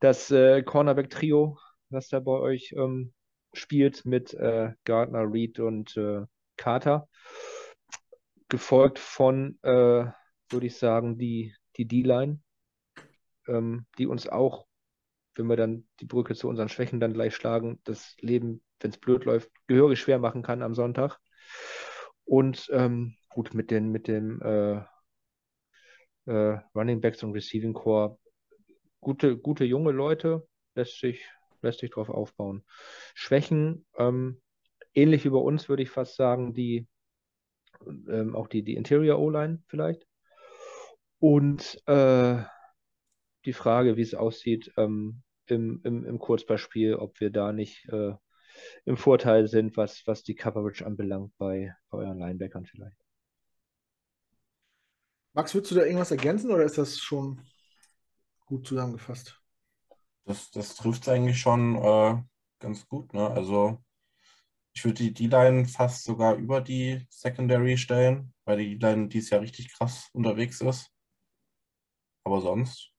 [0.00, 1.58] das äh, Cornerback-Trio,
[1.90, 3.12] was da bei euch ähm,
[3.52, 6.22] spielt mit äh, Gardner, Reed und äh,
[6.56, 7.08] Carter.
[8.48, 10.06] Gefolgt von, äh,
[10.48, 12.40] würde ich sagen, die, die D-Line,
[13.46, 14.66] ähm, die uns auch,
[15.34, 18.98] wenn wir dann die Brücke zu unseren Schwächen dann gleich schlagen, das Leben, wenn es
[18.98, 21.18] blöd läuft, gehörig schwer machen kann am Sonntag.
[22.24, 24.82] Und ähm, gut, mit, den, mit dem äh,
[26.26, 28.18] äh, Running Backs und Receiving Core,
[29.00, 31.28] gute, gute junge Leute, lässt sich,
[31.62, 32.64] lässt sich drauf aufbauen.
[33.14, 34.40] Schwächen, ähm,
[34.94, 36.86] ähnlich wie bei uns, würde ich fast sagen, die
[37.86, 40.06] ähm, auch die, die Interior O-Line vielleicht.
[41.18, 42.42] Und äh,
[43.46, 48.14] die Frage, wie es aussieht ähm, im, im, im Kurzballspiel, ob wir da nicht äh,
[48.84, 52.96] im Vorteil sind, was, was die Coverage anbelangt bei, bei euren Linebackern vielleicht.
[55.32, 57.40] Max, würdest du da irgendwas ergänzen oder ist das schon
[58.46, 59.40] gut zusammengefasst?
[60.24, 62.22] Das, das trifft es eigentlich schon äh,
[62.60, 63.12] ganz gut.
[63.12, 63.28] Ne?
[63.28, 63.82] Also
[64.72, 69.40] ich würde die D-Line fast sogar über die Secondary stellen, weil die D-Line dieses Jahr
[69.40, 70.90] richtig krass unterwegs ist.
[72.24, 72.93] Aber sonst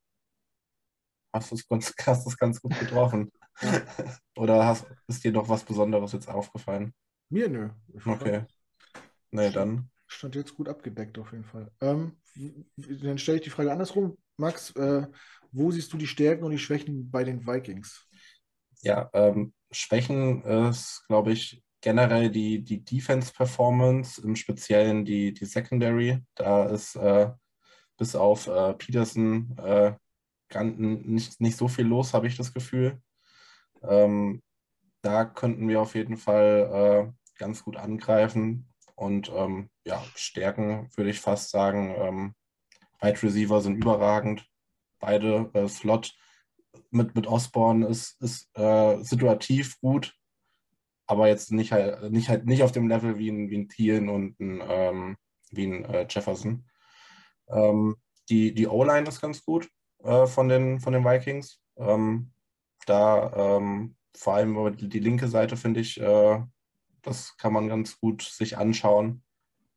[1.35, 3.31] hast du es ganz, hast es ganz gut getroffen.
[4.37, 6.93] Oder hast, ist dir noch was Besonderes jetzt aufgefallen?
[7.29, 7.69] Mir nö.
[8.05, 8.45] Okay.
[9.31, 9.89] Nee, dann.
[10.07, 11.71] Stand jetzt gut abgedeckt auf jeden Fall.
[11.81, 12.17] Ähm,
[12.77, 14.17] dann stelle ich die Frage andersrum.
[14.37, 15.07] Max, äh,
[15.51, 18.07] wo siehst du die Stärken und die Schwächen bei den Vikings?
[18.81, 26.19] Ja, ähm, Schwächen ist, glaube ich, generell die, die Defense-Performance, im Speziellen die, die Secondary.
[26.35, 27.31] Da ist äh,
[27.97, 29.93] bis auf äh, Peterson äh,
[30.53, 33.01] nicht, nicht so viel los, habe ich das Gefühl.
[33.83, 34.41] Ähm,
[35.01, 38.67] da könnten wir auf jeden Fall äh, ganz gut angreifen.
[38.95, 41.95] Und ähm, ja, Stärken würde ich fast sagen.
[41.97, 42.35] Ähm,
[43.01, 44.47] Wide Receiver sind überragend.
[44.99, 46.15] Beide äh, Slot
[46.91, 50.15] mit, mit Osborne ist, ist äh, situativ gut,
[51.05, 54.09] aber jetzt nicht halt, nicht halt nicht auf dem Level wie ein, wie ein Thielen
[54.09, 55.17] und ein, ähm,
[55.51, 56.65] wie ein äh, Jefferson.
[57.49, 57.97] Ähm,
[58.29, 59.69] die die O-Line ist ganz gut
[60.05, 61.59] äh, von, den, von den Vikings.
[61.77, 62.31] Ähm,
[62.85, 66.41] da ähm, vor allem über die, linke Seite finde ich, äh,
[67.01, 69.23] das kann man ganz gut sich anschauen.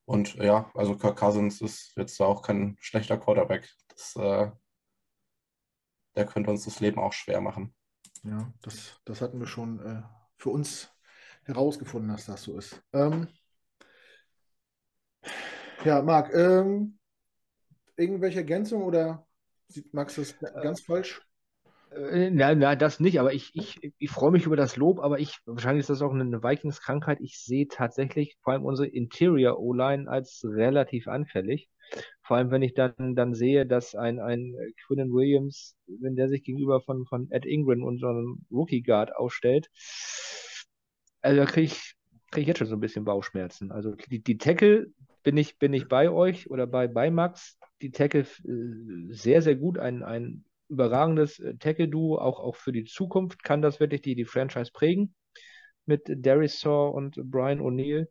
[0.04, 3.68] Und ja, also Kirk Cousins ist jetzt auch kein schlechter Quarterback.
[3.88, 4.50] Das, äh,
[6.16, 7.74] der könnte uns das Leben auch schwer machen.
[8.22, 10.02] Ja, das, das hatten wir schon äh,
[10.36, 10.90] für uns
[11.44, 12.82] herausgefunden, dass das so ist.
[12.92, 13.28] Ähm,
[15.84, 16.98] ja, Marc, ähm,
[17.96, 19.27] irgendwelche Ergänzungen oder
[19.92, 21.20] Max das ganz falsch?
[21.90, 25.18] Äh, na, na, das nicht, aber ich, ich, ich freue mich über das Lob, aber
[25.18, 27.20] ich, wahrscheinlich ist das auch eine Vikings-Krankheit.
[27.20, 31.68] Ich sehe tatsächlich vor allem unsere Interior O-Line als relativ anfällig.
[32.22, 34.54] Vor allem, wenn ich dann, dann sehe, dass ein, ein
[34.86, 39.70] Quinnen Williams, wenn der sich gegenüber von, von Ed Ingram, unserem Rookie Guard, aufstellt,
[41.22, 41.94] also da kriege ich,
[42.30, 43.72] krieg ich jetzt schon so ein bisschen Bauchschmerzen.
[43.72, 44.88] Also die, die Tackle
[45.22, 47.57] bin ich, bin ich bei euch oder bei, bei Max.
[47.80, 49.78] Die Tackle äh, sehr, sehr gut.
[49.78, 54.24] Ein, ein überragendes äh, Tackle-Duo, auch, auch für die Zukunft kann das wirklich die, die
[54.24, 55.14] Franchise prägen.
[55.86, 58.08] Mit Darius Saw und Brian O'Neill.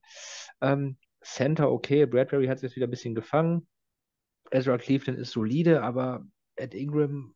[0.61, 3.67] Ähm, Center, okay, Bradbury hat es jetzt wieder ein bisschen gefangen.
[4.51, 7.35] Ezra Cleveland ist solide, aber Ed Ingram,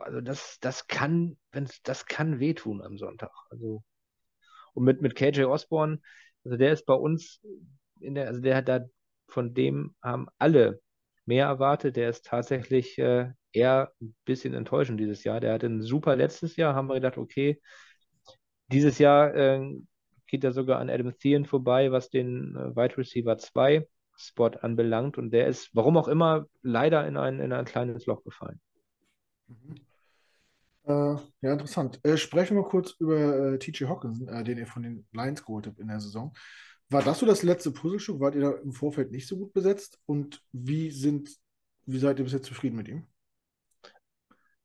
[0.00, 3.30] also das, das kann, wenn's, das kann wehtun am Sonntag.
[3.50, 3.82] Also,
[4.74, 6.00] und mit, mit KJ Osborne,
[6.44, 7.40] also der ist bei uns
[8.00, 8.80] in der, also der hat da,
[9.28, 10.81] von dem haben alle
[11.26, 11.96] mehr erwartet.
[11.96, 15.40] Der ist tatsächlich äh, eher ein bisschen enttäuschend dieses Jahr.
[15.40, 17.60] Der hatte ein super letztes Jahr, haben wir gedacht, okay,
[18.68, 19.80] dieses Jahr äh,
[20.26, 25.18] geht er sogar an Adam Thielen vorbei, was den äh, Wide Receiver 2 Spot anbelangt.
[25.18, 28.60] Und der ist, warum auch immer, leider in ein, in ein kleines Loch gefallen.
[29.48, 29.74] Mhm.
[30.84, 32.00] Äh, ja, interessant.
[32.02, 35.66] Äh, sprechen wir kurz über äh, TJ Hawkinson, äh, den ihr von den Lions geholt
[35.66, 36.32] habt in der Saison.
[36.92, 38.20] War das so das letzte Puzzlestück?
[38.20, 39.98] Wart ihr da im Vorfeld nicht so gut besetzt?
[40.06, 41.30] Und wie sind,
[41.86, 43.06] wie seid ihr bis jetzt zufrieden mit ihm?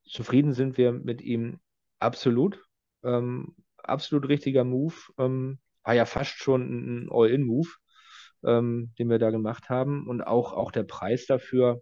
[0.06, 1.60] Zufrieden sind wir mit ihm
[2.00, 2.64] absolut.
[3.04, 4.96] Ähm, absolut richtiger Move.
[5.18, 7.70] Ähm, war ja fast schon ein All-In-Move,
[8.46, 10.08] ähm, den wir da gemacht haben.
[10.08, 11.82] Und auch, auch der Preis dafür,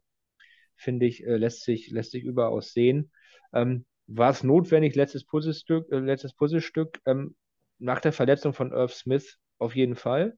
[0.75, 3.11] finde ich, äh, lässt sich, lässt sich überaus sehen.
[3.53, 7.35] Ähm, war es notwendig, letztes Puzzlestück, äh, letztes Puzzlestück, ähm,
[7.79, 10.37] nach der Verletzung von Irv Smith auf jeden Fall.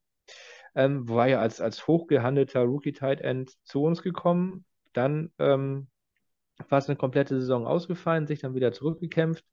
[0.76, 4.66] Ähm, war ja als, als hochgehandelter Rookie-Tight End zu uns gekommen.
[4.94, 5.88] Dann ähm,
[6.68, 9.46] fast eine komplette Saison ausgefallen, sich dann wieder zurückgekämpft,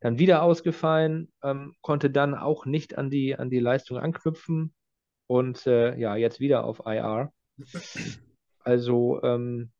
[0.00, 4.74] dann wieder ausgefallen, ähm, konnte dann auch nicht an die, an die Leistung anknüpfen
[5.26, 7.32] und äh, ja, jetzt wieder auf IR.
[8.66, 9.70] Also ähm,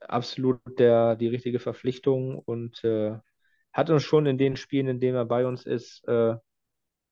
[0.00, 3.18] absolut der, die richtige Verpflichtung und äh,
[3.72, 6.36] hat uns schon in den Spielen, in denen er bei uns ist, äh,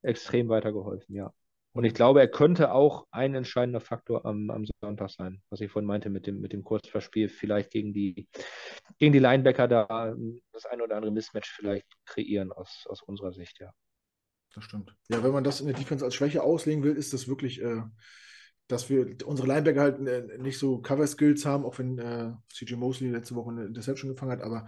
[0.07, 1.33] extrem weitergeholfen, ja.
[1.73, 5.71] Und ich glaube, er könnte auch ein entscheidender Faktor am, am Sonntag sein, was ich
[5.71, 8.27] vorhin meinte mit dem, mit dem Kurzverspiel, vielleicht gegen die,
[8.99, 10.15] gegen die Linebacker da
[10.53, 13.73] das ein oder andere Mismatch vielleicht kreieren aus, aus unserer Sicht, ja.
[14.55, 14.97] Das stimmt.
[15.11, 17.83] Ja, wenn man das in der Defense als Schwäche auslegen will, ist das wirklich, äh,
[18.69, 23.11] dass wir unsere Linebacker halt äh, nicht so Cover-Skills haben, auch wenn äh, CJ Mosley
[23.11, 24.65] letzte Woche eine Interception gefangen hat, aber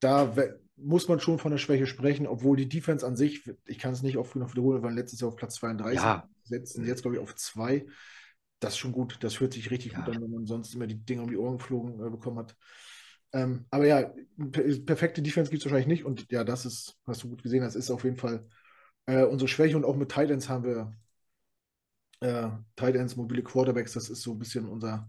[0.00, 0.34] da
[0.76, 4.02] muss man schon von der Schwäche sprechen, obwohl die Defense an sich, ich kann es
[4.02, 6.28] nicht oft genug wiederholen, waren letztes Jahr auf Platz 32, ja.
[6.42, 7.86] setzen jetzt, glaube ich, auf 2.
[8.60, 10.00] Das ist schon gut, das hört sich richtig ja.
[10.00, 12.56] gut an, wenn man sonst immer die Dinge um die Ohren geflogen äh, bekommen hat.
[13.32, 14.12] Ähm, aber ja,
[14.50, 17.62] per perfekte Defense gibt es wahrscheinlich nicht und ja, das ist, hast du gut gesehen,
[17.62, 18.46] das ist auf jeden Fall
[19.06, 20.92] äh, unsere Schwäche und auch mit Titans haben wir
[22.20, 25.08] äh, Titans, mobile Quarterbacks, das ist so ein bisschen unser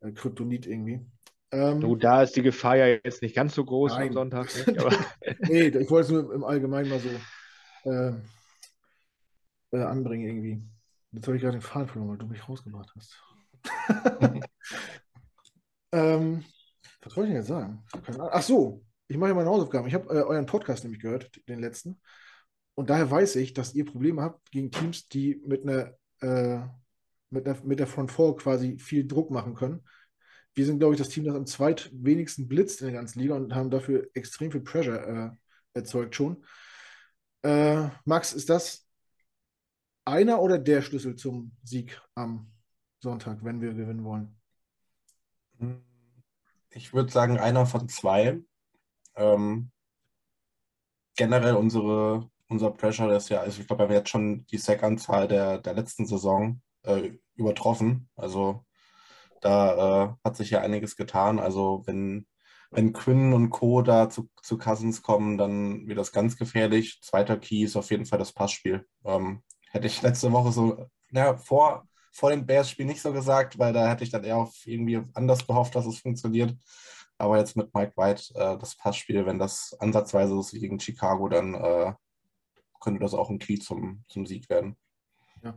[0.00, 1.06] äh, Kryptonit irgendwie.
[1.52, 4.08] Ähm, du, da ist die Gefahr ja jetzt nicht ganz so groß nein.
[4.08, 4.48] am Sonntag.
[4.66, 8.12] Nicht, nee, ich wollte es nur im Allgemeinen mal so äh,
[9.72, 10.62] äh, anbringen irgendwie.
[11.12, 13.22] Jetzt habe ich gerade den Faden verloren, weil du mich rausgebracht hast.
[15.92, 16.42] ähm,
[17.02, 17.84] was wollte ich denn jetzt sagen?
[18.18, 19.86] Ach so, ich mache ja meine Hausaufgaben.
[19.88, 22.00] Ich habe äh, euren Podcast nämlich gehört, den letzten.
[22.74, 25.92] Und daher weiß ich, dass ihr Probleme habt gegen Teams, die mit einer,
[26.22, 26.60] äh,
[27.28, 29.84] mit, einer mit der Front 4 quasi viel Druck machen können
[30.54, 33.54] wir sind, glaube ich, das Team, das am zweitwenigsten blitzt in der ganzen Liga und
[33.54, 35.30] haben dafür extrem viel Pressure äh,
[35.74, 36.44] erzeugt schon.
[37.42, 38.86] Äh, Max, ist das
[40.04, 42.52] einer oder der Schlüssel zum Sieg am
[43.00, 44.36] Sonntag, wenn wir gewinnen wollen?
[46.70, 48.40] Ich würde sagen, einer von zwei.
[49.14, 49.70] Ähm,
[51.16, 55.28] generell unsere, unser Pressure ist ja, also ich glaube, wir haben jetzt schon die Sack-Anzahl
[55.28, 58.08] der, der letzten Saison äh, übertroffen.
[58.16, 58.64] Also
[59.42, 61.38] da äh, hat sich ja einiges getan.
[61.38, 62.26] Also wenn,
[62.70, 63.82] wenn Quinn und Co.
[63.82, 67.00] da zu, zu Cousins kommen, dann wird das ganz gefährlich.
[67.02, 68.86] Zweiter Key ist auf jeden Fall das Passspiel.
[69.04, 73.72] Ähm, hätte ich letzte Woche so, ja, vor, vor dem Bears-Spiel nicht so gesagt, weil
[73.72, 76.56] da hätte ich dann eher auf irgendwie anders gehofft, dass es funktioniert.
[77.18, 81.28] Aber jetzt mit Mike White, äh, das Passspiel, wenn das ansatzweise ist wie gegen Chicago,
[81.28, 81.92] dann äh,
[82.80, 84.76] könnte das auch ein Key zum, zum Sieg werden.
[85.42, 85.56] Ja,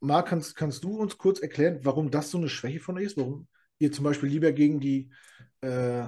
[0.00, 3.16] Marc, kannst, kannst du uns kurz erklären, warum das so eine Schwäche von euch ist?
[3.16, 5.10] Warum ihr zum Beispiel lieber gegen die
[5.60, 6.04] äh,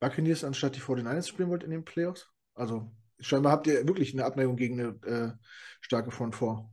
[0.00, 2.28] Buccaneers anstatt die 49ers spielen wollt in den Playoffs?
[2.54, 2.90] Also
[3.20, 5.32] scheinbar habt ihr wirklich eine Abneigung gegen eine äh,
[5.80, 6.70] starke Front vor.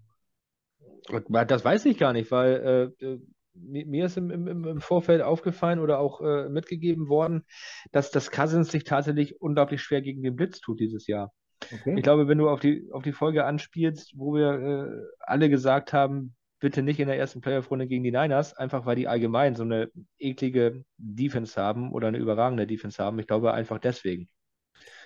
[1.29, 3.19] Das weiß ich gar nicht, weil äh, äh
[3.61, 7.43] mir ist im, im, im, Vorfeld aufgefallen oder auch äh, mitgegeben worden,
[7.91, 11.33] dass das Cousins sich tatsächlich unglaublich schwer gegen den Blitz tut dieses Jahr.
[11.61, 11.95] Okay.
[11.97, 15.93] Ich glaube, wenn du auf die, auf die Folge anspielst, wo wir äh, alle gesagt
[15.93, 19.63] haben, bitte nicht in der ersten Playoff-Runde gegen die Niners, einfach weil die allgemein so
[19.63, 23.19] eine eklige Defense haben oder eine überragende Defense haben.
[23.19, 24.29] Ich glaube einfach deswegen.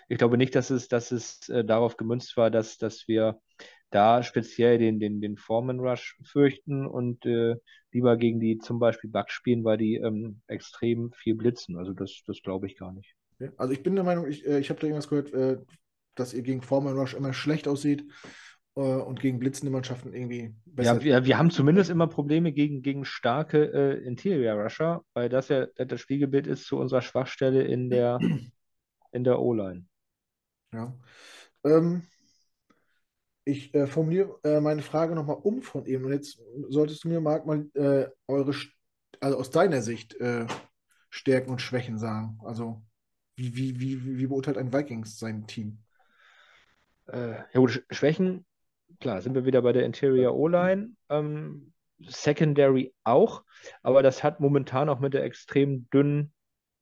[0.09, 3.39] Ich glaube nicht, dass es, dass es äh, darauf gemünzt war, dass, dass wir
[3.89, 7.55] da speziell den, den, den Foreman Rush fürchten und äh,
[7.91, 11.77] lieber gegen die zum Beispiel Bugs spielen, weil die ähm, extrem viel blitzen.
[11.77, 13.15] Also das, das glaube ich gar nicht.
[13.57, 15.57] Also ich bin der Meinung, ich, äh, ich habe da irgendwas gehört, äh,
[16.15, 18.05] dass ihr gegen Foreman Rush immer schlecht aussieht
[18.75, 20.95] äh, und gegen blitzende Mannschaften irgendwie besser.
[20.95, 25.49] Ja, wir, wir haben zumindest immer Probleme gegen, gegen starke äh, Interior Rusher, weil das
[25.49, 28.19] ja das Spiegelbild ist zu unserer Schwachstelle in der,
[29.11, 29.85] in der O-Line.
[30.73, 30.93] Ja.
[31.63, 32.03] Ähm,
[33.45, 36.05] ich äh, formuliere äh, meine Frage nochmal um von eben.
[36.05, 38.55] Und jetzt solltest du mir, Marc, mal äh, eure,
[39.19, 40.47] also aus deiner Sicht, äh,
[41.09, 42.39] Stärken und Schwächen sagen.
[42.43, 42.81] Also,
[43.35, 45.79] wie, wie, wie, wie beurteilt ein Vikings sein Team?
[47.07, 48.45] Äh, ja gut, Schwächen,
[48.99, 50.91] klar, sind wir wieder bei der Interior O-Line.
[51.09, 51.73] Ähm,
[52.05, 53.43] Secondary auch,
[53.81, 56.33] aber das hat momentan auch mit der extrem dünnen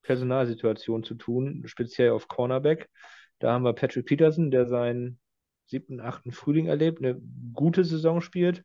[0.02, 2.90] Personalsituation zu tun, speziell auf Cornerback.
[3.40, 5.20] Da haben wir Patrick Peterson, der sein
[5.66, 7.20] siebten, achten Frühling erlebt, eine
[7.54, 8.64] gute Saison spielt.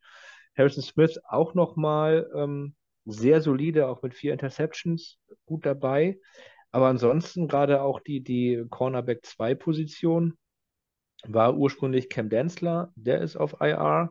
[0.56, 6.18] Harrison Smith auch nochmal ähm, sehr solide, auch mit vier Interceptions gut dabei.
[6.70, 10.36] Aber ansonsten gerade auch die, die Cornerback 2 Position
[11.24, 14.10] war ursprünglich Cam Densler, der ist auf IR.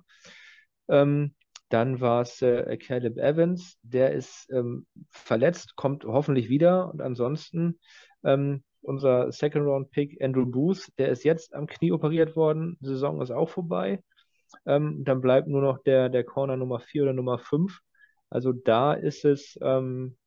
[0.88, 1.36] Ähm,
[1.70, 6.92] dann war es äh, Caleb Evans, der ist ähm, verletzt, kommt hoffentlich wieder.
[6.92, 7.80] Und ansonsten
[8.24, 12.78] ähm, unser Second-Round-Pick Andrew Booth, der ist jetzt am Knie operiert worden.
[12.82, 14.04] Die Saison ist auch vorbei.
[14.66, 17.80] Ähm, dann bleibt nur noch der, der Corner Nummer 4 oder Nummer 5.
[18.30, 20.18] Also da ist es ähm,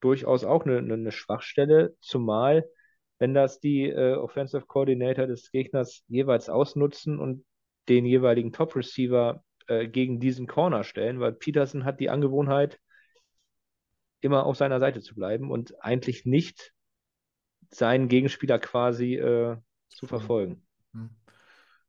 [0.00, 2.64] durchaus auch eine, eine Schwachstelle, zumal
[3.24, 7.42] wenn das die äh, Offensive Coordinator des Gegners jeweils ausnutzen und
[7.88, 12.78] den jeweiligen Top Receiver äh, gegen diesen Corner stellen, weil Peterson hat die Angewohnheit,
[14.20, 16.74] immer auf seiner Seite zu bleiben und eigentlich nicht
[17.70, 19.56] seinen Gegenspieler quasi äh,
[19.88, 20.66] zu verfolgen.
[20.92, 21.16] Mhm.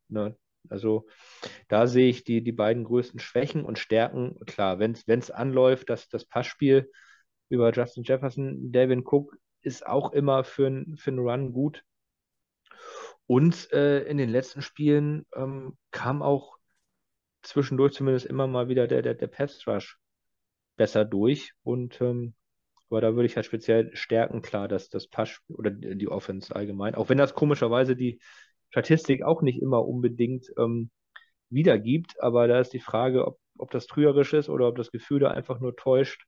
[0.08, 0.36] Ne?
[0.70, 1.06] Also
[1.68, 4.38] da sehe ich die, die beiden größten Schwächen und Stärken.
[4.46, 6.90] Klar, wenn es anläuft, dass das Passspiel
[7.50, 9.36] über Justin Jefferson, Devin Cook
[9.66, 11.84] ist auch immer für, für einen Run gut.
[13.26, 16.56] Und äh, in den letzten Spielen ähm, kam auch
[17.42, 19.98] zwischendurch zumindest immer mal wieder der, der, der Pass Rush
[20.76, 21.52] besser durch.
[21.64, 22.34] Und ähm,
[22.88, 26.94] aber da würde ich halt speziell stärken, klar, dass das Pass oder die Offense allgemein,
[26.94, 28.20] auch wenn das komischerweise die
[28.70, 30.90] Statistik auch nicht immer unbedingt ähm,
[31.50, 35.18] wiedergibt, aber da ist die Frage, ob, ob das trügerisch ist oder ob das Gefühl
[35.18, 36.26] da einfach nur täuscht.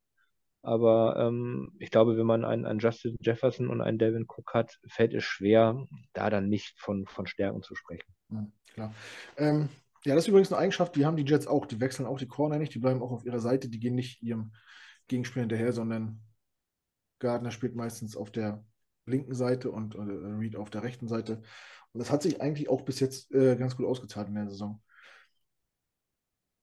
[0.63, 4.79] Aber ähm, ich glaube, wenn man einen, einen, Justin Jefferson und einen Devin Cook hat,
[4.89, 8.13] fällt es schwer, da dann nicht von, von Stärken zu sprechen.
[8.31, 8.95] Ja, klar.
[9.37, 9.69] Ähm,
[10.05, 11.67] ja, das ist übrigens eine Eigenschaft, die haben die Jets auch.
[11.67, 14.23] Die wechseln auch die Corner nicht, die bleiben auch auf ihrer Seite, die gehen nicht
[14.23, 14.53] ihrem
[15.07, 16.21] Gegenspieler hinterher, sondern
[17.19, 18.65] Gardner spielt meistens auf der
[19.07, 21.43] linken Seite und äh, Reed auf der rechten Seite.
[21.93, 24.83] Und das hat sich eigentlich auch bis jetzt äh, ganz gut ausgezahlt in der Saison.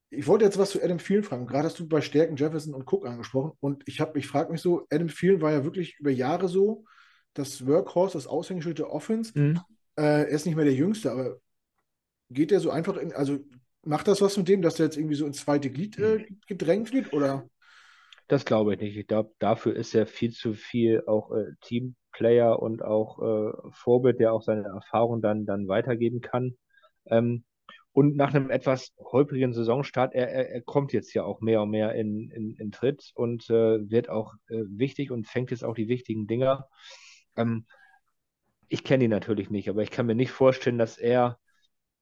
[0.09, 1.47] Ich wollte jetzt was zu Adam Thielen fragen.
[1.47, 3.51] Gerade hast du bei Stärken Jefferson und Cook angesprochen.
[3.59, 6.85] Und ich, ich frage mich so, Adam Thielen war ja wirklich über Jahre so
[7.33, 9.37] das Workhorse, das Aushängeschild der Offense.
[9.37, 9.59] Mhm.
[9.97, 11.37] Äh, er ist nicht mehr der Jüngste, aber
[12.29, 13.39] geht er so einfach in, also
[13.83, 16.93] macht das was mit dem, dass er jetzt irgendwie so ins zweite Glied äh, gedrängt
[16.93, 17.13] wird?
[17.13, 17.47] Oder?
[18.27, 18.97] Das glaube ich nicht.
[18.97, 24.19] Ich glaube, dafür ist er viel zu viel auch äh, Teamplayer und auch äh, Vorbild,
[24.19, 26.57] der auch seine Erfahrung dann, dann weitergeben kann.
[27.05, 27.43] Ähm,
[27.95, 31.69] und nach einem etwas holprigen Saisonstart, er, er, er kommt jetzt ja auch mehr und
[31.69, 35.75] mehr in, in, in Tritt und äh, wird auch äh, wichtig und fängt jetzt auch
[35.75, 36.67] die wichtigen Dinger.
[37.37, 37.65] Ähm,
[38.67, 41.39] ich kenne ihn natürlich nicht, aber ich kann mir nicht vorstellen, dass er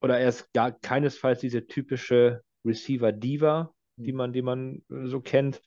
[0.02, 4.18] oder er ist gar keinesfalls diese typische Receiver-Diva, die hm.
[4.18, 5.62] man, die man so kennt.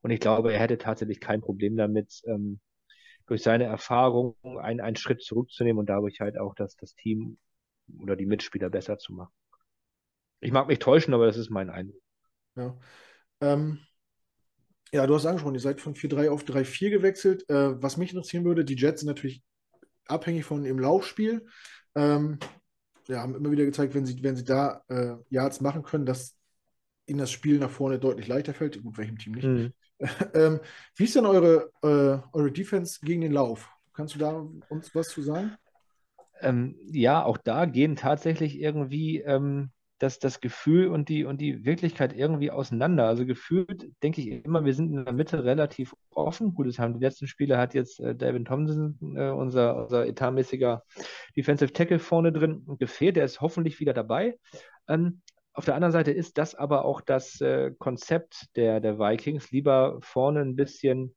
[0.00, 2.60] Und ich glaube, er hätte tatsächlich kein Problem damit, ähm,
[3.26, 7.36] durch seine Erfahrung einen, einen Schritt zurückzunehmen und dadurch halt auch das, das Team
[7.98, 9.34] oder die Mitspieler besser zu machen.
[10.40, 12.00] Ich mag mich täuschen, aber das ist mein Eindruck.
[12.56, 12.78] Ja.
[13.40, 13.80] Ähm,
[14.92, 17.48] ja, du hast angesprochen, ihr seid von 4-3 auf 3-4 gewechselt.
[17.50, 19.42] Äh, was mich interessieren würde, die Jets sind natürlich
[20.06, 21.46] abhängig von dem Laufspiel.
[21.94, 22.38] Ähm,
[23.08, 26.36] ja, haben immer wieder gezeigt, wenn sie, wenn sie da äh, Yards machen können, dass
[27.06, 28.82] ihnen das Spiel nach vorne deutlich leichter fällt.
[28.82, 29.46] Gut, welchem Team nicht.
[29.46, 29.72] Mhm.
[30.34, 30.60] ähm,
[30.96, 33.68] wie ist denn eure, äh, eure Defense gegen den Lauf?
[33.94, 35.56] Kannst du da uns was zu sagen?
[36.40, 41.64] Ähm, ja, auch da gehen tatsächlich irgendwie ähm, das, das Gefühl und die, und die
[41.64, 43.06] Wirklichkeit irgendwie auseinander.
[43.06, 46.54] Also gefühlt denke ich immer, wir sind in der Mitte relativ offen.
[46.54, 50.82] Gut, es haben die letzten Spiele hat jetzt äh, David Thompson, äh, unser, unser etatmäßiger
[51.36, 53.16] Defensive Tackle vorne drin gefehlt.
[53.16, 54.38] Der ist hoffentlich wieder dabei.
[54.88, 55.22] Ähm,
[55.54, 59.98] auf der anderen Seite ist das aber auch das äh, Konzept der, der Vikings, lieber
[60.02, 61.14] vorne ein bisschen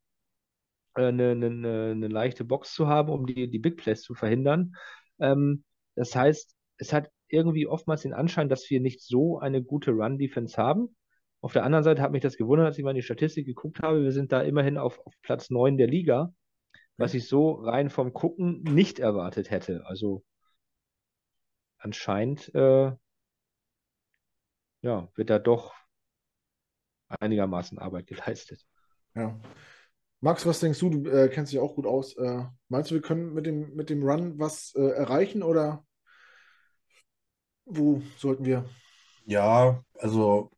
[0.93, 1.47] eine, eine,
[1.91, 4.75] eine, leichte Box zu haben, um die, die Big Plays zu verhindern.
[5.19, 5.65] Ähm,
[5.95, 10.57] das heißt, es hat irgendwie oftmals den Anschein, dass wir nicht so eine gute Run-Defense
[10.57, 10.95] haben.
[11.41, 13.81] Auf der anderen Seite hat mich das gewundert, als ich mal in die Statistik geguckt
[13.81, 14.03] habe.
[14.03, 16.33] Wir sind da immerhin auf, auf Platz 9 der Liga,
[16.97, 19.85] was ich so rein vom Gucken nicht erwartet hätte.
[19.85, 20.23] Also
[21.77, 22.91] anscheinend äh,
[24.81, 25.73] ja, wird da doch
[27.07, 28.65] einigermaßen Arbeit geleistet.
[29.15, 29.39] Ja.
[30.21, 30.89] Max, was denkst du?
[30.89, 32.15] Du äh, kennst dich auch gut aus.
[32.17, 35.85] Äh, meinst du, wir können mit dem, mit dem Run was äh, erreichen oder
[37.69, 38.65] wo sollten wir?
[39.25, 40.51] Ja, also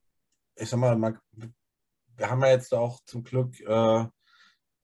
[0.56, 1.20] ich sag mal,
[2.18, 4.10] wir haben ja jetzt auch zum Glück äh, eine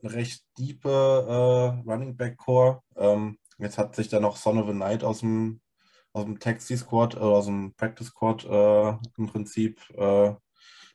[0.03, 2.82] recht diepe äh, Running Back Core.
[2.95, 5.61] Ähm, jetzt hat sich dann noch Son of a Night aus dem,
[6.13, 10.34] aus dem Taxi Squad, äh, aus dem Practice Squad äh, im Prinzip äh,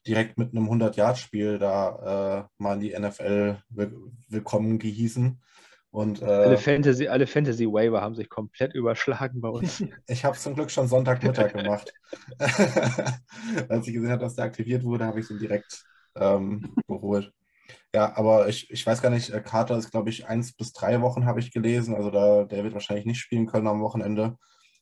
[0.07, 3.63] direkt mit einem 100-Yard-Spiel da äh, mal in die NFL
[4.29, 5.41] willkommen gehießen.
[5.93, 9.85] Und, äh, alle, Fantasy, alle Fantasy Waiver haben sich komplett überschlagen bei uns.
[10.09, 11.93] ich habe es zum Glück schon Sonntagmittag gemacht.
[13.69, 15.85] Als ich gesehen habe, dass der aktiviert wurde, habe ich ihn direkt
[16.17, 17.31] ähm, geholt.
[17.95, 21.03] Ja, aber ich, ich weiß gar nicht, äh, Carter ist, glaube ich, eins bis drei
[21.03, 21.95] Wochen habe ich gelesen.
[21.95, 24.39] Also da, der wird wahrscheinlich nicht spielen können am Wochenende.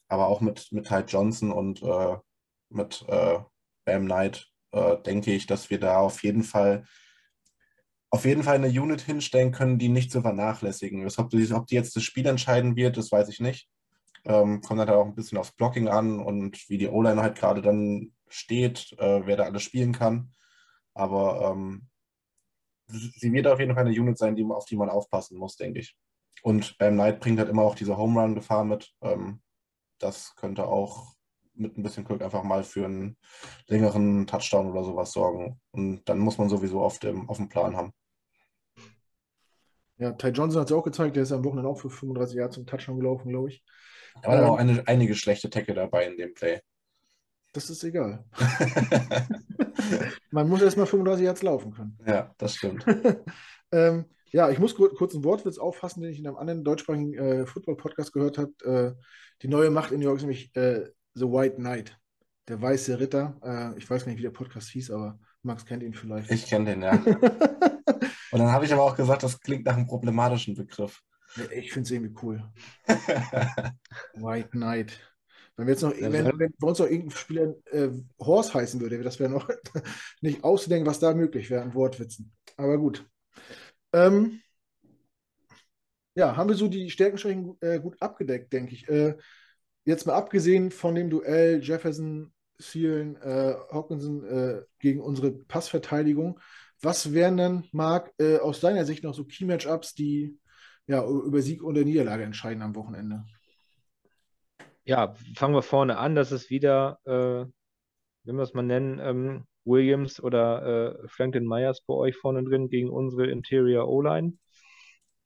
[0.07, 2.17] Aber auch mit, mit Ty Johnson und äh,
[2.69, 3.41] mit äh,
[3.85, 6.85] Bam Knight äh, denke ich, dass wir da auf jeden Fall
[8.11, 11.19] auf jeden Fall eine Unit hinstellen können, die nicht zu vernachlässigen ist.
[11.19, 13.69] Ob die, ob die jetzt das Spiel entscheiden wird, das weiß ich nicht.
[14.25, 17.63] Ähm, kommt halt auch ein bisschen aufs Blocking an und wie die O-Line halt gerade
[17.63, 20.33] dann steht, äh, wer da alles spielen kann.
[20.93, 21.89] Aber ähm,
[22.89, 25.81] sie wird auf jeden Fall eine Unit sein, die, auf die man aufpassen muss, denke
[25.81, 25.97] ich.
[26.43, 28.93] Und beim Knight bringt halt immer auch diese Home Run-Gefahr mit.
[29.03, 29.41] Ähm,
[29.99, 31.15] das könnte auch
[31.55, 33.17] mit ein bisschen Glück einfach mal für einen
[33.67, 35.61] längeren Touchdown oder sowas sorgen.
[35.71, 37.93] Und dann muss man sowieso auf dem, auf dem Plan haben.
[40.01, 42.51] Ja, Ty Johnson hat es auch gezeigt, der ist am Wochenende auch für 35 Jahre
[42.51, 43.63] zum Touchdown gelaufen, glaube ich.
[44.23, 46.61] Da waren ähm, auch eine, einige schlechte Tackle dabei in dem Play.
[47.53, 48.25] Das ist egal.
[50.31, 51.99] Man muss erstmal 35 Yards laufen können.
[52.07, 52.87] Ja, das stimmt.
[53.73, 57.47] ähm, ja, ich muss kurz einen Wortwitz auffassen, den ich in einem anderen deutschsprachigen äh,
[57.47, 58.97] Football-Podcast gehört habe.
[58.97, 59.03] Äh,
[59.43, 61.99] die neue Macht in New York ist nämlich äh, The White Knight,
[62.49, 63.37] der weiße Ritter.
[63.45, 66.31] Äh, ich weiß gar nicht, wie der Podcast hieß, aber Max kennt ihn vielleicht.
[66.31, 67.03] Ich kenne den, ja.
[68.33, 71.03] Und dann habe ich aber auch gesagt, das klingt nach einem problematischen Begriff.
[71.53, 72.43] Ich finde es irgendwie cool.
[74.15, 74.99] White Knight.
[75.57, 79.03] Wenn wir jetzt noch, wenn, wenn bei uns noch irgendein Spieler äh, Horse heißen würde,
[79.03, 79.49] das wäre noch
[80.23, 82.33] nicht auszudenken, was da möglich wäre an Wortwitzen.
[82.57, 83.07] Aber gut.
[83.93, 84.41] Ähm,
[86.15, 88.89] ja, haben wir so die Stärkenschwächen äh, gut abgedeckt, denke ich.
[88.89, 89.17] Äh,
[89.85, 96.41] jetzt mal abgesehen von dem Duell Jefferson, Thielen, äh, Hawkinson äh, gegen unsere Passverteidigung,
[96.83, 100.39] was wären dann, Marc, äh, aus deiner Sicht noch so Key-Matchups, die
[100.87, 103.25] ja, über Sieg oder Niederlage entscheiden am Wochenende?
[104.85, 106.15] Ja, fangen wir vorne an.
[106.15, 107.47] Das ist wieder, äh,
[108.25, 112.69] wenn wir es mal nennen, ähm, Williams oder äh, Franklin Myers bei euch vorne drin
[112.69, 114.39] gegen unsere Interior O-Line.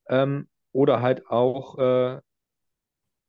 [0.08, 2.20] Ähm, oder halt auch äh,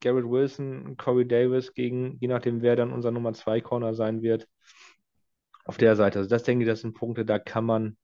[0.01, 4.47] Garrett Wilson, Corey Davis gegen, je nachdem, wer dann unser Nummer 2 Corner sein wird,
[5.63, 6.19] auf der Seite.
[6.19, 7.97] Also das denke ich, das sind Punkte, da kann man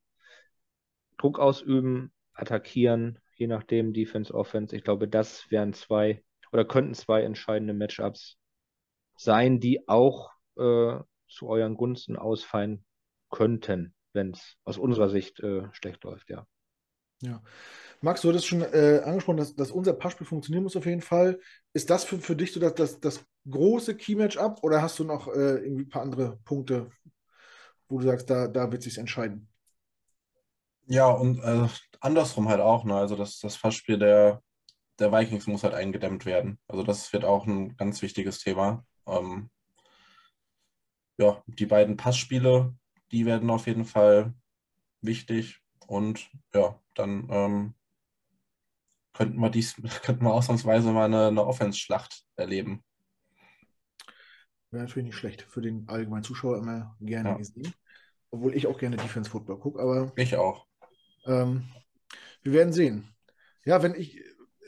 [1.21, 4.75] Druck ausüben, attackieren, je nachdem, Defense, Offense.
[4.75, 8.37] Ich glaube, das wären zwei oder könnten zwei entscheidende Matchups
[9.15, 10.97] sein, die auch äh,
[11.27, 12.83] zu euren Gunsten ausfallen
[13.29, 16.45] könnten, wenn es aus unserer Sicht äh, schlecht läuft, ja.
[17.21, 17.41] Ja.
[18.01, 21.39] Max, du hattest schon äh, angesprochen, dass, dass unser Passspiel funktionieren muss auf jeden Fall.
[21.71, 25.27] Ist das für, für dich so das, das, das große Key-Match-Up oder hast du noch
[25.27, 26.89] äh, irgendwie ein paar andere Punkte,
[27.87, 29.50] wo du sagst, da, da wird sich entscheiden?
[30.91, 31.69] Ja, und äh,
[32.01, 32.83] andersrum halt auch.
[32.83, 32.93] Ne?
[32.95, 34.43] Also das, das Passspiel der,
[34.99, 36.59] der Vikings muss halt eingedämmt werden.
[36.67, 38.85] Also das wird auch ein ganz wichtiges Thema.
[39.07, 39.49] Ähm,
[41.17, 42.75] ja, die beiden Passspiele,
[43.13, 44.33] die werden auf jeden Fall
[44.99, 45.61] wichtig.
[45.87, 47.73] Und ja, dann ähm,
[49.13, 52.83] könnten wir dies, könnten wir ausnahmsweise mal eine, eine Offense-Schlacht erleben.
[54.71, 55.43] Wäre natürlich nicht schlecht.
[55.43, 57.37] Für den allgemeinen Zuschauer immer gerne ja.
[57.37, 57.73] gesehen.
[58.29, 60.11] Obwohl ich auch gerne Defense Football gucke, aber.
[60.17, 60.70] Ich auch.
[61.25, 61.63] Ähm,
[62.43, 63.07] wir werden sehen.
[63.65, 64.21] Ja, wenn ich,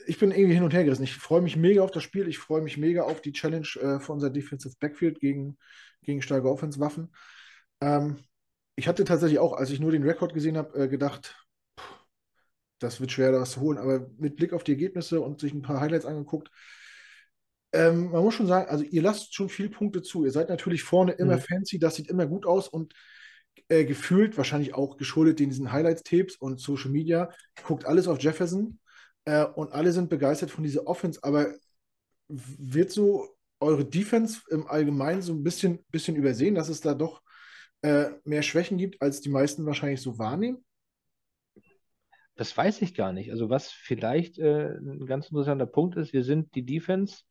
[0.06, 1.04] ich bin irgendwie hin und her gerissen.
[1.04, 2.28] Ich freue mich mega auf das Spiel.
[2.28, 5.58] Ich freue mich mega auf die Challenge äh, für unser Defensive Backfield gegen,
[6.02, 7.12] gegen starke Offense-Waffen.
[7.80, 8.18] Ähm,
[8.76, 11.36] ich hatte tatsächlich auch, als ich nur den Rekord gesehen habe, äh, gedacht,
[11.78, 11.94] pff,
[12.78, 13.78] das wird schwer, das zu holen.
[13.78, 16.50] Aber mit Blick auf die Ergebnisse und sich ein paar Highlights angeguckt,
[17.72, 20.24] ähm, man muss schon sagen, also ihr lasst schon viele Punkte zu.
[20.24, 21.40] Ihr seid natürlich vorne immer mhm.
[21.40, 22.94] fancy, das sieht immer gut aus und
[23.68, 27.30] äh, gefühlt, wahrscheinlich auch geschuldet in diesen Highlights-Tapes und Social Media,
[27.64, 28.78] guckt alles auf Jefferson
[29.24, 31.54] äh, und alle sind begeistert von dieser Offense, aber
[32.28, 37.22] wird so eure Defense im Allgemeinen so ein bisschen, bisschen übersehen, dass es da doch
[37.82, 40.64] äh, mehr Schwächen gibt, als die meisten wahrscheinlich so wahrnehmen?
[42.36, 43.30] Das weiß ich gar nicht.
[43.30, 47.22] Also was vielleicht äh, ein ganz interessanter Punkt ist, wir sind die Defense,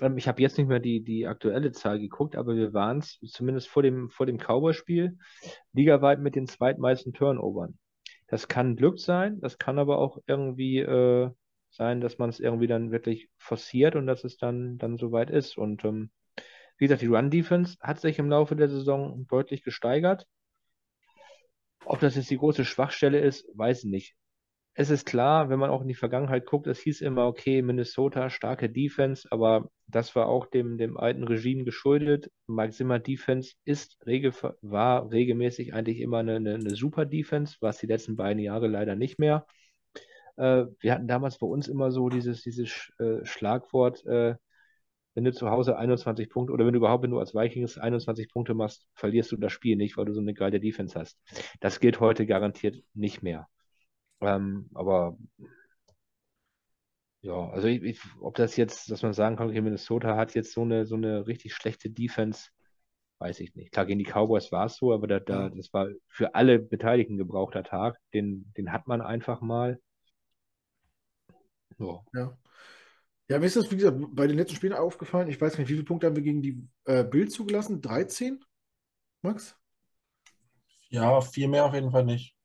[0.00, 3.18] ähm, ich habe jetzt nicht mehr die, die aktuelle Zahl geguckt, aber wir waren es
[3.32, 5.18] zumindest vor dem, vor dem Cowboy-Spiel
[5.72, 7.78] ligaweit mit den zweitmeisten Turnovern.
[8.28, 11.30] Das kann Glück sein, das kann aber auch irgendwie äh,
[11.70, 15.56] sein, dass man es irgendwie dann wirklich forciert und dass es dann, dann soweit ist.
[15.56, 16.10] Und ähm,
[16.78, 20.26] wie gesagt, die Run-Defense hat sich im Laufe der Saison deutlich gesteigert.
[21.84, 24.16] Ob das jetzt die große Schwachstelle ist, weiß ich nicht.
[24.78, 28.28] Es ist klar, wenn man auch in die Vergangenheit guckt, es hieß immer, okay, Minnesota,
[28.28, 32.30] starke Defense, aber das war auch dem, dem alten Regime geschuldet.
[32.46, 37.78] Mike Zimmer Defense ist regel, war regelmäßig eigentlich immer eine, eine, eine super Defense, was
[37.78, 39.46] die letzten beiden Jahre leider nicht mehr.
[40.36, 44.34] Äh, wir hatten damals bei uns immer so dieses, dieses äh, Schlagwort, äh,
[45.14, 48.52] wenn du zu Hause 21 Punkte oder wenn du überhaupt, wenn als Vikings 21 Punkte
[48.52, 51.18] machst, verlierst du das Spiel nicht, weil du so eine geile Defense hast.
[51.60, 53.48] Das gilt heute garantiert nicht mehr.
[54.20, 55.16] Ähm, aber
[57.22, 60.52] ja, also ich, ich, ob das jetzt, dass man sagen kann, okay, Minnesota hat jetzt
[60.52, 62.50] so eine, so eine richtig schlechte Defense,
[63.18, 63.72] weiß ich nicht.
[63.72, 67.16] Klar, gegen die Cowboys war es so, aber da, da, das war für alle Beteiligten
[67.16, 67.98] gebrauchter Tag.
[68.14, 69.80] Den, den hat man einfach mal.
[71.78, 72.00] Ja.
[72.14, 72.38] ja.
[73.28, 75.28] Ja, mir ist das, wie gesagt, bei den letzten Spielen aufgefallen.
[75.28, 77.82] Ich weiß nicht, wie viele Punkte haben wir gegen die äh, Bild zugelassen?
[77.82, 78.44] 13?
[79.22, 79.56] Max?
[80.90, 82.35] Ja, viel mehr auf jeden Fall nicht.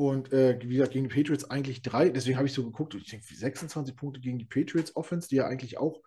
[0.00, 2.08] Und äh, wie gesagt, gegen die Patriots eigentlich drei.
[2.08, 5.46] Deswegen habe ich so geguckt, ich denke, 26 Punkte gegen die Patriots Offense, die ja
[5.46, 6.00] eigentlich auch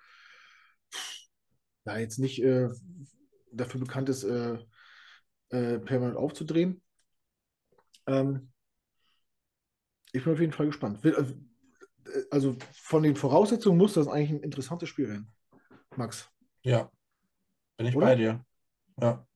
[1.86, 2.70] ja, jetzt nicht äh,
[3.52, 4.58] dafür bekannt ist, äh,
[5.50, 6.82] äh, permanent aufzudrehen.
[8.08, 8.52] Ähm,
[10.12, 11.06] ich bin auf jeden Fall gespannt.
[11.06, 11.36] Also,
[12.32, 15.32] also von den Voraussetzungen muss das eigentlich ein interessantes Spiel werden.
[15.96, 16.28] Max.
[16.64, 16.92] Ja,
[17.78, 18.08] bin ich Oder?
[18.08, 18.44] bei dir.
[19.00, 19.28] Ja.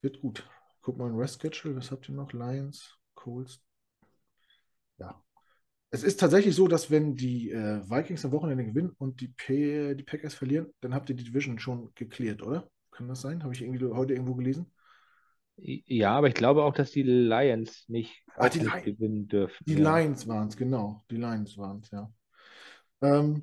[0.00, 0.48] Wird gut.
[0.86, 2.32] Guck mal in Rest Schedule, was habt ihr noch?
[2.32, 3.60] Lions, Colts.
[4.98, 5.20] Ja.
[5.90, 9.96] Es ist tatsächlich so, dass wenn die äh, Vikings am Wochenende gewinnen und die, P
[9.96, 12.70] die Packers verlieren, dann habt ihr die Division schon geklärt, oder?
[12.92, 13.42] Kann das sein?
[13.42, 14.72] Habe ich irgendwie heute irgendwo gelesen?
[15.56, 19.64] Ja, aber ich glaube auch, dass die Lions nicht, Ach, die nicht gewinnen dürfen.
[19.66, 19.98] Die ja.
[19.98, 21.02] Lions waren es, genau.
[21.10, 22.08] Die Lions waren es, ja.
[23.00, 23.42] Ähm,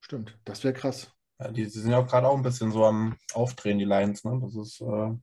[0.00, 1.12] stimmt, das wäre krass.
[1.38, 4.24] Ja, die, die, sind ja auch gerade auch ein bisschen so am Aufdrehen, die Lions,
[4.24, 4.40] ne?
[4.42, 4.80] Das ist.
[4.80, 5.14] Äh...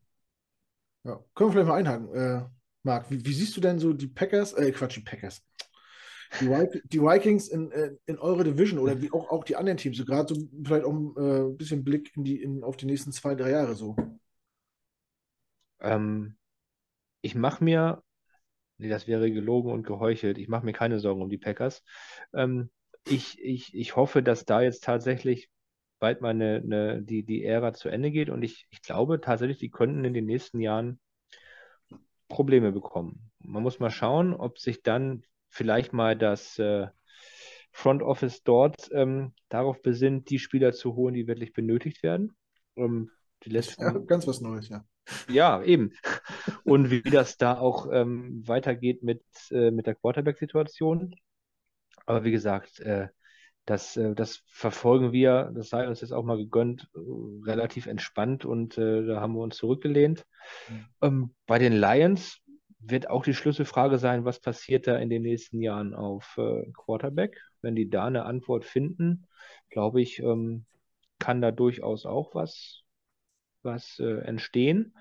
[1.03, 2.13] Ja, können wir vielleicht mal einhaken.
[2.13, 2.45] Äh,
[2.83, 5.41] Marc, wie, wie, siehst du denn so die Packers, äh, Quatsch, die Packers,
[6.39, 9.97] die, die Vikings in, äh, in eure Division oder wie auch, auch die anderen Teams,
[9.97, 13.11] so gerade so vielleicht auch äh, ein bisschen Blick in die, in, auf die nächsten
[13.11, 13.95] zwei, drei Jahre so?
[15.79, 16.35] Ähm,
[17.21, 18.03] ich mache mir,
[18.77, 21.83] nee, das wäre gelogen und geheuchelt, ich mache mir keine Sorgen um die Packers.
[22.33, 22.69] Ähm,
[23.05, 25.49] ich, ich, ich hoffe, dass da jetzt tatsächlich
[26.03, 29.59] bald mal eine, eine, die, die Ära zu Ende geht und ich, ich glaube tatsächlich,
[29.59, 30.99] die könnten in den nächsten Jahren
[32.27, 33.31] Probleme bekommen.
[33.39, 36.87] Man muss mal schauen, ob sich dann vielleicht mal das äh,
[37.71, 42.35] Front Office dort ähm, darauf besinnt, die Spieler zu holen, die wirklich benötigt werden.
[42.75, 43.09] Ähm,
[43.45, 44.83] die letzten, ja, ganz was Neues, ja.
[45.29, 45.93] Ja, eben.
[46.65, 51.15] Und wie das da auch ähm, weitergeht mit, äh, mit der Quarterback-Situation.
[52.05, 53.07] Aber wie gesagt, äh,
[53.65, 56.99] das, äh, das verfolgen wir, das sei uns jetzt auch mal gegönnt, äh,
[57.45, 60.25] relativ entspannt und äh, da haben wir uns zurückgelehnt.
[60.69, 60.85] Mhm.
[61.01, 62.39] Ähm, bei den Lions
[62.79, 67.39] wird auch die Schlüsselfrage sein, was passiert da in den nächsten Jahren auf äh, Quarterback.
[67.61, 69.25] Wenn die da eine Antwort finden,
[69.69, 70.65] glaube ich, ähm,
[71.19, 72.83] kann da durchaus auch was
[73.63, 74.95] was äh, entstehen.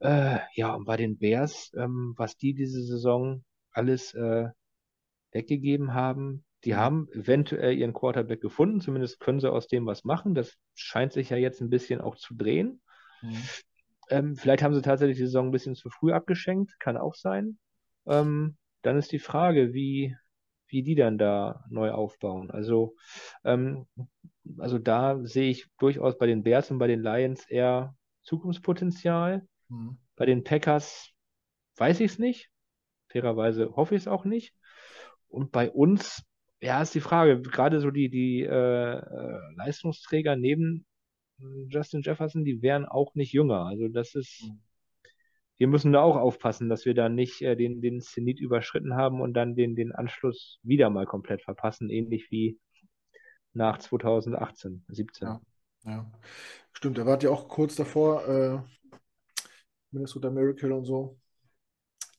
[0.00, 4.48] Äh, ja, und bei den Bears, ähm, was die diese Saison alles äh,
[5.32, 6.76] weggegeben haben, die mhm.
[6.76, 10.34] haben eventuell ihren Quarterback gefunden, zumindest können sie aus dem was machen.
[10.34, 12.80] Das scheint sich ja jetzt ein bisschen auch zu drehen.
[13.22, 13.42] Mhm.
[14.10, 17.58] Ähm, vielleicht haben sie tatsächlich die Saison ein bisschen zu früh abgeschenkt, kann auch sein.
[18.06, 20.16] Ähm, dann ist die Frage, wie,
[20.68, 22.50] wie die dann da neu aufbauen.
[22.50, 22.96] Also,
[23.44, 23.86] ähm,
[24.58, 29.46] also da sehe ich durchaus bei den Bears und bei den Lions eher Zukunftspotenzial.
[29.68, 29.98] Mhm.
[30.16, 31.10] Bei den Packers
[31.76, 32.50] weiß ich es nicht.
[33.08, 34.54] Fairerweise hoffe ich es auch nicht.
[35.28, 36.22] Und bei uns,
[36.64, 40.86] ja, ist die Frage, gerade so die, die äh, äh Leistungsträger neben
[41.68, 43.66] Justin Jefferson, die wären auch nicht jünger.
[43.66, 44.60] Also das ist, mhm
[45.56, 49.20] wir müssen da auch aufpassen, dass wir da nicht äh, den, den Zenit überschritten haben
[49.20, 52.58] und dann den, den Anschluss wieder mal komplett verpassen, ähnlich wie
[53.52, 55.28] nach 2018, 17.
[55.28, 55.40] Ja,
[55.84, 56.12] ja.
[56.72, 56.98] stimmt.
[56.98, 58.58] Da wart ihr auch kurz davor, äh,
[59.92, 61.18] Minnesota Miracle und so.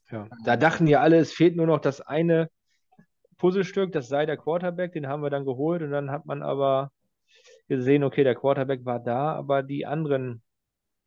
[0.09, 2.49] Ja, da dachten ja alle, es fehlt nur noch das eine
[3.37, 6.91] Puzzlestück, das sei der Quarterback, den haben wir dann geholt und dann hat man aber
[7.67, 10.41] gesehen, okay, der Quarterback war da, aber die anderen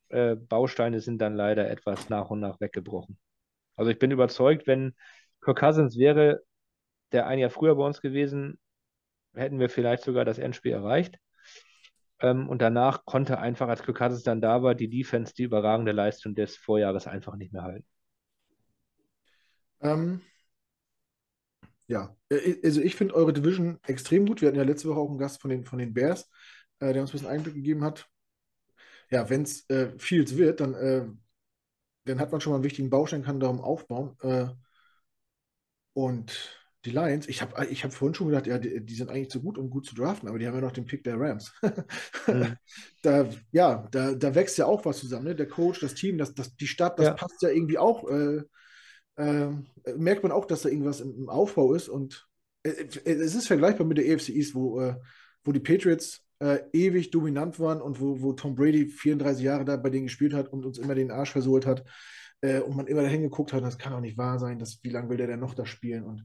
[0.09, 3.19] äh, Bausteine sind dann leider etwas nach und nach weggebrochen.
[3.77, 4.95] Also ich bin überzeugt, wenn
[5.41, 6.43] Kirk Cousins wäre
[7.13, 8.59] der ein Jahr früher bei uns gewesen,
[9.35, 11.19] hätten wir vielleicht sogar das Endspiel erreicht.
[12.21, 15.93] Ähm, und danach konnte einfach, als Kirk Cousins dann da war, die Defense die überragende
[15.93, 17.87] Leistung des Vorjahres einfach nicht mehr halten.
[19.81, 20.21] Ähm,
[21.89, 24.41] ja, äh, also ich finde eure Division extrem gut.
[24.41, 26.31] Wir hatten ja letzte Woche auch einen Gast von den, von den Bears,
[26.79, 28.09] äh, der uns ein bisschen Einblick gegeben hat
[29.11, 31.07] ja, wenn es äh, Fields wird, dann, äh,
[32.05, 34.17] dann hat man schon mal einen wichtigen Baustein, kann darum aufbauen.
[34.23, 34.47] Äh,
[35.95, 36.55] und
[36.85, 39.43] die Lions, ich habe ich hab vorhin schon gedacht, ja, die, die, sind eigentlich zu
[39.43, 41.53] gut, um gut zu draften, aber die haben ja noch den Pick der Rams.
[42.27, 42.57] mhm.
[43.03, 45.25] da, ja, da, da wächst ja auch was zusammen.
[45.25, 45.35] Ne?
[45.35, 47.15] Der Coach, das Team, das, das, die Stadt, das ja.
[47.15, 48.05] passt ja irgendwie auch.
[49.19, 49.67] Äh, ähm,
[49.97, 51.89] merkt man auch, dass da irgendwas im, Aufbau ist.
[51.89, 52.27] Und
[52.63, 54.97] äh, äh, es ist vergleichbar mit der AFC East, wo, äh,
[55.45, 59.77] wo die Patriots äh, ewig dominant waren und wo, wo Tom Brady 34 Jahre da
[59.77, 61.85] bei denen gespielt hat und uns immer den Arsch versohlt hat.
[62.41, 64.91] Äh, und man immer dahin geguckt hat, das kann doch nicht wahr sein, dass, wie
[64.91, 66.05] lange will der denn noch da spielen?
[66.05, 66.25] Und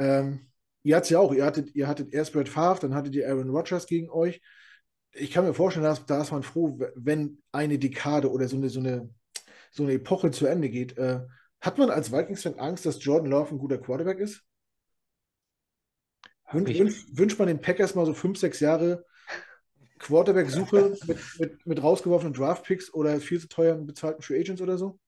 [0.00, 0.50] ähm,
[0.82, 3.50] ihr hattet ja auch, ihr hattet, ihr hattet erst Brett Favre, dann hattet ihr Aaron
[3.50, 4.40] Rodgers gegen euch.
[5.12, 8.68] Ich kann mir vorstellen, dass, da ist man froh, wenn eine Dekade oder so eine,
[8.68, 9.10] so eine,
[9.70, 10.98] so eine Epoche zu Ende geht.
[10.98, 11.20] Äh,
[11.60, 14.42] hat man als Vikings-Fan Angst, dass Jordan Love ein guter Quarterback ist?
[16.52, 19.04] Wün, wünsch, wünscht man den Packers mal so fünf, sechs Jahre
[19.98, 24.98] Quarterback-Suche mit, mit, mit rausgeworfenen Draft-Picks oder viel zu teuren bezahlten Free Agents oder so?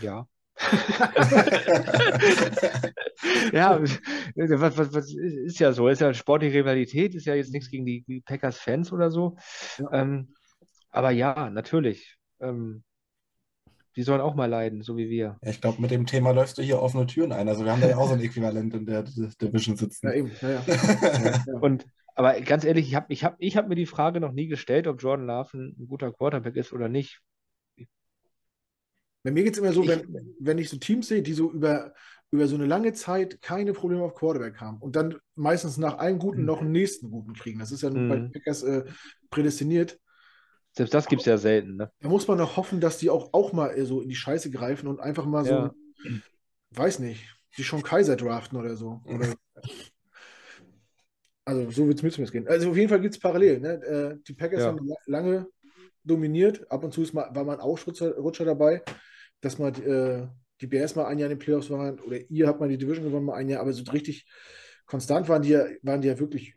[0.00, 0.26] Ja.
[3.52, 7.70] ja, was, was, was ist ja so, ist ja sportliche Rivalität, ist ja jetzt nichts
[7.70, 9.36] gegen die, Packers-Fans oder so.
[9.78, 9.92] Ja.
[9.92, 10.34] Ähm,
[10.90, 12.16] aber ja, natürlich.
[12.40, 12.82] Ähm,
[13.98, 15.38] die sollen auch mal leiden, so wie wir.
[15.42, 17.48] Ja, ich glaube, mit dem Thema läufst du hier offene Türen ein.
[17.48, 20.06] Also wir haben da ja auch so ein Äquivalent in der Division sitzen.
[20.06, 20.30] Ja, eben.
[20.40, 21.44] Ja, ja.
[21.60, 21.84] Und
[22.14, 24.86] aber ganz ehrlich, ich habe ich hab, ich hab mir die Frage noch nie gestellt,
[24.86, 27.20] ob Jordan Love ein guter Quarterback ist oder nicht.
[29.24, 31.50] Bei mir geht es immer so, ich, wenn, wenn ich so Teams sehe, die so
[31.50, 31.92] über,
[32.30, 36.20] über so eine lange Zeit keine Probleme auf Quarterback haben und dann meistens nach einem
[36.20, 37.58] guten noch einen nächsten guten kriegen.
[37.58, 38.08] Das ist ja mhm.
[38.08, 38.84] bei Packers äh,
[39.28, 39.98] prädestiniert.
[40.72, 41.76] Selbst das gibt es ja selten.
[41.76, 41.90] Ne?
[42.00, 44.86] Da muss man noch hoffen, dass die auch, auch mal so in die Scheiße greifen
[44.86, 45.74] und einfach mal so, ja.
[46.70, 47.24] weiß nicht,
[47.56, 49.00] die schon Kaiser draften oder so.
[49.04, 49.34] Oder,
[51.44, 52.46] also so wird es mir zumindest gehen.
[52.46, 53.60] Also auf jeden Fall gibt es parallel.
[53.60, 53.72] Ne?
[53.82, 54.66] Äh, die Packers ja.
[54.68, 55.48] haben lange
[56.04, 56.70] dominiert.
[56.70, 58.82] Ab und zu mal, war mal ein Ausrutscher dabei,
[59.40, 60.28] dass man äh,
[60.60, 63.04] die Bears mal ein Jahr in den Playoffs waren oder ihr habt mal die Division
[63.04, 64.26] gewonnen, mal ein Jahr, aber so richtig
[64.86, 66.54] konstant waren die ja, waren die ja wirklich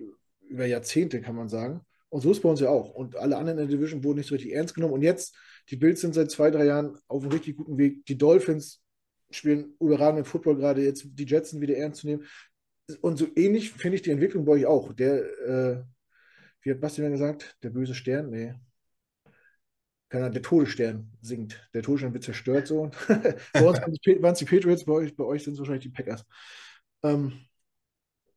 [0.47, 1.81] über Jahrzehnte, kann man sagen.
[2.11, 2.93] Und so ist bei uns ja auch.
[2.93, 4.93] Und alle anderen in der Division wurden nicht so richtig ernst genommen.
[4.93, 5.33] Und jetzt,
[5.69, 8.05] die Bills sind seit zwei, drei Jahren auf einem richtig guten Weg.
[8.05, 8.83] Die Dolphins
[9.29, 10.83] spielen überragenden Football gerade.
[10.83, 12.25] Jetzt die Jets wieder ernst zu nehmen.
[12.99, 14.91] Und so ähnlich finde ich die Entwicklung bei euch auch.
[14.91, 15.83] Der, äh,
[16.63, 17.57] wie hat Bastian gesagt?
[17.63, 18.29] Der böse Stern?
[18.29, 18.55] Nee.
[20.09, 21.65] Keiner, der Todesstern sinkt.
[21.73, 22.91] Der Todesstern wird zerstört so.
[23.53, 26.25] bei uns waren es die Patriots, bei euch, bei euch sind es wahrscheinlich die Packers.
[27.03, 27.31] Ähm,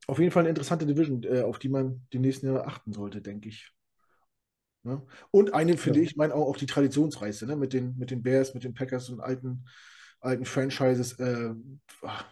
[0.06, 3.22] auf jeden Fall eine interessante Division, äh, auf die man die nächsten Jahre achten sollte,
[3.22, 3.72] denke ich.
[4.84, 4.92] Ja?
[4.92, 5.06] Ne?
[5.30, 6.04] Und eine, finde ja.
[6.04, 7.56] ich, meine auch, auch die Traditionsreise, ne?
[7.56, 9.64] mit, den, mit den Bears, mit den Packers und alten,
[10.20, 11.54] alten Franchises, äh,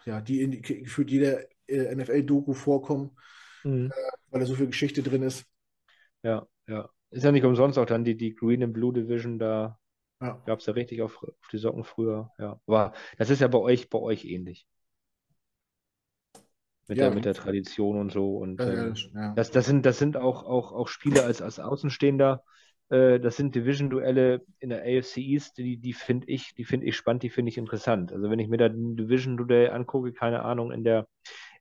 [0.05, 3.17] ja, die in gefühlt jeder äh, NFL-Doku vorkommen,
[3.65, 3.87] mhm.
[3.87, 5.45] Äh, weil da so viel Geschichte drin ist.
[6.23, 6.89] Ja, ja.
[7.11, 9.79] Ist ja nicht umsonst auch dann die, die Green and Blue Division, da
[10.21, 10.43] ja.
[10.47, 12.31] gab es ja richtig auf, auf die Socken früher.
[12.39, 12.59] Ja.
[12.67, 14.67] Aber das ist ja bei euch, bei euch ähnlich
[16.89, 17.07] mit, ja.
[17.07, 18.37] der, mit der Tradition und so.
[18.37, 19.35] Und ähm, ja.
[19.35, 22.43] das, das, sind, das sind auch, auch, auch Spiele als, als Außenstehender.
[22.89, 27.23] Äh, das sind Division-Duelle in der AFC East, die, die finde ich, die ich spannend,
[27.23, 28.13] die finde ich interessant.
[28.13, 31.07] Also wenn ich mir da ein Division-Duell angucke, keine Ahnung, in der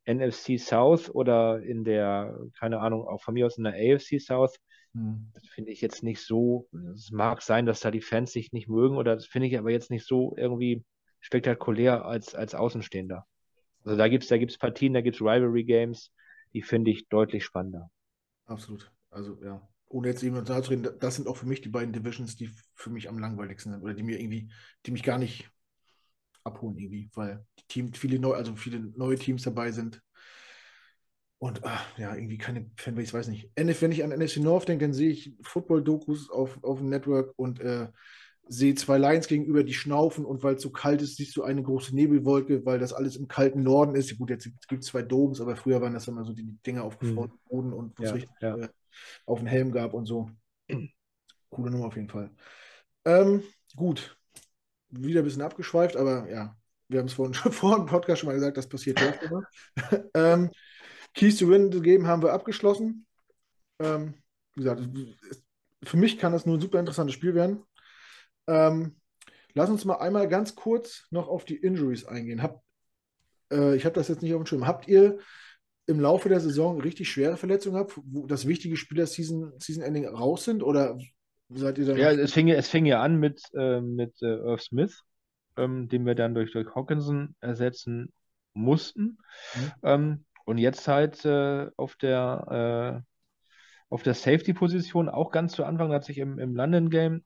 [0.05, 4.57] NFC South oder in der, keine Ahnung, auch von mir aus in der AFC South,
[4.93, 5.31] hm.
[5.33, 8.67] das finde ich jetzt nicht so, es mag sein, dass da die Fans sich nicht
[8.67, 10.83] mögen oder das finde ich aber jetzt nicht so irgendwie
[11.21, 13.25] spektakulär als, als Außenstehender.
[13.83, 16.11] Also da gibt es da gibt's Partien, da gibt es Rivalry-Games,
[16.53, 17.89] die finde ich deutlich spannender.
[18.45, 18.91] Absolut.
[19.09, 22.35] Also ja, ohne jetzt eben zu reden, das sind auch für mich die beiden Divisions,
[22.35, 24.51] die für mich am langweiligsten sind oder die mir irgendwie,
[24.85, 25.49] die mich gar nicht
[26.43, 30.01] abholen irgendwie, weil die Team, viele neue, also viele neue Teams dabei sind.
[31.37, 33.49] Und ach, ja, irgendwie keine Fanbase, ich weiß nicht.
[33.55, 37.59] Wenn ich an NFC North denke, dann sehe ich Football-Dokus auf, auf dem Network und
[37.59, 37.87] äh,
[38.51, 41.63] sehe zwei Lions gegenüber, die schnaufen und weil es so kalt ist, siehst du eine
[41.63, 44.17] große Nebelwolke, weil das alles im kalten Norden ist.
[44.17, 47.31] Gut, jetzt gibt es zwei Domes, aber früher waren das immer so die Dinger aufgefroren
[47.31, 47.49] mhm.
[47.49, 48.57] Boden und wo es ja, richtig ja.
[48.57, 48.69] äh,
[49.25, 50.29] auf den Helm gab und so.
[51.49, 52.29] Coole Nummer auf jeden Fall.
[53.05, 53.41] Ähm,
[53.75, 54.17] gut,
[54.89, 56.53] wieder ein bisschen abgeschweift, aber ja,
[56.89, 59.43] wir haben es vorhin schon vor dem Podcast schon mal gesagt, das passiert ja immer.
[60.13, 60.51] ähm,
[61.13, 63.05] Keys to Win gegeben haben wir abgeschlossen.
[63.79, 64.15] Ähm,
[64.55, 64.89] wie gesagt,
[65.83, 67.63] für mich kann das nur ein super interessantes Spiel werden.
[68.47, 68.95] Ähm,
[69.53, 72.41] lass uns mal einmal ganz kurz noch auf die Injuries eingehen.
[72.41, 72.63] Hab,
[73.51, 74.67] äh, ich habe das jetzt nicht auf dem Schirm.
[74.67, 75.19] Habt ihr
[75.87, 80.07] im Laufe der Saison richtig schwere Verletzungen gehabt, wo das wichtige Spieler Season, Season Ending
[80.07, 80.63] raus sind?
[80.63, 80.97] Oder
[81.49, 81.97] seid ihr dann.
[81.97, 85.01] Ja, es fing, es fing ja an mit, äh, mit äh, Irv Smith,
[85.57, 88.11] ähm, den wir dann durch, durch Hawkinson ersetzen
[88.53, 89.17] mussten.
[89.55, 89.71] Mhm.
[89.83, 93.03] Ähm, und jetzt halt äh, auf der.
[93.03, 93.11] Äh,
[93.91, 97.25] auf der Safety-Position auch ganz zu Anfang hat sich im, im London-Game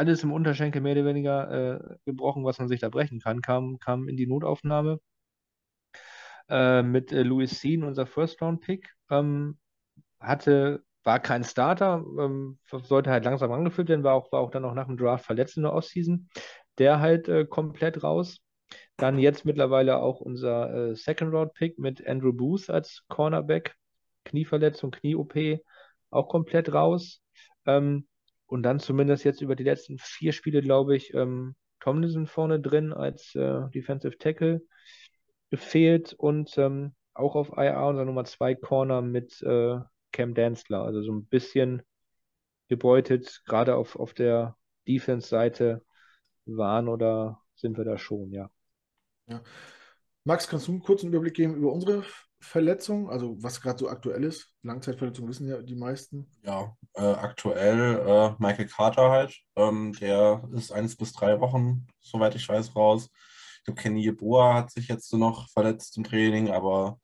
[0.00, 3.78] alles im Unterschenkel mehr oder weniger äh, gebrochen, was man sich da brechen kann, kam,
[3.78, 4.98] kam in die Notaufnahme
[6.48, 8.88] äh, mit äh, Louis Sean, unser First-Round-Pick.
[9.10, 9.58] Ähm,
[10.20, 14.64] hatte, war kein Starter, ähm, sollte halt langsam angeführt werden, war auch, war auch dann
[14.64, 16.28] auch nach dem Draft verletzt in der Offseason.
[16.78, 18.38] der halt äh, komplett raus.
[18.96, 23.74] Dann jetzt mittlerweile auch unser äh, Second-Round-Pick mit Andrew Booth als Cornerback.
[24.24, 25.60] Knieverletzung, Knie-OP,
[26.10, 27.22] auch komplett raus.
[27.66, 28.06] Ähm,
[28.50, 32.92] und dann zumindest jetzt über die letzten vier Spiele, glaube ich, ähm, Tomlinson vorne drin
[32.92, 34.60] als äh, Defensive Tackle
[35.50, 39.78] gefehlt und ähm, auch auf IR unser Nummer 2 Corner mit äh,
[40.10, 40.82] Cam Danzler.
[40.82, 41.82] Also so ein bisschen
[42.66, 44.56] gebeutet, gerade auf, auf der
[44.88, 45.84] Defense-Seite
[46.44, 48.50] waren oder sind wir da schon, ja.
[49.28, 49.42] ja.
[50.24, 52.04] Max, kannst du einen kurzen Überblick geben über unsere
[52.40, 54.48] Verletzung, also was gerade so aktuell ist?
[54.62, 56.26] Langzeitverletzung wissen ja die meisten.
[56.42, 59.38] Ja, äh, aktuell äh, Michael Carter halt.
[59.56, 63.10] Ähm, der ist eins bis drei Wochen, soweit ich weiß, raus.
[63.58, 66.98] Ich glaube, Kenny Yeboah hat sich jetzt noch verletzt im Training, aber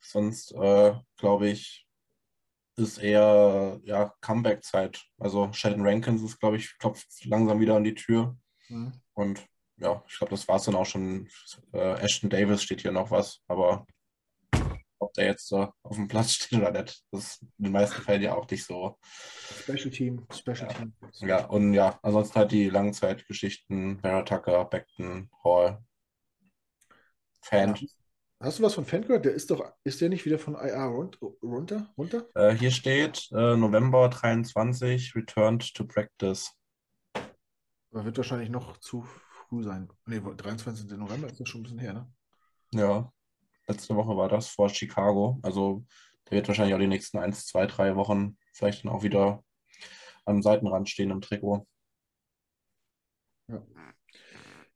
[0.00, 1.86] sonst äh, glaube ich,
[2.76, 5.02] ist eher ja, Comeback-Zeit.
[5.18, 8.36] Also Sheldon Rankins ist, glaube ich, klopft langsam wieder an die Tür.
[8.68, 8.92] Mhm.
[9.14, 9.46] Und
[9.78, 11.28] ja, ich glaube, das war es dann auch schon.
[11.72, 13.86] Äh, Ashton Davis steht hier noch was, aber
[15.16, 17.02] der jetzt so auf dem Platz steht oder nicht.
[17.10, 18.98] Das ist in den meisten Fällen ja auch nicht so.
[19.62, 20.74] Special Team, Special ja.
[20.74, 20.94] Team.
[21.14, 25.82] Ja, und ja, ansonsten halt die Langzeitgeschichten, Vera Tucker, Beckton, Hall,
[27.42, 27.74] Fan.
[27.74, 27.88] Ja.
[28.40, 29.24] Hast du was von Fan gehört?
[29.24, 31.90] Der ist doch, ist der nicht wieder von IR runter?
[31.96, 32.28] runter?
[32.34, 36.52] Äh, hier steht äh, November 23, returned to practice.
[37.92, 39.02] Aber wird wahrscheinlich noch zu
[39.48, 39.88] früh sein.
[40.04, 40.90] Ne, 23.
[40.98, 42.12] November ist das schon ein bisschen her, ne?
[42.74, 43.12] Ja.
[43.68, 45.38] Letzte Woche war das vor Chicago.
[45.42, 45.84] Also
[46.26, 49.42] der wird wahrscheinlich auch die nächsten 1, 2, 3 Wochen vielleicht dann auch wieder
[50.24, 51.66] am Seitenrand stehen im Trikot.
[53.48, 53.62] Ja.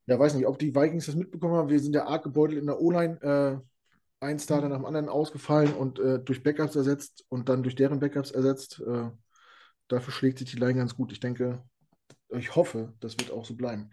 [0.07, 1.69] Ja, weiß nicht, ob die Vikings das mitbekommen haben.
[1.69, 3.21] Wir sind ja arg gebeutelt in der O-Line.
[3.23, 3.59] Äh,
[4.21, 8.01] ein Starter nach dem anderen ausgefallen und äh, durch Backups ersetzt und dann durch deren
[8.01, 8.81] Backups ersetzt.
[8.87, 9.11] Äh,
[9.89, 11.13] dafür schlägt sich die Line ganz gut.
[11.13, 11.63] Ich denke,
[12.29, 13.91] ich hoffe, das wird auch so bleiben.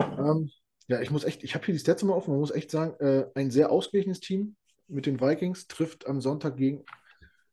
[0.00, 0.50] Ähm,
[0.88, 2.94] ja, ich muss echt, ich habe hier die Stats mal offen, man muss echt sagen,
[3.04, 4.56] äh, ein sehr ausgeglichenes Team
[4.88, 6.84] mit den Vikings trifft am Sonntag gegen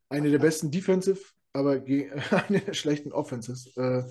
[0.10, 1.19] eine der besten Defensive,
[1.51, 3.76] aber gegen eine der schlechten Offenses.
[3.76, 4.03] Äh,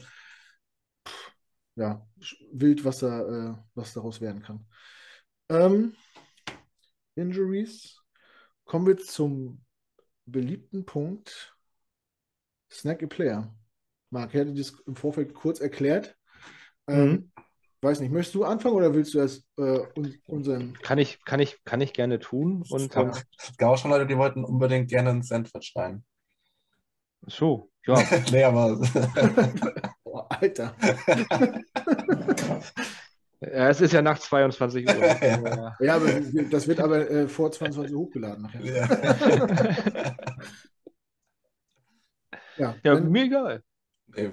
[1.77, 2.07] ja,
[2.53, 4.66] wild, was, da, äh, was daraus werden kann.
[5.49, 5.94] Ähm,
[7.15, 7.99] Injuries.
[8.65, 9.65] Kommen wir zum
[10.27, 11.57] beliebten Punkt
[12.70, 13.55] Snack a Player.
[14.11, 16.16] Marc, ich hatte das im Vorfeld kurz erklärt.
[16.86, 17.32] Ähm, mhm.
[17.85, 19.81] Weiß nicht, möchtest du anfangen oder willst du erst äh,
[20.29, 20.79] unseren.
[20.83, 22.63] Kann ich, kann, ich, kann ich gerne tun.
[22.71, 26.05] Und, es, gab, es gab auch schon Leute, die wollten unbedingt gerne ein Sandwich rein.
[27.27, 28.01] So, ja.
[28.31, 28.81] nee, aber.
[30.05, 30.77] oh, Alter.
[33.41, 34.95] ja, es ist ja nach 22 Uhr.
[35.81, 38.49] ja, aber das wird aber äh, vor 22 Uhr hochgeladen.
[38.63, 38.89] Ja,
[42.57, 43.65] ja, ja wenn, mir egal.
[44.15, 44.31] Ey,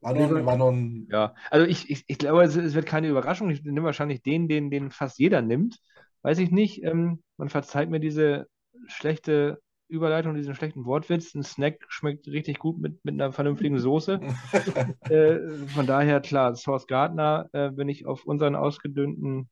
[0.00, 1.08] war nur, war nur ein...
[1.10, 3.50] Ja, also ich, ich, ich glaube, es, es, wird keine Überraschung.
[3.50, 5.78] Ich nehme wahrscheinlich den, den, den fast jeder nimmt.
[6.22, 6.82] Weiß ich nicht.
[6.84, 8.46] Ähm, man verzeiht mir diese
[8.86, 11.34] schlechte Überleitung, diesen schlechten Wortwitz.
[11.34, 14.20] Ein Snack schmeckt richtig gut mit, mit einer vernünftigen Soße.
[15.10, 19.50] äh, von daher, klar, Source Gardner, äh, wenn ich auf unseren ausgedünnten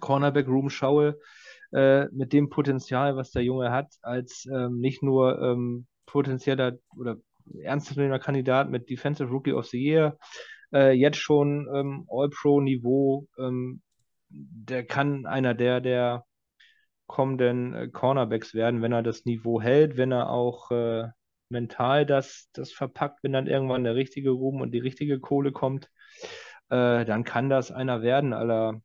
[0.00, 1.18] Cornerback Room schaue,
[1.72, 7.16] äh, mit dem Potenzial, was der Junge hat, als ähm, nicht nur ähm, potenzieller oder
[7.62, 10.18] ernstzunehmender Kandidat mit Defensive Rookie of the Year,
[10.72, 13.26] äh, jetzt schon ähm, All-Pro-Niveau.
[13.38, 13.82] Ähm,
[14.28, 16.24] der kann einer der, der
[17.06, 21.08] kommenden äh, Cornerbacks werden, wenn er das Niveau hält, wenn er auch äh,
[21.48, 25.90] mental das, das verpackt, wenn dann irgendwann der richtige Ruhm und die richtige Kohle kommt,
[26.70, 28.80] äh, dann kann das einer werden, aller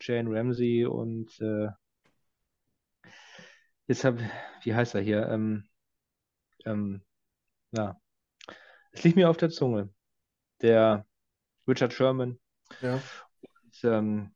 [0.00, 1.68] Jane Ramsey und äh,
[3.86, 4.18] jetzt hab,
[4.62, 5.28] wie heißt er hier?
[5.28, 5.64] Ähm,
[6.64, 7.02] ähm,
[7.72, 8.00] ja,
[8.92, 9.90] es liegt mir auf der Zunge.
[10.60, 11.06] Der
[11.68, 12.38] Richard Sherman
[12.80, 13.00] ja.
[13.42, 14.34] und ähm,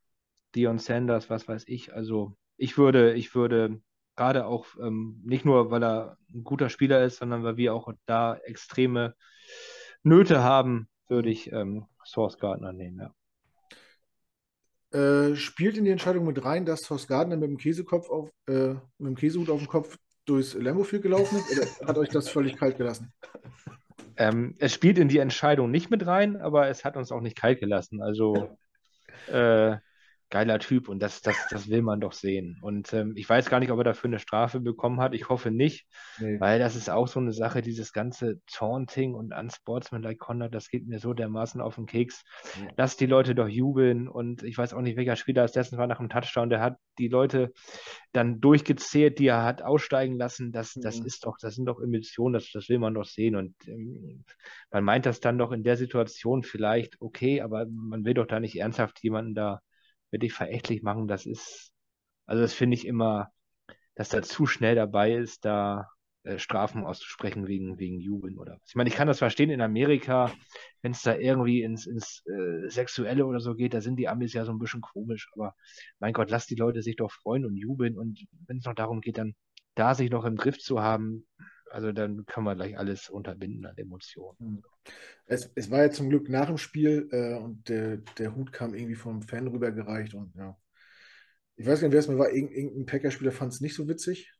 [0.54, 1.92] Dion Sanders, was weiß ich.
[1.92, 3.80] Also ich würde, ich würde
[4.14, 7.92] gerade auch ähm, nicht nur, weil er ein guter Spieler ist, sondern weil wir auch
[8.06, 9.14] da extreme
[10.02, 13.14] Nöte haben, würde ich ähm, Source Gardner nehmen, ja.
[14.92, 18.74] Äh, spielt in die Entscheidung mit rein, dass Source Gardner mit dem Käsekopf auf, äh,
[18.98, 21.80] mit dem Käsehut auf dem Kopf durchs Lambofield gelaufen ist?
[21.80, 23.12] Oder hat euch das völlig kalt gelassen?
[24.16, 27.36] Ähm, es spielt in die Entscheidung nicht mit rein, aber es hat uns auch nicht
[27.36, 28.02] kalt gelassen.
[28.02, 28.56] Also
[29.28, 29.76] äh,
[30.32, 32.58] geiler Typ und das, das, das will man doch sehen.
[32.62, 35.14] Und ähm, ich weiß gar nicht, ob er dafür eine Strafe bekommen hat.
[35.14, 35.86] Ich hoffe nicht,
[36.18, 36.40] nee.
[36.40, 40.88] weil das ist auch so eine Sache, dieses ganze Taunting und Unsportsmanlike Conduct, das geht
[40.88, 42.24] mir so dermaßen auf den Keks.
[42.58, 42.68] Ja.
[42.78, 45.86] Lass die Leute doch jubeln und ich weiß auch nicht, welcher Spieler es dessen war
[45.86, 47.52] nach dem Touchdown, der hat die Leute
[48.12, 50.50] dann durchgezählt, die er hat aussteigen lassen.
[50.50, 51.04] Das, das ja.
[51.04, 53.36] ist doch, das sind doch Emotionen, das, das will man doch sehen.
[53.36, 54.24] Und ähm,
[54.70, 58.40] man meint das dann doch in der Situation vielleicht okay, aber man will doch da
[58.40, 59.60] nicht ernsthaft jemanden da
[60.12, 61.72] wirklich verächtlich machen, das ist,
[62.26, 63.32] also das finde ich immer,
[63.94, 65.88] dass da zu schnell dabei ist, da
[66.24, 68.68] äh, Strafen auszusprechen wegen, wegen Jubeln oder was.
[68.68, 70.32] Ich meine, ich kann das verstehen in Amerika,
[70.80, 74.32] wenn es da irgendwie ins, ins äh, Sexuelle oder so geht, da sind die Amis
[74.32, 75.56] ja so ein bisschen komisch, aber
[75.98, 77.98] mein Gott, lass die Leute sich doch freuen und jubeln.
[77.98, 79.34] Und wenn es noch darum geht, dann
[79.74, 81.26] da sich noch im Griff zu haben,
[81.72, 84.36] also dann können wir gleich alles unterbinden an Emotionen.
[84.38, 84.62] Hm.
[85.26, 88.74] Es, es war ja zum Glück nach dem Spiel äh, und der, der Hut kam
[88.74, 90.56] irgendwie vom Fan rübergereicht und ja.
[91.56, 92.30] Ich weiß gar nicht, wer es mir war.
[92.30, 94.32] Irgend, irgendein Packerspieler fand es nicht so witzig.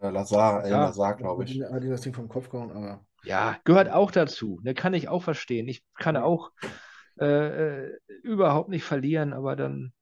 [0.00, 1.62] Äh, Lazar, äh, ja, Lazar, glaube ich.
[1.62, 3.04] Hat ihn das Ding vom Kopf gehauen, aber.
[3.24, 4.60] Ja, gehört auch dazu.
[4.62, 5.68] Ne, kann ich auch verstehen.
[5.68, 6.50] Ich kann auch
[7.18, 9.92] äh, äh überhaupt nicht verlieren, aber dann.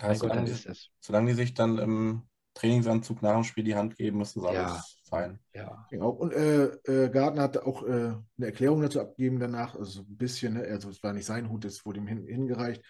[0.00, 2.22] Ja, solange, Gott, die, solange die sich dann im
[2.54, 5.22] Trainingsanzug nach dem Spiel die Hand geben, ist das alles ja.
[5.22, 5.38] fein.
[5.54, 5.86] Ja.
[5.90, 6.10] Genau.
[6.10, 10.54] Und äh, äh, Gardner hat auch äh, eine Erklärung dazu abgegeben danach, also ein bisschen,
[10.54, 10.64] ne?
[10.64, 12.82] also es war nicht sein Hut, es wurde ihm hin, hingereicht.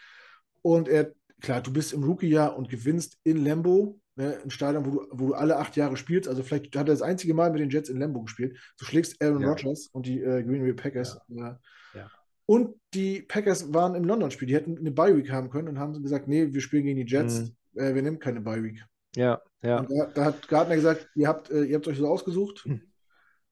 [0.62, 4.38] Und er, klar, du bist im Rookie-Jahr und gewinnst in Lambo, ne?
[4.42, 6.28] ein Stadion, wo du, wo du alle acht Jahre spielst.
[6.28, 8.58] Also vielleicht hat er das einzige Mal mit den Jets in Lambo gespielt.
[8.78, 9.48] Du schlägst Aaron ja.
[9.48, 11.18] Rodgers und die äh, Green Bay Packers.
[11.28, 11.60] Ja.
[11.94, 12.10] ja.
[12.46, 14.48] Und die Packers waren im London-Spiel.
[14.48, 17.52] Die hätten eine Bye-Week haben können und haben gesagt, nee, wir spielen gegen die Jets.
[17.74, 17.80] Mhm.
[17.80, 18.84] Äh, wir nehmen keine Bye-Week.
[19.16, 19.82] Ja, ja.
[19.82, 22.64] Da, da, hat Gardner gesagt, ihr habt, äh, ihr habt euch so ausgesucht.
[22.64, 22.80] Hm.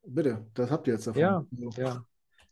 [0.04, 1.20] Bitte, das habt ihr jetzt davon.
[1.20, 2.04] Ja, ja.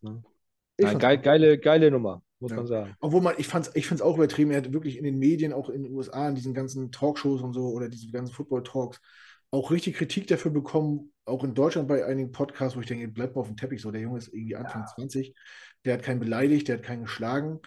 [0.02, 2.56] Nein, geil, geile, geile Nummer, muss ja.
[2.56, 2.96] man sagen.
[3.00, 5.68] Obwohl man, ich fand ich es auch übertrieben, er hat wirklich in den Medien, auch
[5.68, 9.00] in den USA, in diesen ganzen Talkshows und so oder diese ganzen Football-Talks,
[9.50, 13.34] auch richtig Kritik dafür bekommen, auch in Deutschland bei einigen Podcasts, wo ich denke, bleibt
[13.34, 14.88] mal auf dem Teppich so, der Junge ist irgendwie Anfang ja.
[14.94, 15.34] 20,
[15.84, 17.60] der hat keinen beleidigt, der hat keinen geschlagen,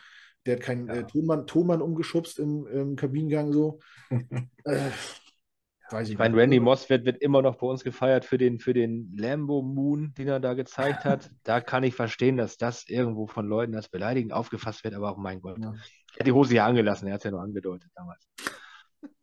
[0.45, 0.95] der hat keinen ja.
[0.95, 3.79] äh, Tonmann, Tonmann umgeschubst im, im Kabinengang so.
[4.63, 4.89] äh,
[5.93, 8.73] Weiß ich meine, Randy Moss wird, wird immer noch bei uns gefeiert für den, für
[8.73, 11.29] den Lambo Moon, den er da gezeigt hat.
[11.43, 15.17] da kann ich verstehen, dass das irgendwo von Leuten als beleidigend aufgefasst wird, aber auch
[15.17, 15.59] mein Gott.
[15.59, 15.71] Ja.
[16.15, 18.27] Er hat die Hose ja angelassen, er hat es ja noch angedeutet damals.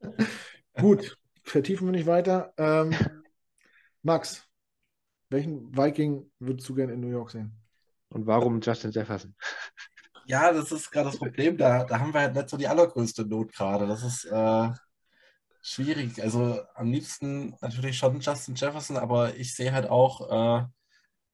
[0.75, 2.55] Gut, vertiefen wir nicht weiter.
[2.57, 2.95] Ähm,
[4.03, 4.47] Max,
[5.29, 7.53] welchen Viking würdest du gerne in New York sehen?
[8.11, 9.35] Und warum Justin Jefferson?
[10.27, 11.57] Ja, das ist gerade das Problem.
[11.57, 13.89] Da, da haben wir halt nicht so die allergrößte Not gerade.
[13.89, 14.71] Das ist, äh,
[15.63, 16.23] schwierig.
[16.23, 20.67] Also am liebsten natürlich schon Justin Jefferson, aber ich sehe halt auch äh,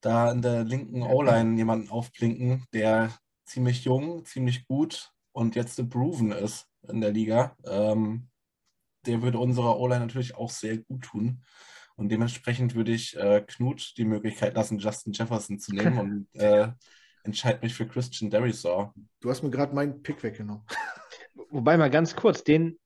[0.00, 3.12] da in der linken O-Line jemanden aufblinken, der
[3.44, 7.56] ziemlich jung, ziemlich gut und jetzt proven ist in der Liga.
[7.64, 8.28] Ähm,
[9.06, 11.44] der würde unserer O-Line natürlich auch sehr gut tun.
[11.96, 16.68] Und dementsprechend würde ich äh, Knut die Möglichkeit lassen, Justin Jefferson zu nehmen und äh,
[17.22, 18.94] entscheide mich für Christian Derisor.
[19.20, 20.64] Du hast mir gerade meinen Pick weggenommen.
[21.50, 22.78] Wobei mal ganz kurz, den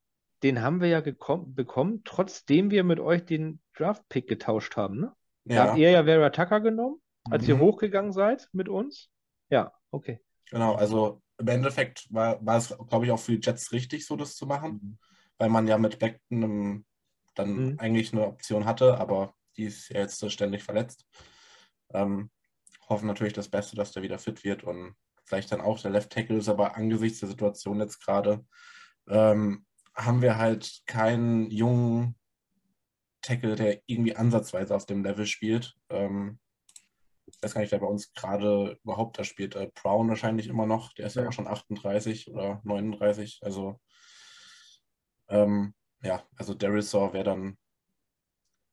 [0.43, 5.01] den haben wir ja bekommen, trotzdem wir mit euch den Draft-Pick getauscht haben.
[5.01, 5.13] Ne?
[5.45, 5.69] Ja.
[5.69, 7.01] habt ihr ja Vera Tucker genommen,
[7.31, 7.49] als mhm.
[7.49, 9.11] ihr hochgegangen seid mit uns.
[9.51, 10.21] Ja, okay.
[10.51, 14.17] Genau, also im Endeffekt war, war es, glaube ich, auch für die Jets richtig, so
[14.17, 14.99] das zu machen, mhm.
[15.39, 16.85] weil man ja mit Beckton
[17.35, 17.79] dann mhm.
[17.79, 21.07] eigentlich eine Option hatte, aber die ist ja jetzt ständig verletzt.
[21.93, 22.31] Ähm,
[22.89, 24.95] hoffen natürlich das Beste, dass der wieder fit wird und
[25.25, 28.45] vielleicht dann auch der Left Tackle ist, aber angesichts der Situation jetzt gerade
[29.09, 29.65] ähm,
[29.95, 32.17] haben wir halt keinen jungen
[33.23, 35.77] Tackle, der irgendwie ansatzweise auf dem Level spielt.
[35.91, 36.39] Ähm,
[37.27, 39.55] ich weiß gar nicht, wer bei uns gerade überhaupt da spielt.
[39.55, 40.93] Äh, Brown wahrscheinlich immer noch.
[40.95, 43.41] Der ist ja, ja auch schon 38 oder 39.
[43.43, 43.81] Also,
[45.29, 47.59] ähm, ja, also Derisor wäre dann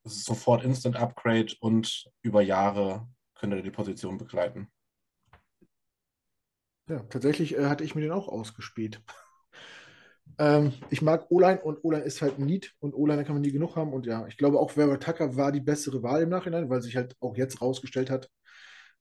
[0.03, 4.72] sofort Instant Upgrade und über Jahre könnte er die Position begleiten.
[6.88, 9.02] Ja, tatsächlich äh, hatte ich mir den auch ausgespielt.
[10.40, 13.52] Ähm, ich mag O-Line und O-Line ist halt ein Need und O-Line kann man nie
[13.52, 13.94] genug haben.
[13.94, 16.95] Und ja, ich glaube auch Vera Tucker war die bessere Wahl im Nachhinein, weil sich
[16.95, 18.30] halt auch jetzt rausgestellt hat,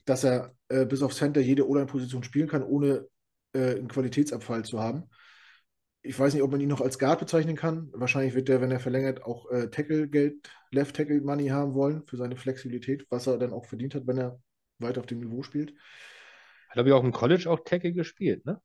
[0.05, 3.07] dass er äh, bis auf Center jede O-Line-Position spielen kann, ohne
[3.53, 5.05] äh, einen Qualitätsabfall zu haben.
[6.03, 7.91] Ich weiß nicht, ob man ihn noch als Guard bezeichnen kann.
[7.93, 13.07] Wahrscheinlich wird der, wenn er verlängert, auch äh, Tackle-Geld, Left-Tackle-Money haben wollen für seine Flexibilität,
[13.11, 14.39] was er dann auch verdient hat, wenn er
[14.79, 15.75] weiter auf dem Niveau spielt.
[16.69, 18.61] Hat, glaube ich, auch im College auch Tackle gespielt, ne?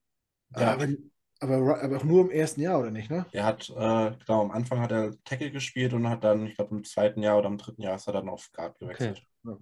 [0.55, 1.10] Ja, aber die,
[1.41, 3.25] aber, aber auch nur im ersten Jahr, oder nicht, ne?
[3.31, 3.73] Er hat, äh,
[4.25, 7.37] genau, am Anfang hat er Tackle gespielt und hat dann, ich glaube, im zweiten Jahr
[7.37, 9.23] oder im dritten Jahr ist er dann auf Guard gewechselt.
[9.43, 9.57] Okay.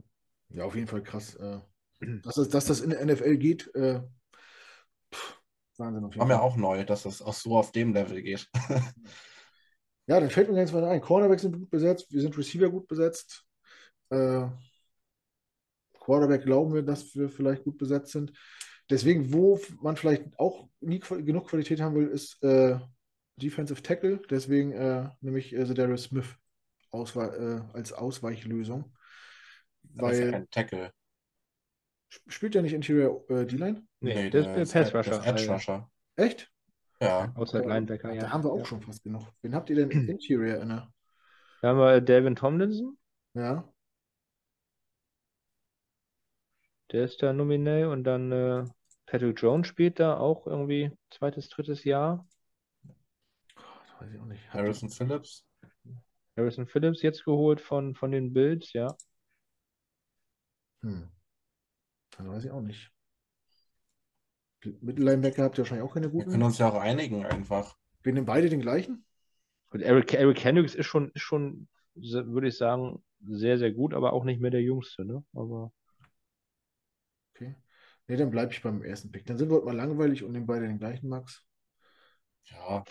[0.49, 1.35] Ja, auf jeden Fall krass.
[1.35, 1.59] Äh,
[2.23, 4.01] dass, das, dass das in der NFL geht, äh,
[5.77, 8.47] Wahnsinn auf jeden War mir auch neu, dass es auch so auf dem Level geht.
[10.07, 11.01] Ja, dann fällt mir ganz weiter ein.
[11.01, 13.45] Cornerback sind gut besetzt, wir sind Receiver gut besetzt.
[14.09, 14.47] Äh,
[15.99, 18.33] Quarterback glauben wir, dass wir vielleicht gut besetzt sind.
[18.89, 22.79] Deswegen, wo man vielleicht auch nie genug Qualität haben will, ist äh,
[23.37, 24.19] Defensive Tackle.
[24.29, 26.35] Deswegen äh, nämlich äh, Darius Smith
[26.91, 28.91] auswe äh, als Ausweichlösung.
[29.83, 30.91] Das ist ja Tackle.
[32.09, 33.83] sp- spielt er nicht Interior äh, D-Line?
[34.01, 35.11] Nee, das ist der Pass Rusher.
[35.11, 35.91] Das ist Edge Rusher.
[36.15, 36.51] Echt?
[37.01, 37.31] Ja.
[37.35, 38.29] Outside Linebacker, Da ja.
[38.29, 38.65] haben wir auch ja.
[38.65, 39.23] schon fast genug.
[39.41, 40.91] Wen habt ihr denn Interior inne?
[41.61, 42.97] Da haben wir Devin Tomlinson,
[43.33, 43.63] Ja.
[46.91, 48.65] der ist da nominell und dann äh,
[49.09, 52.27] Patrick Jones spielt da auch irgendwie zweites, drittes Jahr.
[53.55, 54.53] Das weiß ich auch nicht.
[54.53, 55.43] Harrison Phillips.
[56.37, 58.95] Harrison Phillips jetzt geholt von, von den Bills, ja.
[60.83, 61.09] Hm.
[62.11, 62.91] Das weiß ich auch nicht.
[64.81, 66.43] Mittellinebacker habt ihr wahrscheinlich auch keine Wir können guten.
[66.43, 67.77] uns ja auch einigen einfach.
[68.03, 69.05] Wir nehmen beide den gleichen?
[69.71, 74.13] Und Eric, Eric Hendricks ist schon, ist schon, würde ich sagen, sehr, sehr gut, aber
[74.13, 75.23] auch nicht mehr der Jüngste, ne?
[75.33, 75.71] Aber
[77.35, 77.55] Okay.
[78.09, 79.27] Nee, dann bleibe ich beim ersten Pick.
[79.27, 81.45] Dann sind wir heute mal langweilig und nehmen beide den gleichen, Max.
[82.45, 82.83] Ja,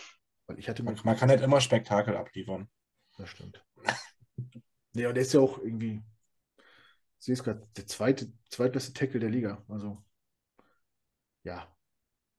[0.47, 2.71] Weil ich hatte man, man kann nicht immer Spektakel abliefern.
[3.19, 3.63] Das stimmt.
[4.95, 6.03] Nee, und der ist ja auch irgendwie.
[7.19, 9.63] Ich sehe es gerade, der zweite, zweitbeste Tackle der Liga.
[9.69, 10.03] Also,
[11.45, 11.69] ja,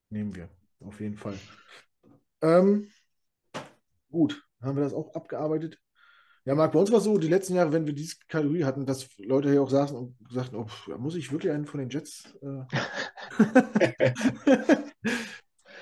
[0.09, 0.49] nehmen wir.
[0.81, 1.39] Auf jeden Fall.
[2.41, 2.91] Ähm,
[4.11, 5.79] gut, haben wir das auch abgearbeitet.
[6.49, 8.83] Ja, Marc, bei uns war es so, die letzten Jahre, wenn wir diese Kategorie hatten,
[8.83, 10.65] dass Leute hier auch saßen und sagten, oh,
[10.97, 12.35] muss ich wirklich einen von den Jets?
[12.41, 12.63] Äh...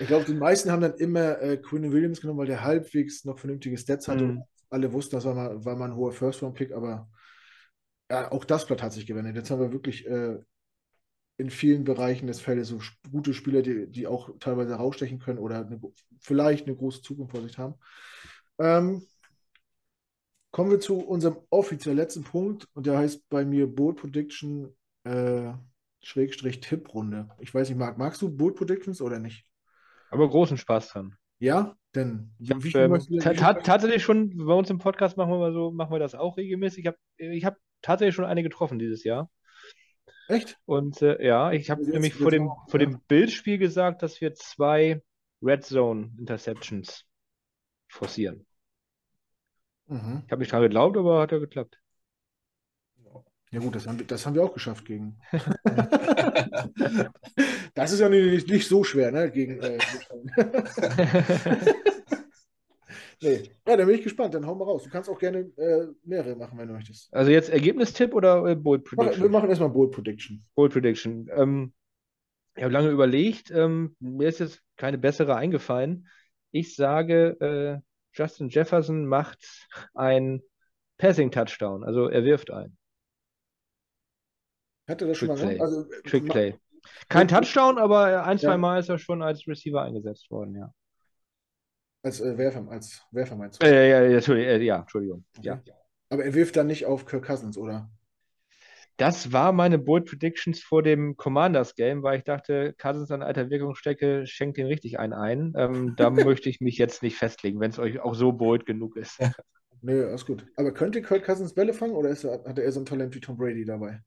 [0.01, 3.39] ich glaube, die meisten haben dann immer äh, Quinn Williams genommen, weil der halbwegs noch
[3.39, 4.25] vernünftige Stats hatte.
[4.25, 4.43] Mhm.
[4.69, 7.09] Alle wussten, das war mal, war mal ein hoher First-Round-Pick, aber
[8.11, 9.37] ja, auch das Blatt hat sich gewendet.
[9.37, 10.35] Jetzt haben wir wirklich äh,
[11.37, 15.65] in vielen Bereichen des Feldes so gute Spieler, die, die auch teilweise rausstechen können oder
[15.65, 15.79] eine,
[16.19, 17.75] vielleicht eine große Zukunft vor sich haben.
[18.59, 19.07] Ähm,
[20.51, 25.53] kommen wir zu unserem offiziell letzten Punkt und der heißt bei mir Bold Prediction äh,
[26.01, 27.29] Schrägstrich Tipprunde.
[27.39, 29.47] Ich weiß nicht, Marc, magst du Bold Predictions oder nicht?
[30.09, 31.15] aber großen Spaß dran.
[31.39, 35.71] Ja, denn Ich hab, ähm, tatsächlich schon, bei uns im Podcast machen wir mal so,
[35.71, 36.79] machen wir das auch regelmäßig.
[36.79, 39.29] Ich habe ich hab tatsächlich schon eine getroffen dieses Jahr.
[40.27, 40.57] Echt?
[40.65, 42.87] Und äh, ja, ich habe nämlich vor dem, auch, vor ja.
[42.87, 45.01] dem Bildspiel gesagt, dass wir zwei
[45.41, 47.05] Red Zone Interceptions
[47.87, 48.46] forcieren.
[49.87, 50.23] Mhm.
[50.25, 51.79] Ich habe nicht dran geglaubt, aber hat ja geklappt.
[53.51, 55.17] Ja gut, das haben wir, das haben wir auch geschafft gegen.
[57.77, 59.29] Das ist ja nicht, nicht so schwer, ne?
[59.29, 59.77] Gegen, äh,
[63.21, 63.43] nee.
[63.67, 64.33] Ja, dann bin ich gespannt.
[64.33, 64.83] Dann hau mal raus.
[64.83, 67.13] Du kannst auch gerne äh, mehrere machen, wenn du möchtest.
[67.13, 69.31] Also jetzt Ergebnistipp oder äh, Bold Mach, wir Prediction?
[69.31, 70.43] machen erstmal Bold Prediction.
[70.55, 71.29] Bold Prediction.
[71.35, 71.73] Ähm,
[72.55, 73.51] ich habe lange überlegt.
[73.51, 76.07] Ähm, mir ist jetzt keine bessere eingefallen.
[76.51, 77.79] Ich sage, äh,
[78.17, 80.41] Justin Jefferson macht ein
[80.97, 81.83] Passing Touchdown.
[81.83, 82.77] Also er wirft ein.
[84.87, 85.49] Hat er das schon mal Trick?
[85.49, 85.59] Play.
[85.61, 86.55] Also, Trick Play.
[87.09, 87.39] Kein Ja.
[87.39, 88.57] Touchdown, aber ein, zwei Ja.
[88.57, 90.73] Mal ist er schon als Receiver eingesetzt worden, ja.
[92.03, 93.67] Als äh, Werfer, als Werfer meinst du?
[93.67, 95.25] Äh, ja, ja, Entschuldigung, äh, ja, Entschuldigung.
[95.41, 95.61] Ja.
[96.09, 97.89] Aber er wirft dann nicht auf Kirk Cousins, oder?
[98.97, 103.49] Das war meine Bold Predictions vor dem Commanders Game, weil ich dachte, Cousins an alter
[103.49, 105.53] Wirkungsstrecke schenkt den richtig einen ein.
[105.55, 108.97] Ähm, da möchte ich mich jetzt nicht festlegen, wenn es euch auch so bold genug
[108.97, 109.19] ist.
[109.81, 110.43] Nee, alles gut.
[110.55, 113.13] Aber könnte Kirk Cousins Bälle fangen oder ist er, hat er eher so ein Talent
[113.13, 114.01] wie Tom Brady dabei?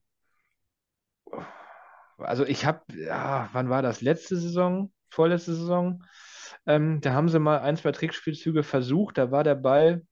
[2.18, 4.00] Also ich habe, ja, wann war das?
[4.00, 6.04] Letzte Saison, vorletzte Saison?
[6.66, 9.16] Ähm, da haben sie mal ein, zwei Trickspielzüge versucht.
[9.16, 10.02] Da war der Ball,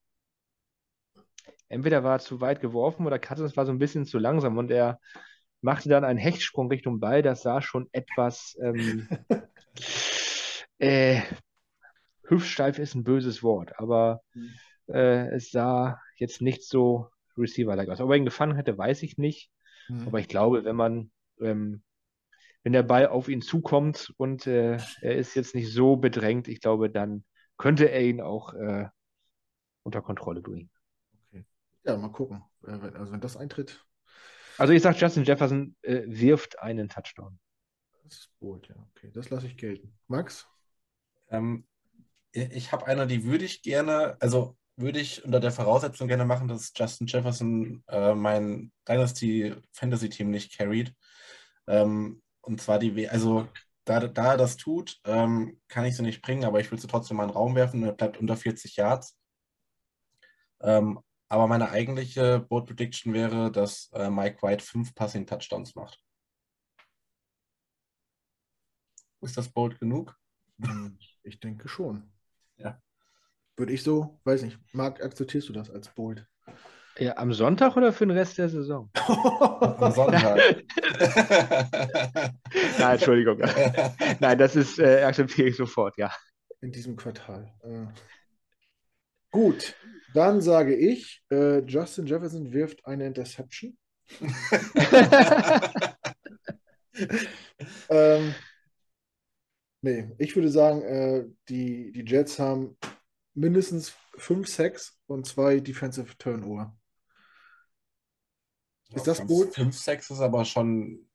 [1.69, 4.71] entweder war er zu weit geworfen oder Cousins war so ein bisschen zu langsam und
[4.71, 4.99] er
[5.61, 7.21] machte dann einen Hechtsprung Richtung Ball.
[7.21, 9.07] Das sah schon etwas, ähm,
[10.79, 11.21] äh,
[12.23, 14.59] hüftsteif ist ein böses Wort, aber Mhm.
[14.89, 18.01] äh, es sah jetzt nicht so Receiver-like aus.
[18.01, 19.51] Ob er ihn gefangen hätte, weiß ich nicht.
[19.89, 20.07] Mhm.
[20.07, 21.83] Aber ich glaube, wenn man, ähm,
[22.63, 26.61] wenn der Ball auf ihn zukommt und äh, er ist jetzt nicht so bedrängt, ich
[26.61, 27.25] glaube, dann
[27.57, 28.87] könnte er ihn auch äh,
[29.83, 30.69] unter Kontrolle bringen.
[31.83, 32.43] Ja, mal gucken.
[32.61, 33.85] Wenn- Also wenn das eintritt,
[34.57, 37.39] Also ich sage, Justin Jefferson äh, wirft einen Touchdown.
[38.03, 38.75] das ist bold, ja.
[38.95, 39.97] Okay, das lasse ich gelten.
[40.07, 40.47] Max?
[41.29, 41.65] Ähm,
[42.31, 46.47] ich habe eine, die würde ich gerne, also würde ich unter der Voraussetzung gerne machen,
[46.47, 50.93] dass Justin Jefferson äh, mein Dynasty Fantasy Team nicht carried.
[51.67, 53.47] Ähm, und zwar die, We- also
[53.85, 56.87] da, da er das tut, ähm, kann ich sie nicht bringen, aber ich will sie
[56.87, 57.83] trotzdem mal in den Raum werfen.
[57.83, 59.17] Er bleibt unter 40 Yards.
[60.61, 60.99] Ähm,
[61.29, 65.99] aber meine eigentliche Board Prediction wäre, dass äh, Mike White fünf Passing Touchdowns macht.
[69.21, 70.15] Ist das bold genug?
[70.61, 72.11] Hm, Ich denke schon.
[72.57, 72.81] Ja.
[73.57, 74.57] Würde ich so, weiß nicht.
[74.73, 76.25] Marc, akzeptierst du das als Bold?
[76.97, 78.89] Ja, am Sonntag oder für den Rest der Saison?
[78.95, 80.37] Am Sonntag.
[82.79, 83.37] Nein, Entschuldigung.
[84.19, 86.11] Nein, das ist, äh, akzeptiere ich sofort, ja.
[86.61, 87.53] In diesem Quartal.
[87.63, 87.85] Äh.
[89.31, 89.75] Gut,
[90.13, 93.77] dann sage ich, äh, Justin Jefferson wirft eine Interception.
[97.89, 98.33] Ähm,
[99.81, 102.77] nee, ich würde sagen, äh, die, die Jets haben
[103.35, 106.75] mindestens fünf Sacks und zwei Defensive Turnover.
[108.93, 109.53] Ist das gut?
[109.53, 111.07] 5, 6 ist aber schon,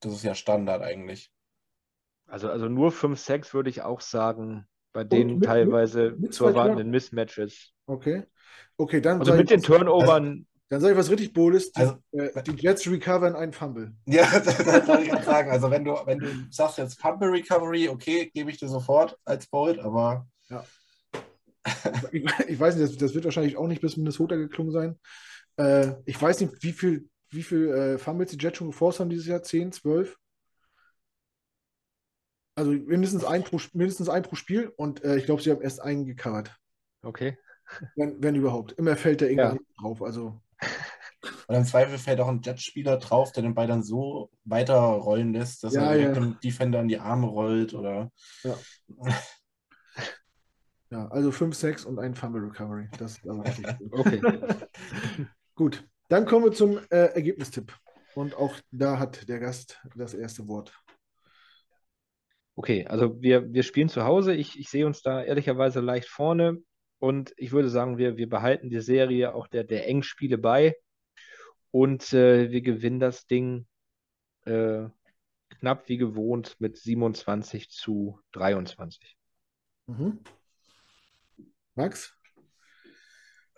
[0.00, 1.30] das ist ja Standard eigentlich.
[2.26, 6.34] Also, also nur 5, 6 würde ich auch sagen, bei denen mit- teilweise mit- mit
[6.34, 7.74] zu erwartenden Mismatches.
[7.88, 8.22] Okay.
[8.76, 11.72] Okay, dann Also sage mit ich, den was- Turnovern, dann sage ich was richtig Boldes.
[11.72, 13.94] Die, Also- äh, die Jets recovern einen Fumble.
[14.04, 15.50] Ja, das wollte ich gerade sagen.
[15.50, 19.46] Also wenn du, wenn du sagst jetzt Fumble Recovery, okay, gebe ich dir sofort als
[19.46, 20.28] Bold, aber
[22.12, 24.98] Ich, ich weiß nicht, das, das wird wahrscheinlich auch nicht bis Minnesota geklungen sein.
[25.56, 29.10] Äh, ich weiß nicht, wie viel, wie viel äh, Fumbles die Jets schon geforst haben
[29.10, 29.42] dieses Jahr.
[29.42, 30.16] 10, 12?
[32.54, 35.80] Also mindestens ein pro, mindestens ein pro Spiel und äh, ich glaube, sie haben erst
[35.80, 36.54] einen gecovert.
[37.02, 37.36] okay.
[37.96, 38.72] Wenn, wenn überhaupt.
[38.72, 39.50] Immer fällt der Ja.
[39.50, 40.02] irgendwann drauf.
[40.02, 40.40] Also,
[41.48, 45.64] und im Zweifel fällt auch ein Jet-Spieler drauf, der den Ball dann so weiterrollen lässt,
[45.64, 46.22] dass Ja, er direkt ja.
[46.22, 48.10] dem Defender in die Arme rollt oder
[48.44, 48.56] ja,
[51.10, 52.88] also 5, 6 und ein Fumble Recovery.
[52.98, 53.92] Das ist aber richtig gut.
[53.92, 54.20] Okay.
[55.54, 57.76] Gut, dann kommen wir zum äh, Ergebnistipp.
[58.14, 60.72] Und auch da hat der Gast das erste Wort.
[62.54, 64.34] Okay, also wir, wir spielen zu Hause.
[64.34, 66.58] Ich, ich sehe uns da ehrlicherweise leicht vorne
[66.98, 70.76] und ich würde sagen, wir, wir behalten die Serie auch der, der Engspiele bei
[71.70, 73.66] und äh, wir gewinnen das Ding
[74.44, 74.88] äh,
[75.50, 79.16] knapp wie gewohnt mit 27 zu 23.
[79.86, 80.20] Mhm.
[81.74, 82.14] Max?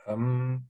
[0.07, 0.69] Ähm,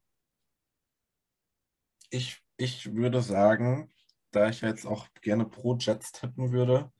[2.10, 3.92] ich, ich würde sagen,
[4.30, 6.92] da ich jetzt auch gerne pro Jets tippen würde,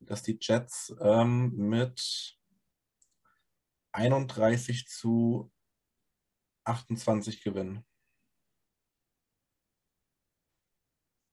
[0.00, 2.37] dass die Jets ähm, mit
[3.98, 5.50] 31 zu
[6.64, 7.84] 28 gewinnen.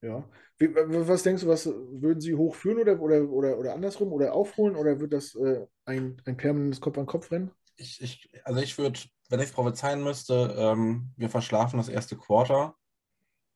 [0.02, 0.28] Ja.
[0.58, 4.76] Wie, was denkst du, was würden sie hochführen oder, oder, oder, oder andersrum oder aufholen
[4.76, 7.50] oder wird das äh, ein, ein permanentes Kopf-an-Kopf-Rennen?
[7.76, 12.16] Ich, ich, also ich würde, wenn ich es prophezeien müsste, ähm, wir verschlafen das erste
[12.16, 12.76] Quarter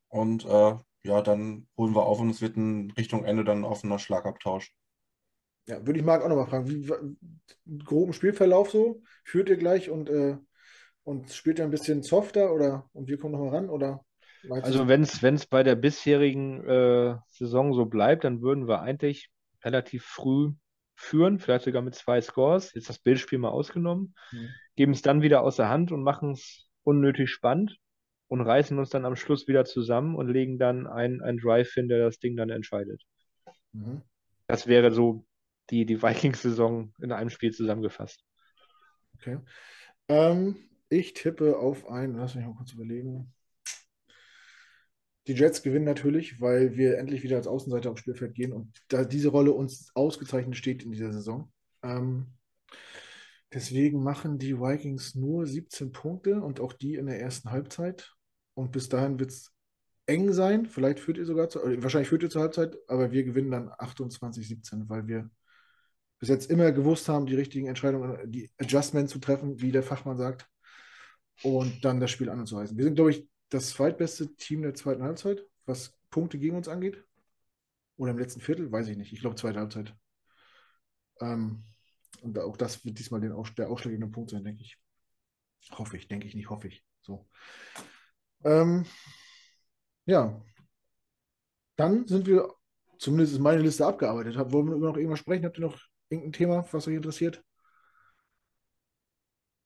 [0.08, 3.64] und äh, ja, dann holen wir auf und es wird in Richtung Ende dann ein
[3.64, 4.74] offener Schlagabtausch.
[5.66, 6.68] Ja, würde ich Marc auch nochmal fragen.
[6.68, 9.02] Wie, groben Spielverlauf so?
[9.24, 10.36] Führt ihr gleich und, äh,
[11.04, 13.70] und spielt ihr ein bisschen softer oder und wir kommen nochmal ran?
[13.70, 14.04] Oder
[14.50, 18.80] Also wenn es wenn es bei der bisherigen äh, Saison so bleibt, dann würden wir
[18.80, 19.30] eigentlich
[19.62, 20.52] relativ früh
[20.96, 22.74] führen, vielleicht sogar mit zwei Scores.
[22.74, 24.48] Jetzt das Bildspiel mal ausgenommen, Mhm.
[24.76, 27.76] geben es dann wieder aus der Hand und machen es unnötig spannend
[28.28, 31.88] und reißen uns dann am Schluss wieder zusammen und legen dann einen, einen Drive hin,
[31.88, 33.02] der das Ding dann entscheidet.
[33.72, 34.02] Mhm.
[34.46, 35.24] Das wäre so
[35.70, 38.24] die, die Vikings-Saison in einem Spiel zusammengefasst.
[39.14, 39.38] Okay.
[40.08, 40.56] Ähm,
[40.88, 43.32] ich tippe auf ein, lass mich mal kurz überlegen.
[45.26, 49.04] Die Jets gewinnen natürlich, weil wir endlich wieder als Außenseiter aufs Spielfeld gehen und da
[49.04, 51.52] diese Rolle uns ausgezeichnet steht in dieser Saison.
[51.82, 52.34] Ähm,
[53.52, 58.12] deswegen machen die Vikings nur 17 Punkte und auch die in der ersten Halbzeit.
[58.54, 59.52] Und bis dahin wird es
[60.06, 60.66] eng sein.
[60.66, 63.68] Vielleicht führt ihr sogar zu, äh, wahrscheinlich führt ihr zur Halbzeit, aber wir gewinnen dann
[63.68, 65.30] 28-17, weil wir
[66.20, 70.18] bis jetzt immer gewusst haben, die richtigen Entscheidungen, die Adjustments zu treffen, wie der Fachmann
[70.18, 70.46] sagt,
[71.42, 72.76] und dann das Spiel anzureißen.
[72.76, 77.02] Wir sind, glaube ich, das zweitbeste Team der zweiten Halbzeit, was Punkte gegen uns angeht.
[77.96, 79.12] Oder im letzten Viertel, weiß ich nicht.
[79.12, 79.94] Ich glaube, zweite Halbzeit.
[81.20, 81.64] Ähm,
[82.22, 84.78] und auch das wird diesmal den, der ausschlaggebende Punkt sein, denke ich.
[85.72, 86.84] Hoffe ich, denke ich nicht, hoffe ich.
[87.00, 87.28] So.
[88.44, 88.84] Ähm,
[90.06, 90.42] ja.
[91.76, 92.54] Dann sind wir,
[92.98, 94.36] zumindest ist meine Liste abgearbeitet.
[94.52, 95.44] Wollen wir noch irgendwas sprechen?
[95.44, 95.78] Habt ihr noch
[96.10, 97.42] irgendein Thema, was euch interessiert?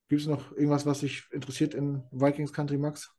[0.08, 3.14] Gibt es noch irgendwas, was dich interessiert in Vikings Country, Max?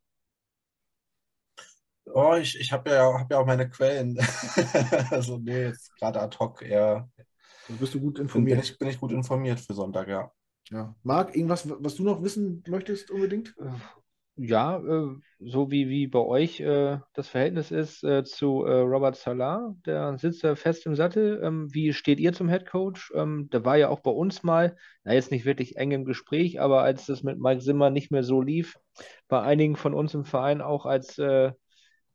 [2.14, 4.16] Oh, ich, ich habe ja, hab ja auch meine Quellen.
[5.10, 7.08] Also nee, jetzt gerade ad hoc eher.
[7.68, 8.60] Also bist du gut Bin, bin, informiert?
[8.60, 10.30] ich, bin ich gut informiert für Sonntag, ja.
[10.70, 10.94] Ja.
[11.02, 13.56] Marc, irgendwas, was du noch wissen möchtest unbedingt?
[14.38, 19.16] Ja, äh, so wie, wie bei euch äh, das Verhältnis ist äh, zu äh, Robert
[19.16, 21.40] Salah, der sitzt da fest im Sattel.
[21.42, 23.10] Ähm, wie steht ihr zum Head Coach?
[23.14, 26.60] Ähm, der war ja auch bei uns mal, na jetzt nicht wirklich eng im Gespräch,
[26.60, 28.76] aber als das mit Mike Zimmer nicht mehr so lief,
[29.28, 31.52] bei einigen von uns im Verein auch als äh,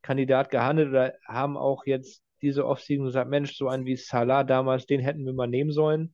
[0.04, 4.86] Kandidat gehandelt oder haben auch jetzt diese Offseason gesagt, Mensch, so einen wie Salah damals,
[4.86, 6.14] den hätten wir mal nehmen sollen.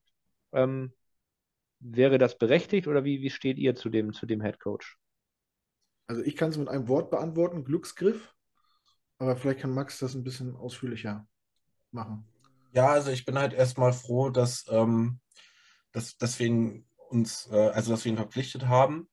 [0.54, 0.94] Ähm,
[1.80, 4.98] wäre das berechtigt oder wie, wie steht ihr zu dem, zu dem Head Coach?
[6.08, 8.34] Also ich kann es mit einem Wort beantworten, Glücksgriff.
[9.20, 11.28] Aber vielleicht kann Max das ein bisschen ausführlicher
[11.92, 12.28] machen.
[12.72, 15.20] Ja, also ich bin halt erstmal froh, dass, ähm,
[15.92, 19.10] dass, dass wir ihn uns, äh, also dass wir ihn verpflichtet haben.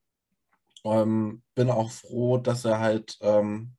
[0.84, 3.74] Ähm, bin auch froh, dass er halt ähm,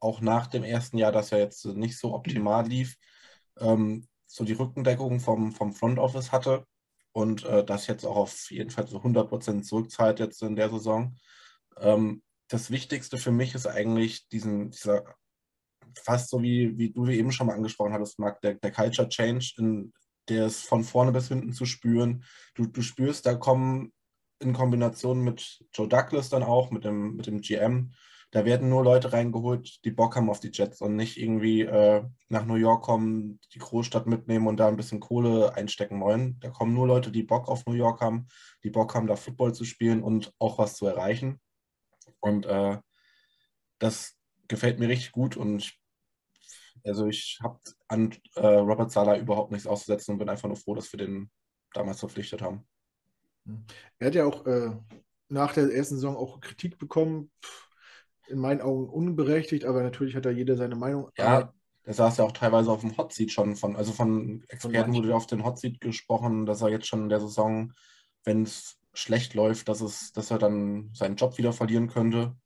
[0.00, 2.96] auch nach dem ersten Jahr, dass er jetzt nicht so optimal lief,
[3.58, 6.66] ähm, so die Rückendeckung vom, vom Front Office hatte
[7.12, 11.16] und äh, das jetzt auch auf jeden Fall so 100% zurückzahlt jetzt in der Saison.
[11.78, 15.04] Ähm, das Wichtigste für mich ist eigentlich diesen, dieser,
[16.02, 19.54] fast so wie, wie du eben schon mal angesprochen hattest, Marc, der, der Culture Change,
[19.56, 19.92] in,
[20.28, 22.24] der ist von vorne bis hinten zu spüren.
[22.54, 23.92] Du, du spürst, da kommen
[24.40, 27.92] in Kombination mit Joe Douglas dann auch, mit dem, mit dem GM,
[28.32, 32.04] da werden nur Leute reingeholt, die Bock haben auf die Jets und nicht irgendwie äh,
[32.28, 36.38] nach New York kommen, die Großstadt mitnehmen und da ein bisschen Kohle einstecken wollen.
[36.40, 38.28] Da kommen nur Leute, die Bock auf New York haben,
[38.62, 41.40] die Bock haben, da Football zu spielen und auch was zu erreichen.
[42.20, 42.78] Und äh,
[43.78, 44.16] das
[44.48, 45.80] gefällt mir richtig gut und ich,
[46.84, 50.74] also ich habe an äh, Robert Sala überhaupt nichts auszusetzen und bin einfach nur froh,
[50.74, 51.30] dass wir den
[51.72, 52.66] damals verpflichtet haben.
[53.98, 54.70] Er hat ja auch äh,
[55.28, 57.30] nach der ersten Saison auch Kritik bekommen.
[58.28, 61.10] In meinen Augen unberechtigt, aber natürlich hat da jeder seine Meinung.
[61.18, 61.52] Ja,
[61.84, 65.16] der saß ja auch teilweise auf dem Hotseat schon von, also von Experten von wurde
[65.16, 67.72] auf den Hotseat gesprochen, dass er jetzt schon in der Saison,
[68.24, 72.36] wenn es schlecht läuft, dass es, dass er dann seinen Job wieder verlieren könnte.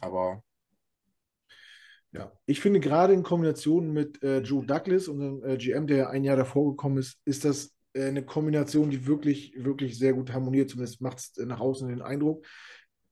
[0.00, 0.42] Aber
[2.12, 6.24] ja, ich finde gerade in Kombination mit äh, Joe Douglas, unserem äh, GM, der ein
[6.24, 10.70] Jahr davor gekommen ist, ist das äh, eine Kombination, die wirklich, wirklich sehr gut harmoniert.
[10.70, 12.46] Zumindest macht es nach außen den Eindruck.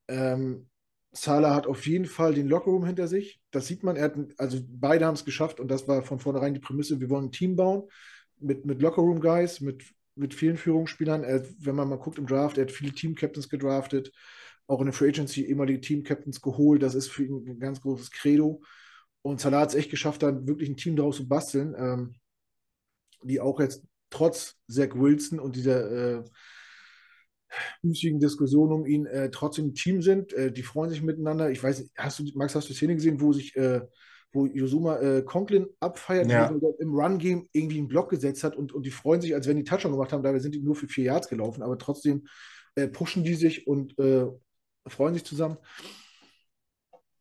[0.08, 0.68] Ähm,
[1.12, 3.40] Salah hat auf jeden Fall den Lockerroom hinter sich.
[3.50, 3.98] Das sieht man.
[3.98, 7.00] Hat, also beide haben es geschafft und das war von vornherein die Prämisse.
[7.00, 7.84] Wir wollen ein Team bauen
[8.38, 9.84] mit, mit Lockerroom-Guys, mit,
[10.16, 11.22] mit vielen Führungsspielern.
[11.22, 14.12] Er, wenn man mal guckt im Draft, er hat viele Team-Captains gedraftet,
[14.66, 16.82] auch in der Free Agency immer die Team-Captains geholt.
[16.82, 18.62] Das ist für ihn ein ganz großes Credo.
[19.22, 22.14] Und Salah hat es echt geschafft, da wirklich ein Team daraus zu basteln, ähm,
[23.22, 26.24] die auch jetzt trotz Zach Wilson und dieser äh,
[27.82, 30.32] müßigen Diskussion um ihn äh, trotzdem ein Team sind.
[30.32, 31.51] Äh, die freuen sich miteinander.
[31.51, 33.80] Ich weiß, hast du, Max, hast du Szene gesehen, wo sich äh,
[34.36, 36.54] wo Yosuma äh, Conklin abfeiert, ja.
[36.78, 39.64] im Run-Game irgendwie einen Block gesetzt hat und, und die freuen sich, als wenn die
[39.64, 40.22] Touchdown gemacht haben.
[40.22, 42.26] Dabei sind die nur für vier Yards gelaufen, aber trotzdem
[42.74, 44.26] äh, pushen die sich und äh,
[44.86, 45.56] freuen sich zusammen.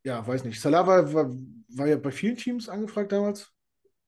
[0.04, 0.60] Ja, weiß nicht.
[0.62, 1.34] Salah war, war,
[1.70, 3.52] war, ja bei vielen Teams angefragt damals.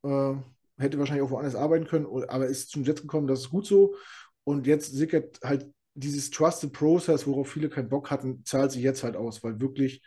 [0.03, 0.35] Äh,
[0.77, 3.95] hätte wahrscheinlich auch woanders arbeiten können, aber ist zum Jets gekommen, das ist gut so.
[4.43, 9.03] Und jetzt sickert halt dieses Trusted Process, worauf viele keinen Bock hatten, zahlt sich jetzt
[9.03, 10.03] halt aus, weil wirklich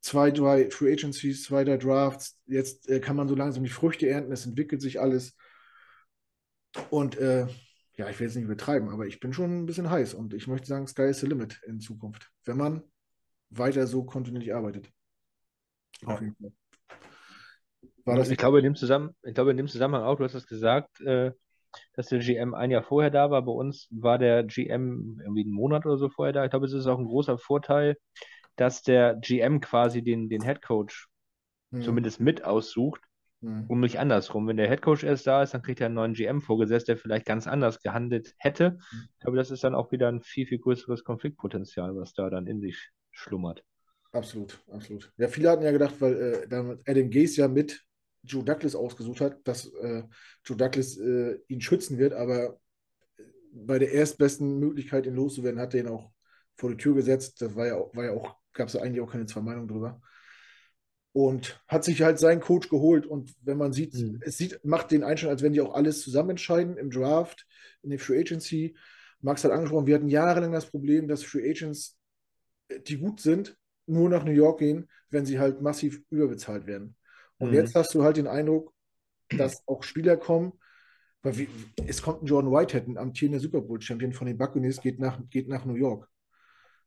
[0.00, 4.08] zwei, drei Free Agencies, zwei, drei Drafts, jetzt äh, kann man so langsam die Früchte
[4.08, 5.36] ernten, es entwickelt sich alles.
[6.90, 7.46] Und äh,
[7.96, 10.46] ja, ich will jetzt nicht übertreiben, aber ich bin schon ein bisschen heiß und ich
[10.46, 12.82] möchte sagen, Sky is the limit in Zukunft, wenn man
[13.50, 14.90] weiter so kontinuierlich arbeitet.
[16.02, 16.08] Ja.
[16.08, 16.52] Auf jeden Fall.
[18.04, 20.34] War das ich, glaube, in dem Zusammen ich glaube, in dem Zusammenhang auch, du hast
[20.34, 21.32] es gesagt, äh,
[21.94, 23.42] dass der GM ein Jahr vorher da war.
[23.42, 26.44] Bei uns war der GM irgendwie einen Monat oder so vorher da.
[26.44, 27.96] Ich glaube, es ist auch ein großer Vorteil,
[28.60, 31.08] dass der GM quasi den, den Head Coach
[31.72, 31.82] hm.
[31.82, 33.00] zumindest mit aussucht
[33.40, 33.64] hm.
[33.68, 34.46] und nicht andersrum.
[34.46, 36.98] Wenn der Head Coach erst da ist, dann kriegt er einen neuen GM vorgesetzt, der
[36.98, 38.78] vielleicht ganz anders gehandelt hätte.
[38.90, 39.08] Hm.
[39.14, 42.46] Ich glaube, das ist dann auch wieder ein viel, viel größeres Konfliktpotenzial, was da dann
[42.46, 43.64] in sich schlummert.
[44.12, 45.10] Absolut, absolut.
[45.16, 47.82] Ja, viele hatten ja gedacht, weil äh, dann Adam Gaze ja mit
[48.24, 50.02] Joe Douglas ausgesucht hat, dass äh,
[50.44, 52.58] Joe Douglas äh, ihn schützen wird, aber
[53.52, 56.10] bei der erstbesten Möglichkeit, ihn loszuwerden, hat er ihn auch
[56.56, 57.40] vor die Tür gesetzt.
[57.42, 60.00] Das war ja, war ja auch, gab es eigentlich auch keine zwei Meinungen drüber.
[61.12, 63.04] Und hat sich halt seinen Coach geholt.
[63.04, 64.20] Und wenn man sieht, mhm.
[64.22, 67.46] es sieht, macht den Einstand, als wenn die auch alles zusammen entscheiden im Draft,
[67.82, 68.76] in der Free Agency.
[69.20, 71.98] Max hat angesprochen, wir hatten jahrelang das Problem, dass Free Agents,
[72.86, 73.56] die gut sind,
[73.86, 76.96] nur nach New York gehen, wenn sie halt massiv überbezahlt werden.
[77.38, 77.54] Und mhm.
[77.54, 78.72] jetzt hast du halt den Eindruck,
[79.30, 80.52] dass auch Spieler kommen,
[81.22, 81.48] weil wie,
[81.86, 85.48] es kommt ein Jordan Whitehead, ein amtierender Super Bowl-Champion von den Buccaneers, geht nach, geht
[85.48, 86.08] nach New York.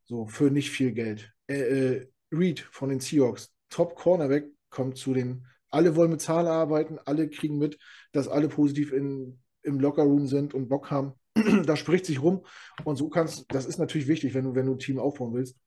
[0.05, 1.33] So, für nicht viel Geld.
[1.47, 6.47] Äh, äh, Reed von den Seahawks, Top Cornerback, kommt zu den, alle wollen mit Zahlen
[6.47, 7.77] arbeiten, alle kriegen mit,
[8.11, 11.13] dass alle positiv in, im Lockerroom sind und Bock haben.
[11.65, 12.45] da spricht sich rum
[12.83, 15.57] und so kannst, das ist natürlich wichtig, wenn du, wenn du ein Team aufbauen willst.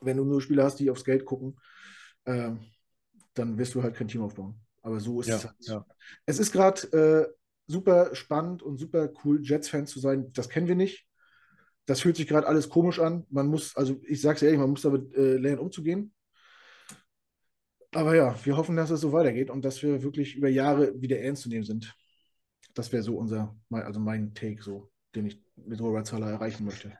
[0.00, 1.58] Wenn du nur Spieler hast, die aufs Geld gucken,
[2.24, 2.50] äh,
[3.34, 4.60] dann wirst du halt kein Team aufbauen.
[4.82, 5.54] Aber so ist ja, es halt.
[5.60, 5.86] Ja.
[6.26, 7.34] Es ist gerade äh,
[7.66, 10.32] super spannend und super cool, Jets-Fan zu sein.
[10.32, 11.05] Das kennen wir nicht.
[11.86, 13.24] Das fühlt sich gerade alles komisch an.
[13.30, 16.12] Man muss, also ich sage es ehrlich, man muss damit äh, lernen, umzugehen.
[17.94, 21.18] Aber ja, wir hoffen, dass es so weitergeht und dass wir wirklich über Jahre wieder
[21.18, 21.94] ernst zu nehmen sind.
[22.74, 26.92] Das wäre so unser, also mein Take, so, den ich mit Robert Zahler erreichen möchte.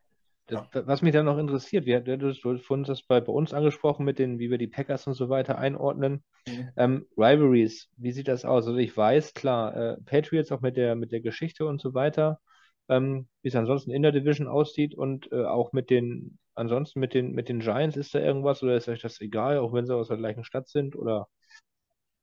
[0.46, 4.04] Das, was mich dann noch interessiert, wir, du hast vorhin das bei, bei uns angesprochen,
[4.04, 6.22] mit den, wie wir die Packers und so weiter einordnen.
[6.46, 6.68] Mhm.
[6.76, 8.66] Ähm, Rivalries, wie sieht das aus?
[8.66, 12.40] Also ich weiß, klar, äh, Patriots auch mit der, mit der Geschichte und so weiter,
[12.88, 17.14] ähm, wie es ansonsten in der Division aussieht und äh, auch mit den, ansonsten mit
[17.14, 19.94] den, mit den Giants ist da irgendwas oder ist euch das egal, auch wenn sie
[19.94, 20.96] aus der gleichen Stadt sind?
[20.96, 21.28] Oder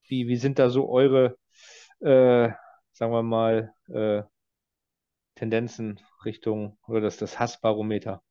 [0.07, 1.37] wie, wie sind da so eure,
[1.99, 2.49] äh,
[2.91, 4.23] sagen wir mal, äh,
[5.35, 8.21] Tendenzen Richtung oder das, das Hassbarometer?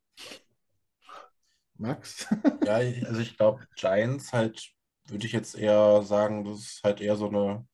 [1.74, 2.28] Max?
[2.64, 4.72] ja, also ich glaube, Giants halt,
[5.08, 7.66] würde ich jetzt eher sagen, das ist halt eher so eine,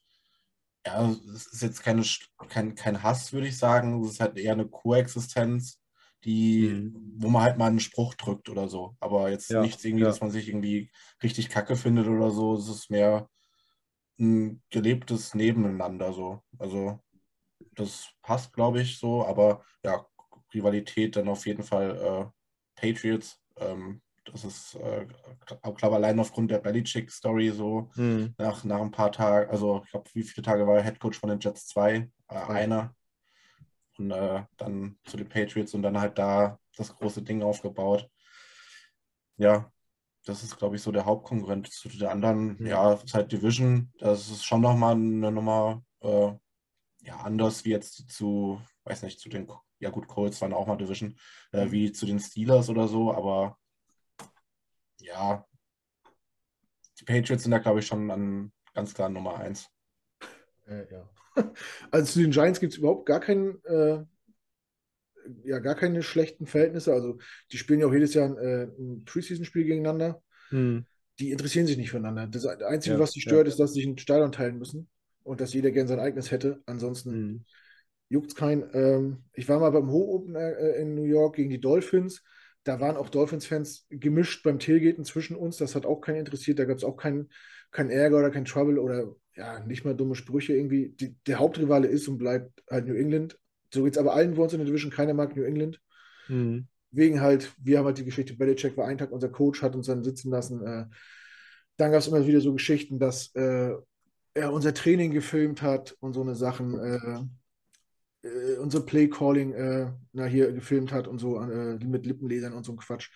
[0.86, 2.05] ja, es ist jetzt keine,
[2.48, 5.80] kein, kein Hass, würde ich sagen, es ist halt eher eine Koexistenz,
[6.24, 7.14] die, mhm.
[7.18, 8.96] wo man halt mal einen Spruch drückt oder so.
[9.00, 10.09] Aber jetzt ja, nichts irgendwie, ja.
[10.09, 10.90] dass man sich irgendwie
[11.22, 12.56] richtig kacke findet oder so.
[12.56, 13.28] Es ist mehr
[14.18, 16.42] ein gelebtes Nebeneinander so.
[16.59, 17.00] Also
[17.74, 20.06] das passt, glaube ich, so, aber ja,
[20.52, 23.40] Rivalität dann auf jeden Fall äh, Patriots.
[23.56, 24.00] Ähm,
[24.32, 25.06] das ist, äh,
[25.62, 28.34] glaube allein aufgrund der Belichick-Story so mhm.
[28.38, 31.30] nach, nach ein paar Tagen, also ich glaube, wie viele Tage war er Headcoach von
[31.30, 31.68] den Jets?
[31.68, 32.94] Zwei, äh, einer.
[33.98, 38.09] Und äh, dann zu den Patriots und dann halt da das große Ding aufgebaut.
[39.36, 39.72] Ja,
[40.24, 42.56] das ist, glaube ich, so der Hauptkonkurrent zu den anderen.
[42.59, 42.66] Mhm.
[42.66, 43.92] Ja, ist halt Division.
[43.98, 46.32] Das ist schon nochmal eine Nummer äh,
[47.02, 49.50] ja, anders wie jetzt zu, weiß nicht, zu den,
[49.80, 51.16] ja gut, Colts waren auch mal Division,
[51.52, 51.72] äh, mhm.
[51.72, 53.57] wie zu den Steelers oder so, aber
[55.09, 55.47] ja,
[57.01, 59.68] die Patriots sind da, glaube ich, schon an ganz klar Nummer eins.
[60.66, 61.09] Äh, ja.
[61.93, 64.02] Also zu den Giants gibt es überhaupt gar keinen, äh,
[65.44, 66.93] ja, gar keine schlechten Verhältnisse.
[66.93, 67.18] Also
[67.52, 70.20] die spielen ja auch jedes Jahr ein, äh, ein Preseason-Spiel gegeneinander.
[70.48, 70.85] Hm.
[71.20, 72.26] Die interessieren sich nicht füreinander.
[72.26, 73.52] Das Einzige, ja, was sie stört, ja.
[73.52, 74.89] ist, dass sie sich einen Stadion teilen müssen
[75.22, 76.60] und dass jeder gern sein eigenes hätte.
[76.66, 77.44] Ansonsten mhm.
[78.09, 78.68] juckt es kein.
[78.72, 82.24] Ähm, ich war mal beim Ho Open äh, in New York gegen die Dolphins.
[82.64, 85.56] Da waren auch Dolphins-Fans gemischt beim Tailgaten zwischen uns.
[85.56, 86.59] Das hat auch keinen interessiert.
[86.59, 87.30] Da gab es auch keinen
[87.70, 90.90] kein Ärger oder kein Trouble oder ja, nicht mal dumme Sprüche irgendwie.
[90.90, 93.39] Die, der Hauptrivale ist und bleibt halt New England.
[93.72, 94.90] So geht es aber allen bei uns in der Division.
[94.90, 95.80] Keiner mag New England.
[96.28, 96.66] Mhm.
[96.90, 99.86] Wegen halt, wir haben halt die Geschichte, Belichick war ein Tag unser Coach, hat uns
[99.86, 100.64] dann sitzen lassen.
[100.66, 100.86] Äh,
[101.76, 103.72] dann gab es immer wieder so Geschichten, dass äh,
[104.35, 107.20] er unser Training gefilmt hat und so eine Sachen, äh,
[108.23, 112.73] äh, unser Play-Calling äh, na, hier gefilmt hat und so äh, mit Lippenlesern und so
[112.73, 113.11] ein Quatsch.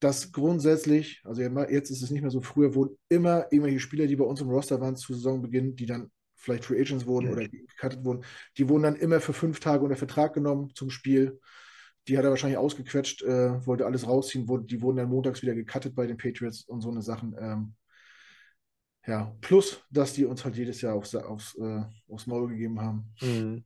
[0.00, 4.16] Das grundsätzlich, also jetzt ist es nicht mehr so, früher wurden immer irgendwelche Spieler, die
[4.16, 7.32] bei uns im Roster waren zu Saisonbeginn, die dann vielleicht Free Agents wurden ja.
[7.32, 8.24] oder gecuttet wurden,
[8.56, 11.40] die wurden dann immer für fünf Tage unter Vertrag genommen zum Spiel.
[12.06, 15.54] Die hat er wahrscheinlich ausgequetscht, äh, wollte alles rausziehen, wurde, die wurden dann montags wieder
[15.54, 17.36] gecuttet bei den Patriots und so eine Sachen.
[17.38, 17.74] Ähm,
[19.06, 23.12] ja, plus, dass die uns halt jedes Jahr aufs, aufs, äh, aufs Maul gegeben haben.
[23.20, 23.64] Mhm.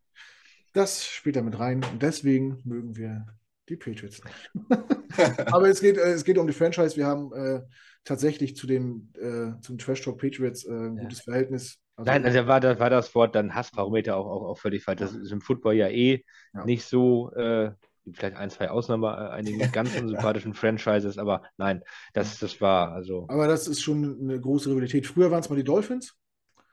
[0.72, 3.26] Das spielt da mit rein und deswegen mögen wir
[3.68, 4.70] die Patriots nicht.
[5.52, 6.96] Aber es geht, äh, es geht um die Franchise.
[6.96, 7.62] Wir haben äh,
[8.04, 11.24] tatsächlich zu den, äh, zum Trash Talk Patriots äh, ein gutes ja.
[11.24, 11.78] Verhältnis.
[11.96, 15.00] Also, Nein, also war, das, war das Wort dann Hassbarometer auch, auch, auch völlig falsch.
[15.00, 16.24] Das ist im Football ja eh
[16.54, 16.64] ja.
[16.64, 17.72] nicht so äh,
[18.12, 21.82] vielleicht ein, zwei Ausnahmen, äh, einige ganz unsympathischen Franchises, aber nein,
[22.14, 23.26] das, das war also.
[23.28, 25.06] Aber das ist schon eine große Rivalität.
[25.06, 26.16] Früher waren es mal die Dolphins,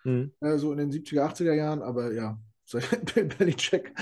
[0.04, 0.32] mhm.
[0.40, 2.40] äh, so in den 70er, 80er Jahren, aber ja,
[2.70, 3.94] seit Belichick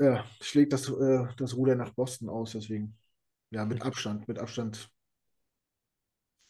[0.00, 2.96] ja, schlägt das, äh, das Ruder nach Boston aus, deswegen,
[3.50, 4.90] ja, mit Abstand, mit Abstand,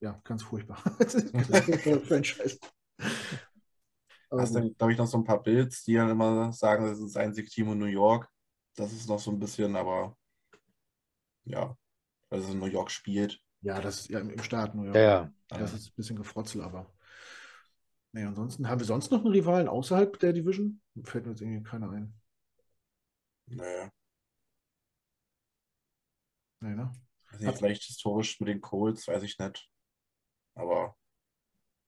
[0.01, 0.79] ja, ganz furchtbar.
[2.07, 2.59] Franchise.
[4.31, 7.15] Hast du, glaube ich, noch so ein paar Bilds, die dann immer sagen, das ist
[7.15, 8.29] das einzige Team in New York.
[8.77, 10.17] Das ist noch so ein bisschen, aber
[11.45, 11.75] ja,
[12.29, 13.41] weil es in New York spielt.
[13.63, 14.97] Ja, das ist ja im Staat New York.
[14.97, 15.33] Ja, ja.
[15.49, 16.93] Das ist ein bisschen gefrotzel, aber.
[18.13, 20.81] Nee, ansonsten haben wir sonst noch einen Rivalen außerhalb der Division?
[21.05, 22.15] Fällt mir jetzt irgendwie keiner ein.
[23.47, 23.91] Nee.
[26.61, 26.93] Nee, ne?
[27.31, 29.69] Also vielleicht historisch mit den Colts, weiß ich nicht.
[30.55, 30.97] Aber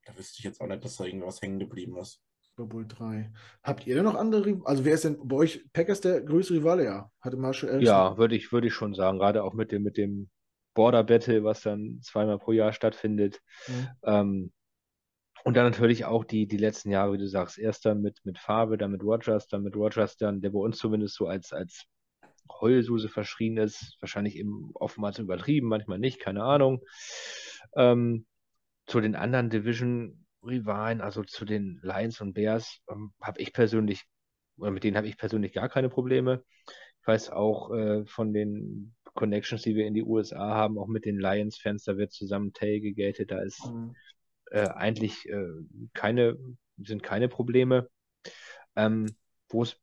[0.05, 2.23] da wüsste ich jetzt auch nicht, dass da irgendwas hängen geblieben ist.
[2.41, 3.33] Super Bowl 3.
[3.63, 4.61] Habt ihr denn noch andere?
[4.65, 6.85] Also wer ist denn bei euch Packers der größte Rivale?
[6.85, 7.87] Ja, hatte Marshall Ellison.
[7.87, 9.19] Ja, würde ich, würde ich schon sagen.
[9.19, 10.31] Gerade auch mit dem, mit dem
[10.75, 13.41] Border Battle, was dann zweimal pro Jahr stattfindet.
[13.67, 13.89] Mhm.
[14.05, 14.53] Ähm,
[15.45, 18.39] und dann natürlich auch die, die letzten Jahre, wie du sagst, erst dann mit, mit
[18.39, 21.87] Farbe, dann mit Rogers, dann mit Rogers, dann, der bei uns zumindest so als, als
[22.61, 26.81] Heulsuse verschrien ist, wahrscheinlich eben oftmals übertrieben, manchmal nicht, keine Ahnung.
[27.77, 28.27] Ähm,
[28.87, 34.05] zu den anderen Division Rivalen, also zu den Lions und Bears, ähm, habe ich persönlich,
[34.59, 36.43] oder mit denen habe ich persönlich gar keine Probleme.
[37.01, 41.05] Ich weiß auch äh, von den Connections, die wir in die USA haben, auch mit
[41.05, 43.95] den Lions-Fans, da wird zusammen tailgegatet, da ist mhm.
[44.51, 45.49] Äh, eigentlich äh,
[45.95, 46.37] keine,
[46.79, 47.89] sind keine Probleme.
[48.77, 49.07] Ähm,
[49.49, 49.77] Wo es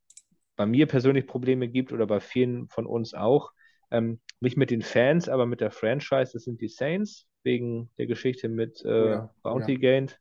[0.56, 3.52] bei mir persönlich Probleme gibt oder bei vielen von uns auch.
[3.90, 8.06] Ähm, nicht mit den Fans, aber mit der Franchise, das sind die Saints, wegen der
[8.06, 9.78] Geschichte mit äh, ja, Bounty ja.
[9.78, 10.20] Gained.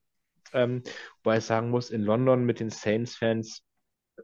[0.54, 0.84] Ähm,
[1.24, 3.64] wobei ich sagen muss, in London mit den Saints-Fans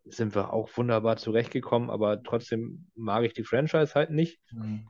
[0.05, 4.39] sind wir auch wunderbar zurechtgekommen, aber trotzdem mag ich die Franchise halt nicht.
[4.51, 4.87] Mhm.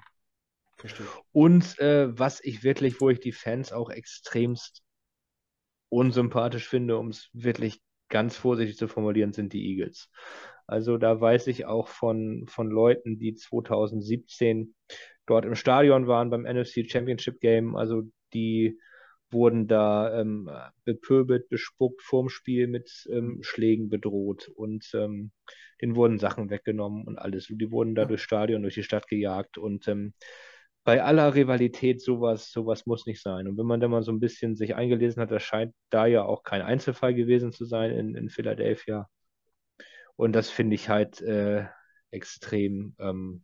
[1.31, 4.82] Und äh, was ich wirklich, wo ich die Fans auch extremst
[5.93, 10.09] unsympathisch finde, um es wirklich ganz vorsichtig zu formulieren, sind die Eagles.
[10.67, 14.75] Also da weiß ich auch von, von Leuten, die 2017
[15.25, 18.03] dort im Stadion waren beim NFC Championship Game, also
[18.33, 18.79] die
[19.31, 20.49] wurden da ähm,
[20.85, 25.31] bepöbelt, bespuckt, vorm Spiel mit ähm, Schlägen bedroht und ähm,
[25.81, 27.49] denen wurden Sachen weggenommen und alles.
[27.49, 30.13] Und die wurden da durchs Stadion, durch die Stadt gejagt und ähm,
[30.83, 33.47] bei aller Rivalität sowas, sowas muss nicht sein.
[33.47, 36.23] Und wenn man da mal so ein bisschen sich eingelesen hat, das scheint da ja
[36.23, 39.09] auch kein Einzelfall gewesen zu sein in, in Philadelphia.
[40.15, 41.65] Und das finde ich halt äh,
[42.11, 43.43] extrem ähm,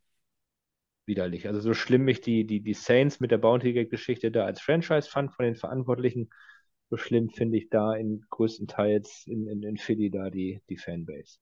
[1.06, 1.48] widerlich.
[1.48, 5.10] Also so schlimm ich die, die, die Saints mit der Bounty Gate-Geschichte da als Franchise
[5.10, 6.30] fand von den Verantwortlichen,
[6.90, 11.38] so schlimm finde ich da in größtenteils in, in, in Philly da die, die Fanbase.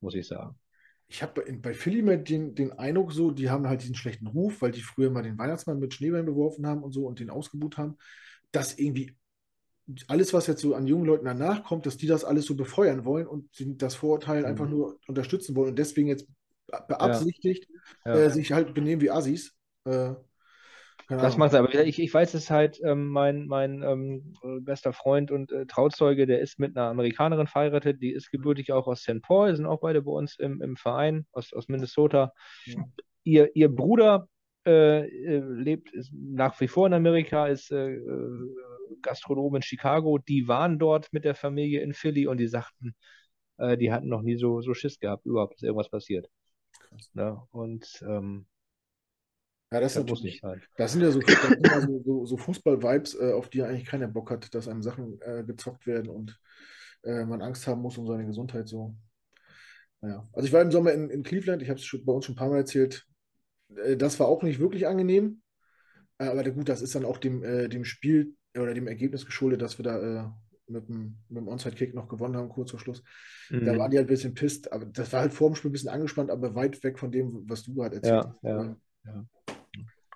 [0.00, 0.58] Muss ich sagen
[1.10, 4.62] ich habe bei Philly mal den, den Eindruck so, die haben halt diesen schlechten Ruf,
[4.62, 7.78] weil die früher mal den Weihnachtsmann mit Schneebällen beworfen haben und so und den ausgebucht
[7.78, 7.98] haben,
[8.52, 9.16] dass irgendwie
[10.06, 13.04] alles, was jetzt so an jungen Leuten danach kommt, dass die das alles so befeuern
[13.04, 14.46] wollen und das Vorurteil mhm.
[14.46, 16.28] einfach nur unterstützen wollen und deswegen jetzt
[16.86, 17.68] beabsichtigt
[18.04, 18.14] ja.
[18.14, 18.20] Ja.
[18.20, 19.56] Äh, sich halt benehmen wie Assis.
[19.86, 20.14] Äh,
[21.16, 21.74] das macht aber.
[21.84, 26.40] Ich, ich weiß es halt, ähm, mein, mein ähm, bester Freund und äh, Trauzeuge, der
[26.40, 29.20] ist mit einer Amerikanerin verheiratet, die ist gebürtig auch aus St.
[29.20, 32.32] Paul, sind auch beide bei uns im, im Verein aus, aus Minnesota.
[32.64, 32.84] Ja.
[33.24, 34.28] Ihr, ihr Bruder
[34.66, 38.54] äh, äh lebt nach wie vor in Amerika, ist äh, äh,
[39.02, 40.18] Gastronom in Chicago.
[40.18, 42.94] Die waren dort mit der Familie in Philly und die sagten,
[43.58, 46.28] äh, die hatten noch nie so, so Schiss gehabt, überhaupt, dass irgendwas passiert.
[47.14, 48.46] Ja, und ähm,
[49.72, 50.60] ja, das, das muss nicht sein.
[50.76, 51.20] Das sind ja so,
[52.04, 55.86] so, so, Fußball-Vibes, äh, auf die eigentlich keiner Bock hat, dass einem Sachen äh, gezockt
[55.86, 56.40] werden und
[57.02, 58.96] äh, man Angst haben muss um seine Gesundheit so.
[60.00, 60.28] Naja.
[60.32, 62.38] Also ich war im Sommer in, in Cleveland, ich habe es bei uns schon ein
[62.38, 63.06] paar Mal erzählt.
[63.76, 65.40] Äh, das war auch nicht wirklich angenehm.
[66.18, 69.62] Äh, aber gut, das ist dann auch dem, äh, dem Spiel oder dem Ergebnis geschuldet,
[69.62, 70.36] dass wir da
[70.66, 73.04] mit dem, mit dem Onside-Kick noch gewonnen haben, kurz vor Schluss.
[73.50, 73.64] Mhm.
[73.64, 75.72] Da waren die halt ein bisschen pisst, aber das war halt vor dem Spiel ein
[75.72, 78.42] bisschen angespannt, aber weit weg von dem, was du gerade erzählt hast.
[78.42, 79.26] Ja, ja, ja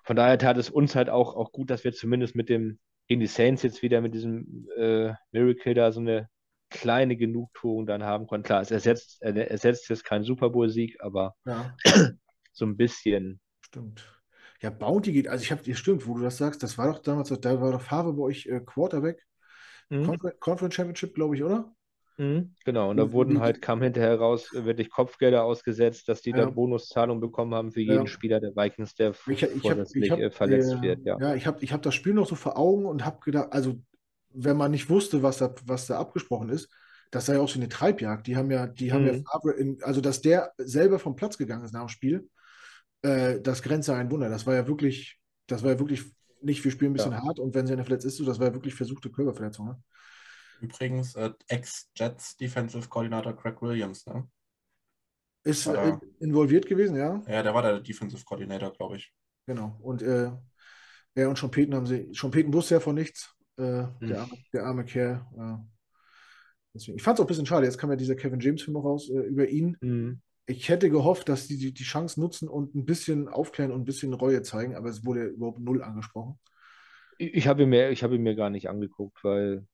[0.05, 3.21] von daher tat es uns halt auch, auch gut, dass wir zumindest mit dem, gegen
[3.21, 6.29] die Saints jetzt wieder mit diesem äh, Miracle da so eine
[6.69, 8.45] kleine Genugtuung dann haben konnten.
[8.45, 11.75] Klar, es ersetzt, er ersetzt jetzt keinen Super Bowl-Sieg, aber ja.
[12.53, 13.39] so ein bisschen.
[13.61, 14.21] Stimmt.
[14.61, 16.99] Ja, Bounty geht, also ich habe, dir stimmt, wo du das sagst, das war doch
[16.99, 19.25] damals, da war doch Favre bei euch äh, Quarterback.
[19.89, 20.17] Mhm.
[20.39, 21.74] Conference Championship, glaube ich, oder?
[22.17, 26.37] Mhm, genau, und da wurden halt, kam hinterher raus, wirklich Kopfgelder ausgesetzt, dass die ja.
[26.37, 28.07] da Bonuszahlungen bekommen haben für jeden ja.
[28.07, 31.05] Spieler der Vikings, der ich, ich hab, hab, verletzt äh, wird.
[31.05, 33.49] Ja, ja ich habe ich hab das Spiel noch so vor Augen und habe gedacht,
[33.51, 33.75] also
[34.29, 36.69] wenn man nicht wusste, was da, was da abgesprochen ist,
[37.11, 38.27] das sei auch so eine Treibjagd.
[38.27, 39.23] Die haben ja, die haben mhm.
[39.45, 42.29] ja in, also dass der selber vom Platz gegangen ist nach dem Spiel,
[43.01, 44.29] äh, das grenzt ja ein Wunder.
[44.29, 46.03] Das war ja wirklich, das war ja wirklich
[46.41, 48.47] nicht, wir spielen ein bisschen hart und wenn sie eine verletzt ist, so, das war
[48.47, 49.67] ja wirklich versuchte Körperverletzung.
[49.67, 49.77] Ne?
[50.61, 54.27] Übrigens äh, Ex-Jets Defensive Coordinator Craig Williams, ne?
[55.43, 57.21] Ist äh, involviert gewesen, ja?
[57.27, 59.13] Ja, der war der Defensive Coordinator, glaube ich.
[59.45, 59.77] Genau.
[59.81, 60.31] Und äh,
[61.13, 62.09] er und Schompeten haben sie.
[62.13, 63.35] Schompeten wusste ja von nichts.
[63.57, 63.93] Äh, hm.
[64.01, 65.25] der, arme, der, arme, Kerl.
[66.73, 66.97] deswegen.
[66.97, 67.65] Ich fand es auch ein bisschen schade.
[67.65, 69.77] Jetzt kam ja dieser Kevin James-Film raus äh, über ihn.
[69.81, 70.21] Hm.
[70.47, 73.85] Ich hätte gehofft, dass die, die die Chance nutzen und ein bisschen aufklären und ein
[73.85, 76.39] bisschen Reue zeigen, aber es wurde überhaupt null angesprochen.
[77.17, 79.65] Ich, ich habe ihn, mir, hab ihn mir gar nicht angeguckt, weil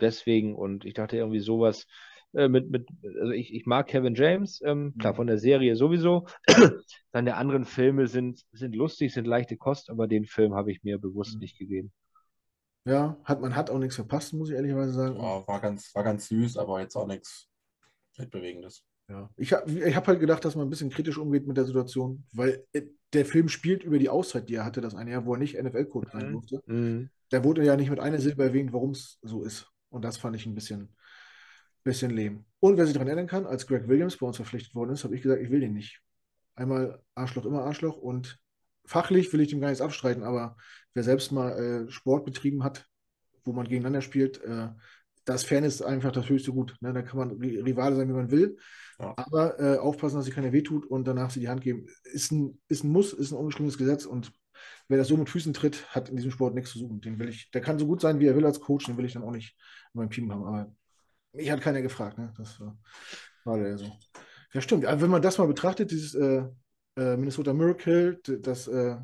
[0.00, 1.86] deswegen und ich dachte irgendwie sowas
[2.34, 2.88] äh, mit, mit,
[3.20, 5.16] also ich, ich mag Kevin James, ähm, klar mhm.
[5.16, 6.26] von der Serie sowieso.
[7.12, 10.98] Seine anderen Filme sind, sind lustig, sind leichte Kost, aber den Film habe ich mir
[10.98, 11.40] bewusst mhm.
[11.40, 11.92] nicht gegeben.
[12.84, 15.16] Ja, hat, man hat auch nichts verpasst, muss ich ehrlicherweise sagen.
[15.16, 17.48] Ja, war, ganz, war ganz süß, aber jetzt auch nichts
[18.30, 18.84] Bewegendes.
[19.08, 19.30] Ja.
[19.36, 22.24] Ich habe ich hab halt gedacht, dass man ein bisschen kritisch umgeht mit der Situation,
[22.32, 22.82] weil äh,
[23.12, 25.60] der Film spielt über die Auszeit, die er hatte, das eine Jahr, wo er nicht
[25.60, 26.18] NFL-Code mhm.
[26.18, 26.62] rein durfte.
[26.66, 27.10] Mhm.
[27.30, 29.71] Da wurde ja nicht mit einer Silbe erwähnt, warum es so ist.
[29.92, 30.88] Und das fand ich ein bisschen,
[31.84, 32.44] bisschen lehm.
[32.60, 35.14] Und wer sich daran erinnern kann, als Greg Williams bei uns verpflichtet worden ist, habe
[35.14, 36.00] ich gesagt, ich will den nicht.
[36.54, 37.96] Einmal Arschloch, immer Arschloch.
[37.96, 38.38] Und
[38.84, 40.56] fachlich will ich dem gar nichts abstreiten, aber
[40.94, 42.86] wer selbst mal äh, Sport betrieben hat,
[43.44, 44.68] wo man gegeneinander spielt, äh,
[45.24, 46.76] das Fairness einfach das höchste Gut.
[46.80, 46.92] Ne?
[46.92, 48.58] Da kann man Rivale sein, wie man will.
[48.98, 49.14] Ja.
[49.16, 51.86] Aber äh, aufpassen, dass sich keiner wehtut und danach sie die Hand geben.
[52.04, 54.32] Ist ein, ist ein Muss, ist ein ungeschriebenes Gesetz und
[54.92, 57.00] wer das so mit Füßen tritt, hat in diesem Sport nichts zu suchen.
[57.00, 59.06] Den will ich, der kann so gut sein, wie er will als Coach, den will
[59.06, 59.56] ich dann auch nicht
[59.94, 60.44] in meinem Team haben.
[60.44, 60.72] Aber
[61.32, 62.32] mich hat keiner gefragt, ne?
[62.38, 62.78] Das war,
[63.44, 63.92] war leider so.
[64.52, 64.86] Ja, stimmt.
[64.86, 66.44] Aber wenn man das mal betrachtet, dieses äh,
[66.96, 68.96] äh, Minnesota Miracle, das äh,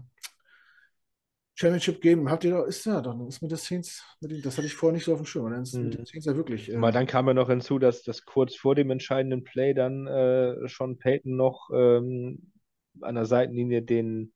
[1.54, 4.66] Championship Game, habt ihr doch, ist ja doch, ist mit den Saints, mit das hatte
[4.68, 5.50] ich vorher nicht so auf dem Schirm.
[5.50, 6.06] Dann ist mit den Mhm.
[6.06, 6.70] Saints ja wirklich.
[6.70, 10.06] Äh, Mal dann kam ja noch hinzu, dass, dass kurz vor dem entscheidenden Play dann
[10.06, 12.52] äh, Sean Payton noch ähm,
[13.00, 14.32] an der Seitenlinie den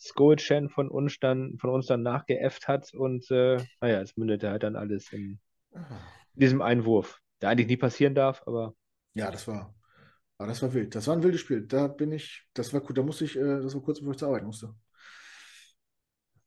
[0.00, 4.62] Skol-Chan von uns dann, von uns dann nachgeäfft hat und äh, naja, es mündete halt
[4.62, 5.40] dann alles in
[6.34, 8.74] diesem Einwurf, der eigentlich nie passieren darf, aber
[9.14, 9.74] Ja, das war,
[10.38, 10.94] aber das war wild.
[10.94, 11.66] Das war ein wildes Spiel.
[11.66, 14.18] Da bin ich, das war gut, da musste ich, äh, das war kurz bevor ich
[14.18, 14.74] zur Arbeit musste.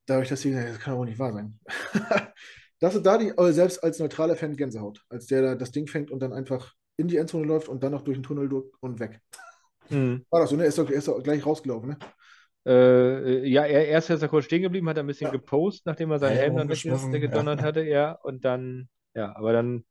[0.06, 1.60] Da habe ich das gesehen, das kann doch wohl nicht wahr sein.
[2.82, 6.12] Das ist da die, selbst als neutraler Fan Gänsehaut, als der da das Ding fängt
[6.12, 9.02] und dann einfach in die Endzone läuft und dann noch durch den Tunnel durch und
[9.02, 9.20] weg.
[9.90, 10.26] hm.
[10.30, 10.64] War das so, ne?
[10.64, 11.98] Er ist doch, er ist doch gleich rausgelaufen, ne?
[12.70, 15.32] Äh, ja, er erst ist er kurz stehen geblieben, hat ein bisschen Ja.
[15.32, 17.66] gepostet, nachdem er seinen Ja, Helm dann wegge- gedonnert ja.
[17.66, 19.86] hatte, ja, und dann, ja, aber dann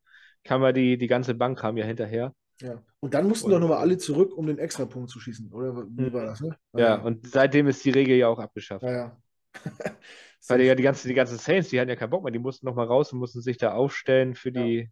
[0.44, 2.34] kam ja die, die ganze Bank kam ja hinterher.
[2.60, 2.82] Ja.
[3.00, 6.02] Und dann mussten Und- doch nochmal alle zurück, um den Extrapunkt zu schießen, oder wie
[6.02, 6.12] Mhm.
[6.12, 6.56] war das, ne?
[6.74, 8.84] Ja, und seitdem ist die Regel ja auch abgeschafft.
[8.84, 9.22] ja, ja.
[10.46, 12.64] Weil ja die ganze, die ganzen Saints, die hatten ja keinen Bock mehr, die mussten
[12.66, 14.62] nochmal raus und mussten sich da aufstellen für Ja.
[14.62, 14.90] die.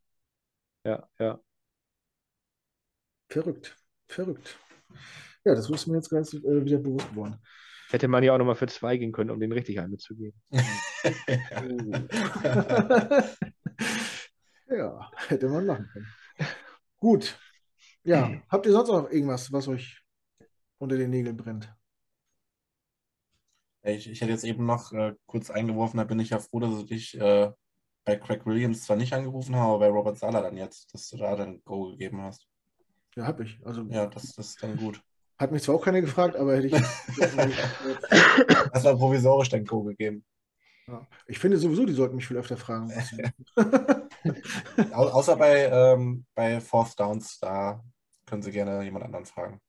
[0.84, 1.40] Ja, ja.
[3.28, 3.76] Verrückt,
[4.08, 4.58] verrückt.
[5.44, 7.36] Ja, das ist mir jetzt ganz äh, wieder bewusst geworden.
[7.90, 10.40] Hätte man ja auch nochmal für zwei gehen können, um den richtig einzugeben.
[14.68, 16.06] Ja, hätte man machen können.
[16.98, 17.38] Gut.
[18.02, 20.02] Ja, habt ihr sonst noch irgendwas, was euch
[20.78, 21.72] unter den Nägeln brennt?
[23.82, 26.80] Ich, ich hätte jetzt eben noch äh, kurz eingeworfen, da bin ich ja froh, dass
[26.80, 27.52] ich dich äh,
[28.04, 31.18] bei Craig Williams zwar nicht angerufen habe, aber bei Robert Sala dann jetzt, dass du
[31.18, 32.48] da dann Go gegeben hast.
[33.14, 33.64] Ja, hab ich.
[33.64, 35.00] Also Ja, das, das ist dann gut.
[35.38, 36.74] Hat mich zwar auch keiner gefragt, aber hätte ich.
[38.72, 40.24] Das war provisorisch dann Go gegeben.
[40.86, 41.06] Ja.
[41.26, 42.92] Ich finde sowieso, die sollten mich viel öfter fragen.
[44.92, 47.82] Au außer bei, ähm, bei Fourth Downs, da
[48.26, 49.60] können Sie gerne jemand anderen fragen.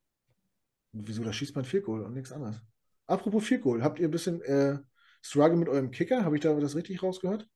[0.91, 2.61] Wieso, da schießt man Field Goal und nichts anderes.
[3.07, 4.77] Apropos Field Goal, habt ihr ein bisschen äh,
[5.21, 6.23] Struggle mit eurem Kicker?
[6.25, 7.47] Habe ich da das richtig rausgehört?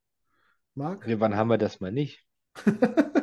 [0.73, 1.07] Marc?
[1.07, 2.25] Ja, wann haben wir das mal nicht?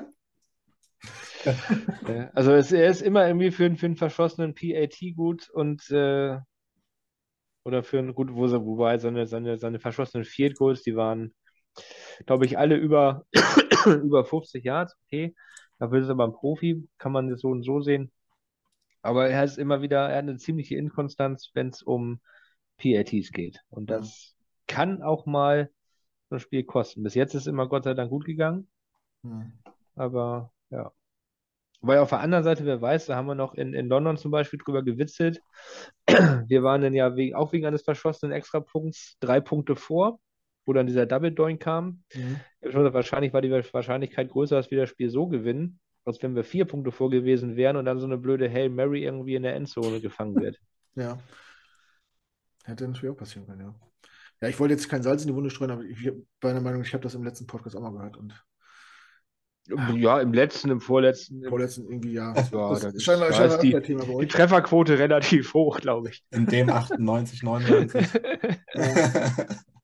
[2.06, 5.88] Ja, also es, er ist immer irgendwie für, einen- für einen verschossenen PAT gut und
[5.90, 6.38] äh,
[7.64, 11.34] oder für einen gut, wo, wobei seine, seine, seine verschossenen Field Goals, die waren,
[12.26, 13.26] glaube ich, alle über,
[13.86, 15.34] über 50 Yards, okay.
[15.78, 18.12] Dafür ist er aber ein Profi, kann man das so und so sehen.
[19.02, 22.20] Aber er ist immer wieder, er hat eine ziemliche Inkonstanz, wenn es um
[22.78, 23.60] PATs geht.
[23.70, 23.98] Und Ja.
[23.98, 24.36] das
[24.68, 25.70] kann auch mal
[26.30, 27.02] so ein Spiel kosten.
[27.04, 28.68] Bis jetzt ist immer Gott sei Dank gut gegangen.
[29.24, 29.52] Hm.
[29.96, 30.92] Aber ja.
[31.80, 34.30] Weil auf der anderen Seite, wer weiß, da haben wir noch in, in London zum
[34.30, 35.40] Beispiel drüber gewitzelt.
[36.48, 40.18] Wir waren dann ja wegen, auch wegen eines verschossenen Extrapunkts drei Punkte vor,
[40.66, 42.02] wo dann dieser Double Doink kam.
[42.14, 42.40] Mhm.
[42.60, 46.42] Gesagt, wahrscheinlich war die Wahrscheinlichkeit größer, dass wir das Spiel so gewinnen, als wenn wir
[46.42, 49.54] vier Punkte vor gewesen wären und dann so eine blöde Hail Mary irgendwie in der
[49.54, 50.58] Endzone gefangen wird.
[50.94, 51.16] Ja.
[52.64, 53.74] Hätte natürlich auch passieren können, ja.
[54.40, 56.82] Ja, ich wollte jetzt kein Salz in die Wunde streuen, aber ich bin der Meinung,
[56.82, 58.44] ich habe das im letzten Podcast auch mal gehört und
[59.96, 62.34] Ja, im letzten, im vorletzten, im, vorletzten irgendwie, ja.
[62.34, 64.28] Ja, das das ist scheinbar, da ist die- Thema bei die.
[64.28, 66.24] Trefferquote relativ hoch, glaube ich.
[66.30, 68.06] In dem 98, 99.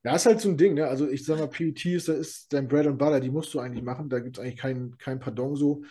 [0.05, 0.87] Ja, ist halt so ein Ding, ne?
[0.87, 3.61] Also ich sag mal, PET ist, das ist dein Bread and Butter, die musst du
[3.61, 4.11] eigentlich machen.
[4.11, 5.83] Da gibt es eigentlich kein, kein Pardon so.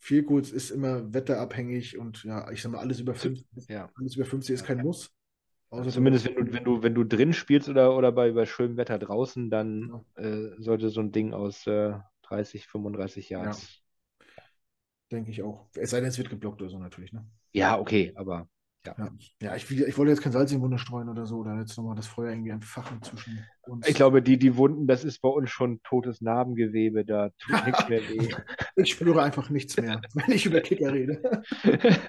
[0.00, 3.90] Field Goals ist immer wetterabhängig und ja, ich sag mal, alles über 50, Ja.
[3.94, 5.10] alles über 50 ist kein Muss.
[5.68, 8.76] Außer Zumindest wenn du, wenn du, wenn du drin spielst oder, oder bei, bei schönem
[8.76, 11.92] Wetter draußen, dann äh, sollte so ein Ding aus äh,
[12.30, 13.82] 30, 35 Yards.
[15.10, 15.68] denke ich auch.
[15.74, 17.26] Es sei denn, es wird geblockt oder so natürlich, ne?
[17.52, 18.48] Ja, okay, aber
[18.86, 18.94] Ja,
[19.42, 21.76] ja ich, ich wollte jetzt kein Salz in die Wunde streuen oder so oder jetzt
[21.76, 23.86] nochmal das Feuer irgendwie entfachen zwischen uns.
[23.88, 27.88] ich glaube, die, die Wunden, das ist bei uns schon totes Narbengewebe, da tut nichts
[27.88, 28.28] mehr weh.
[28.76, 31.42] Ich spüre einfach nichts mehr, wenn ich über Kicker rede.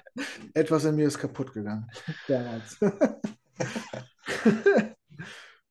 [0.54, 1.90] Etwas in mir ist kaputt gegangen.
[2.28, 2.78] Damals.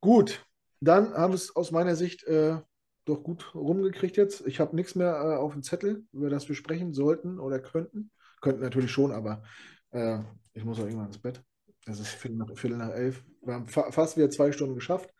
[0.02, 0.46] Gut,
[0.82, 2.58] dann haben wir es aus meiner Sicht äh,
[3.06, 4.46] doch gut rumgekriegt jetzt.
[4.46, 8.12] Ich habe nichts mehr äh, auf dem Zettel, über das wir sprechen sollten oder könnten.
[8.42, 9.44] Könnten natürlich schon, aber
[9.92, 10.20] äh,
[10.54, 11.44] ich muss auch irgendwann ins Bett.
[11.86, 13.24] Es ist Viertel nach, Viertel nach elf.
[13.42, 15.14] Wir haben fa fast wieder zwei Stunden geschafft.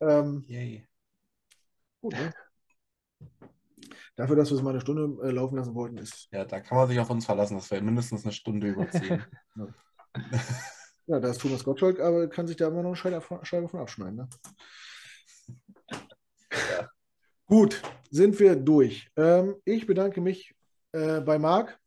[0.00, 0.86] Ähm, Yay.
[2.00, 2.32] gut, ne?
[4.16, 6.76] Dafür, dass wir es mal eine Stunde äh, laufen lassen wollten, ist Ja, da kann
[6.76, 9.24] man sich auf uns verlassen, dass wir mindestens eine Stunde überziehen.
[11.10, 13.66] Ja, da ist Thomas Gottschalk, aber kann sich da immer noch eine Scheibe von, Scheibe
[13.66, 14.16] von abschneiden.
[14.16, 14.28] Ne?
[17.48, 19.10] Gut, sind wir durch.
[19.16, 20.54] Ähm, ich bedanke mich
[20.92, 21.78] äh, bei Marc.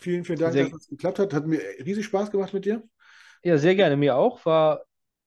[0.00, 1.34] Vielen, vielen Dank, Sehr- dass es geklappt hat.
[1.34, 2.82] Hat mir riesig Spaß gemacht mit dir.
[3.42, 4.44] Ja, sehr gerne, mir auch.
[4.44, 4.84] War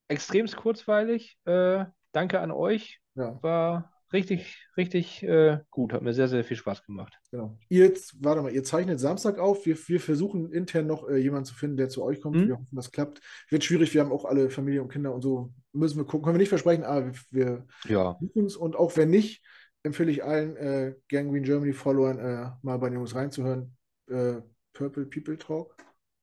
[0.08, 1.38] extremst kurzweilig.
[1.46, 3.00] Äh, danke an euch.
[3.16, 5.94] Ja, War richtig, richtig äh, gut.
[5.94, 7.18] Hat mir sehr, sehr viel Spaß gemacht.
[7.32, 7.58] Genau.
[7.70, 9.66] Ihr jetzt, warte mal, ihr zeichnet Samstag auf.
[9.66, 12.38] Wir, wir versuchen intern noch äh, jemanden zu finden, der zu euch kommt.
[12.38, 12.48] Hm?
[12.48, 13.22] Wir hoffen, das klappt.
[13.50, 15.52] Wird schwierig, wir haben auch alle Familie und Kinder und so.
[15.74, 16.24] Müssen wir gucken.
[16.24, 18.56] Können wir nicht versprechen, aber wir Ja, versuchen es.
[18.56, 19.44] Und auch wenn nicht,
[19.84, 23.76] empfehle ich allen äh, Gangrene Germany Followern äh, mal bei den Jungs reinzuhören.
[24.08, 24.36] Äh,
[24.74, 25.76] Purple People Talk?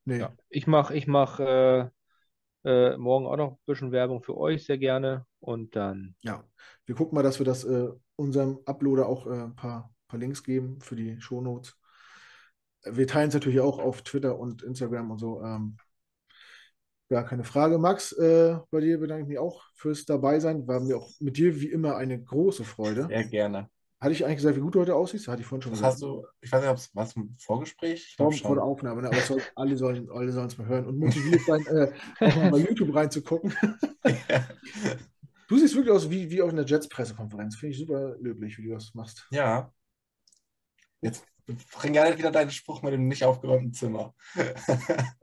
[0.04, 0.18] Nee.
[0.18, 0.32] ja.
[0.48, 1.88] Ich mache ich mach, äh,
[2.64, 5.26] äh, morgen auch noch ein bisschen Werbung für euch, sehr gerne.
[5.40, 6.44] Und dann, Ja,
[6.90, 10.42] wir gucken mal, dass wir das äh, unserem Uploader auch äh, ein paar, paar Links
[10.42, 11.76] geben für die Shownotes.
[12.84, 15.40] Wir teilen es natürlich auch auf Twitter und Instagram und so.
[15.40, 15.76] Ähm,
[17.08, 17.78] ja, keine Frage.
[17.78, 20.66] Max, äh, bei dir bedanke ich mich auch fürs Dabeisein.
[20.66, 23.06] War mir auch mit dir wie immer eine große Freude.
[23.06, 23.70] Sehr gerne.
[24.00, 25.28] Hatte ich eigentlich gesagt, wie gut du heute aussiehst?
[25.28, 25.92] Hatte ich vorhin schon Was gesagt.
[25.92, 28.04] hast du, ich weiß nicht, ob es was ein Vorgespräch?
[28.08, 28.64] Ich Vor, glaube vor der.
[28.64, 29.08] Aufnahme, ne?
[29.10, 32.58] aber soll, alle sollen alle es mal hören und motiviert sein, äh, auch mal bei
[32.68, 33.54] YouTube reinzugucken.
[35.50, 37.56] Du siehst wirklich aus wie, wie auf einer Jets-Pressekonferenz.
[37.56, 39.26] Finde ich super löblich, wie du das machst.
[39.32, 39.72] Ja.
[41.00, 41.24] Jetzt
[41.72, 44.14] bring ja nicht wieder deinen Spruch mit dem nicht aufgeräumten Zimmer.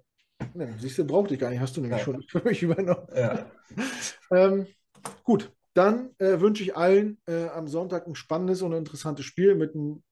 [0.54, 2.06] Ne, siehst du, brauchte ich gar nicht, hast du nämlich Ja.
[2.06, 3.08] schon für mich übernommen.
[3.16, 3.52] Ja.
[4.32, 4.68] Ähm,
[5.24, 9.74] gut, dann äh, wünsche ich allen äh, am Sonntag ein spannendes und interessantes Spiel mit
[9.74, 10.04] einem,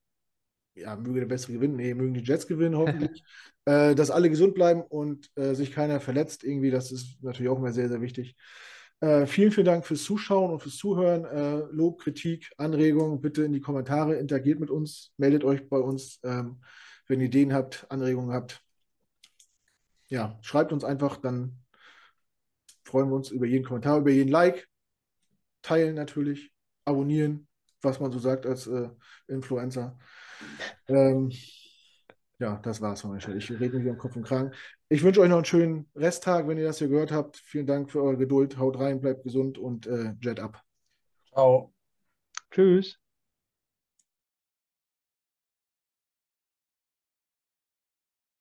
[0.75, 3.23] ja, möge der Bessere gewinnen, nee, mögen die Jets gewinnen, hoffentlich,
[3.65, 7.57] äh, dass alle gesund bleiben und äh, sich keiner verletzt irgendwie, das ist natürlich auch
[7.59, 8.35] immer sehr, sehr wichtig.
[9.01, 11.25] Äh, vielen, vielen Dank fürs Zuschauen und fürs Zuhören.
[11.25, 16.19] Äh, Lob, Kritik, Anregungen bitte in die Kommentare, interagiert mit uns, meldet euch bei uns,
[16.23, 16.61] ähm,
[17.07, 18.61] wenn ihr Ideen habt, Anregungen habt.
[20.07, 21.59] Ja, schreibt uns einfach, dann
[22.83, 24.67] freuen wir uns über jeden Kommentar, über jeden Like.
[25.61, 26.51] Teilen natürlich,
[26.85, 27.47] abonnieren,
[27.81, 28.89] was man so sagt als äh,
[29.27, 29.97] Influencer.
[30.87, 31.31] Ähm,
[32.39, 33.37] ja, das war's von meiner Stelle.
[33.37, 34.51] Ich rede mich am Kopf und Kragen.
[34.89, 37.37] Ich wünsche euch noch einen schönen Resttag, wenn ihr das hier gehört habt.
[37.37, 38.57] Vielen Dank für eure Geduld.
[38.57, 40.61] Haut rein, bleibt gesund und äh, Jet ab.
[41.31, 41.73] Ciao.
[42.51, 42.99] tschüss.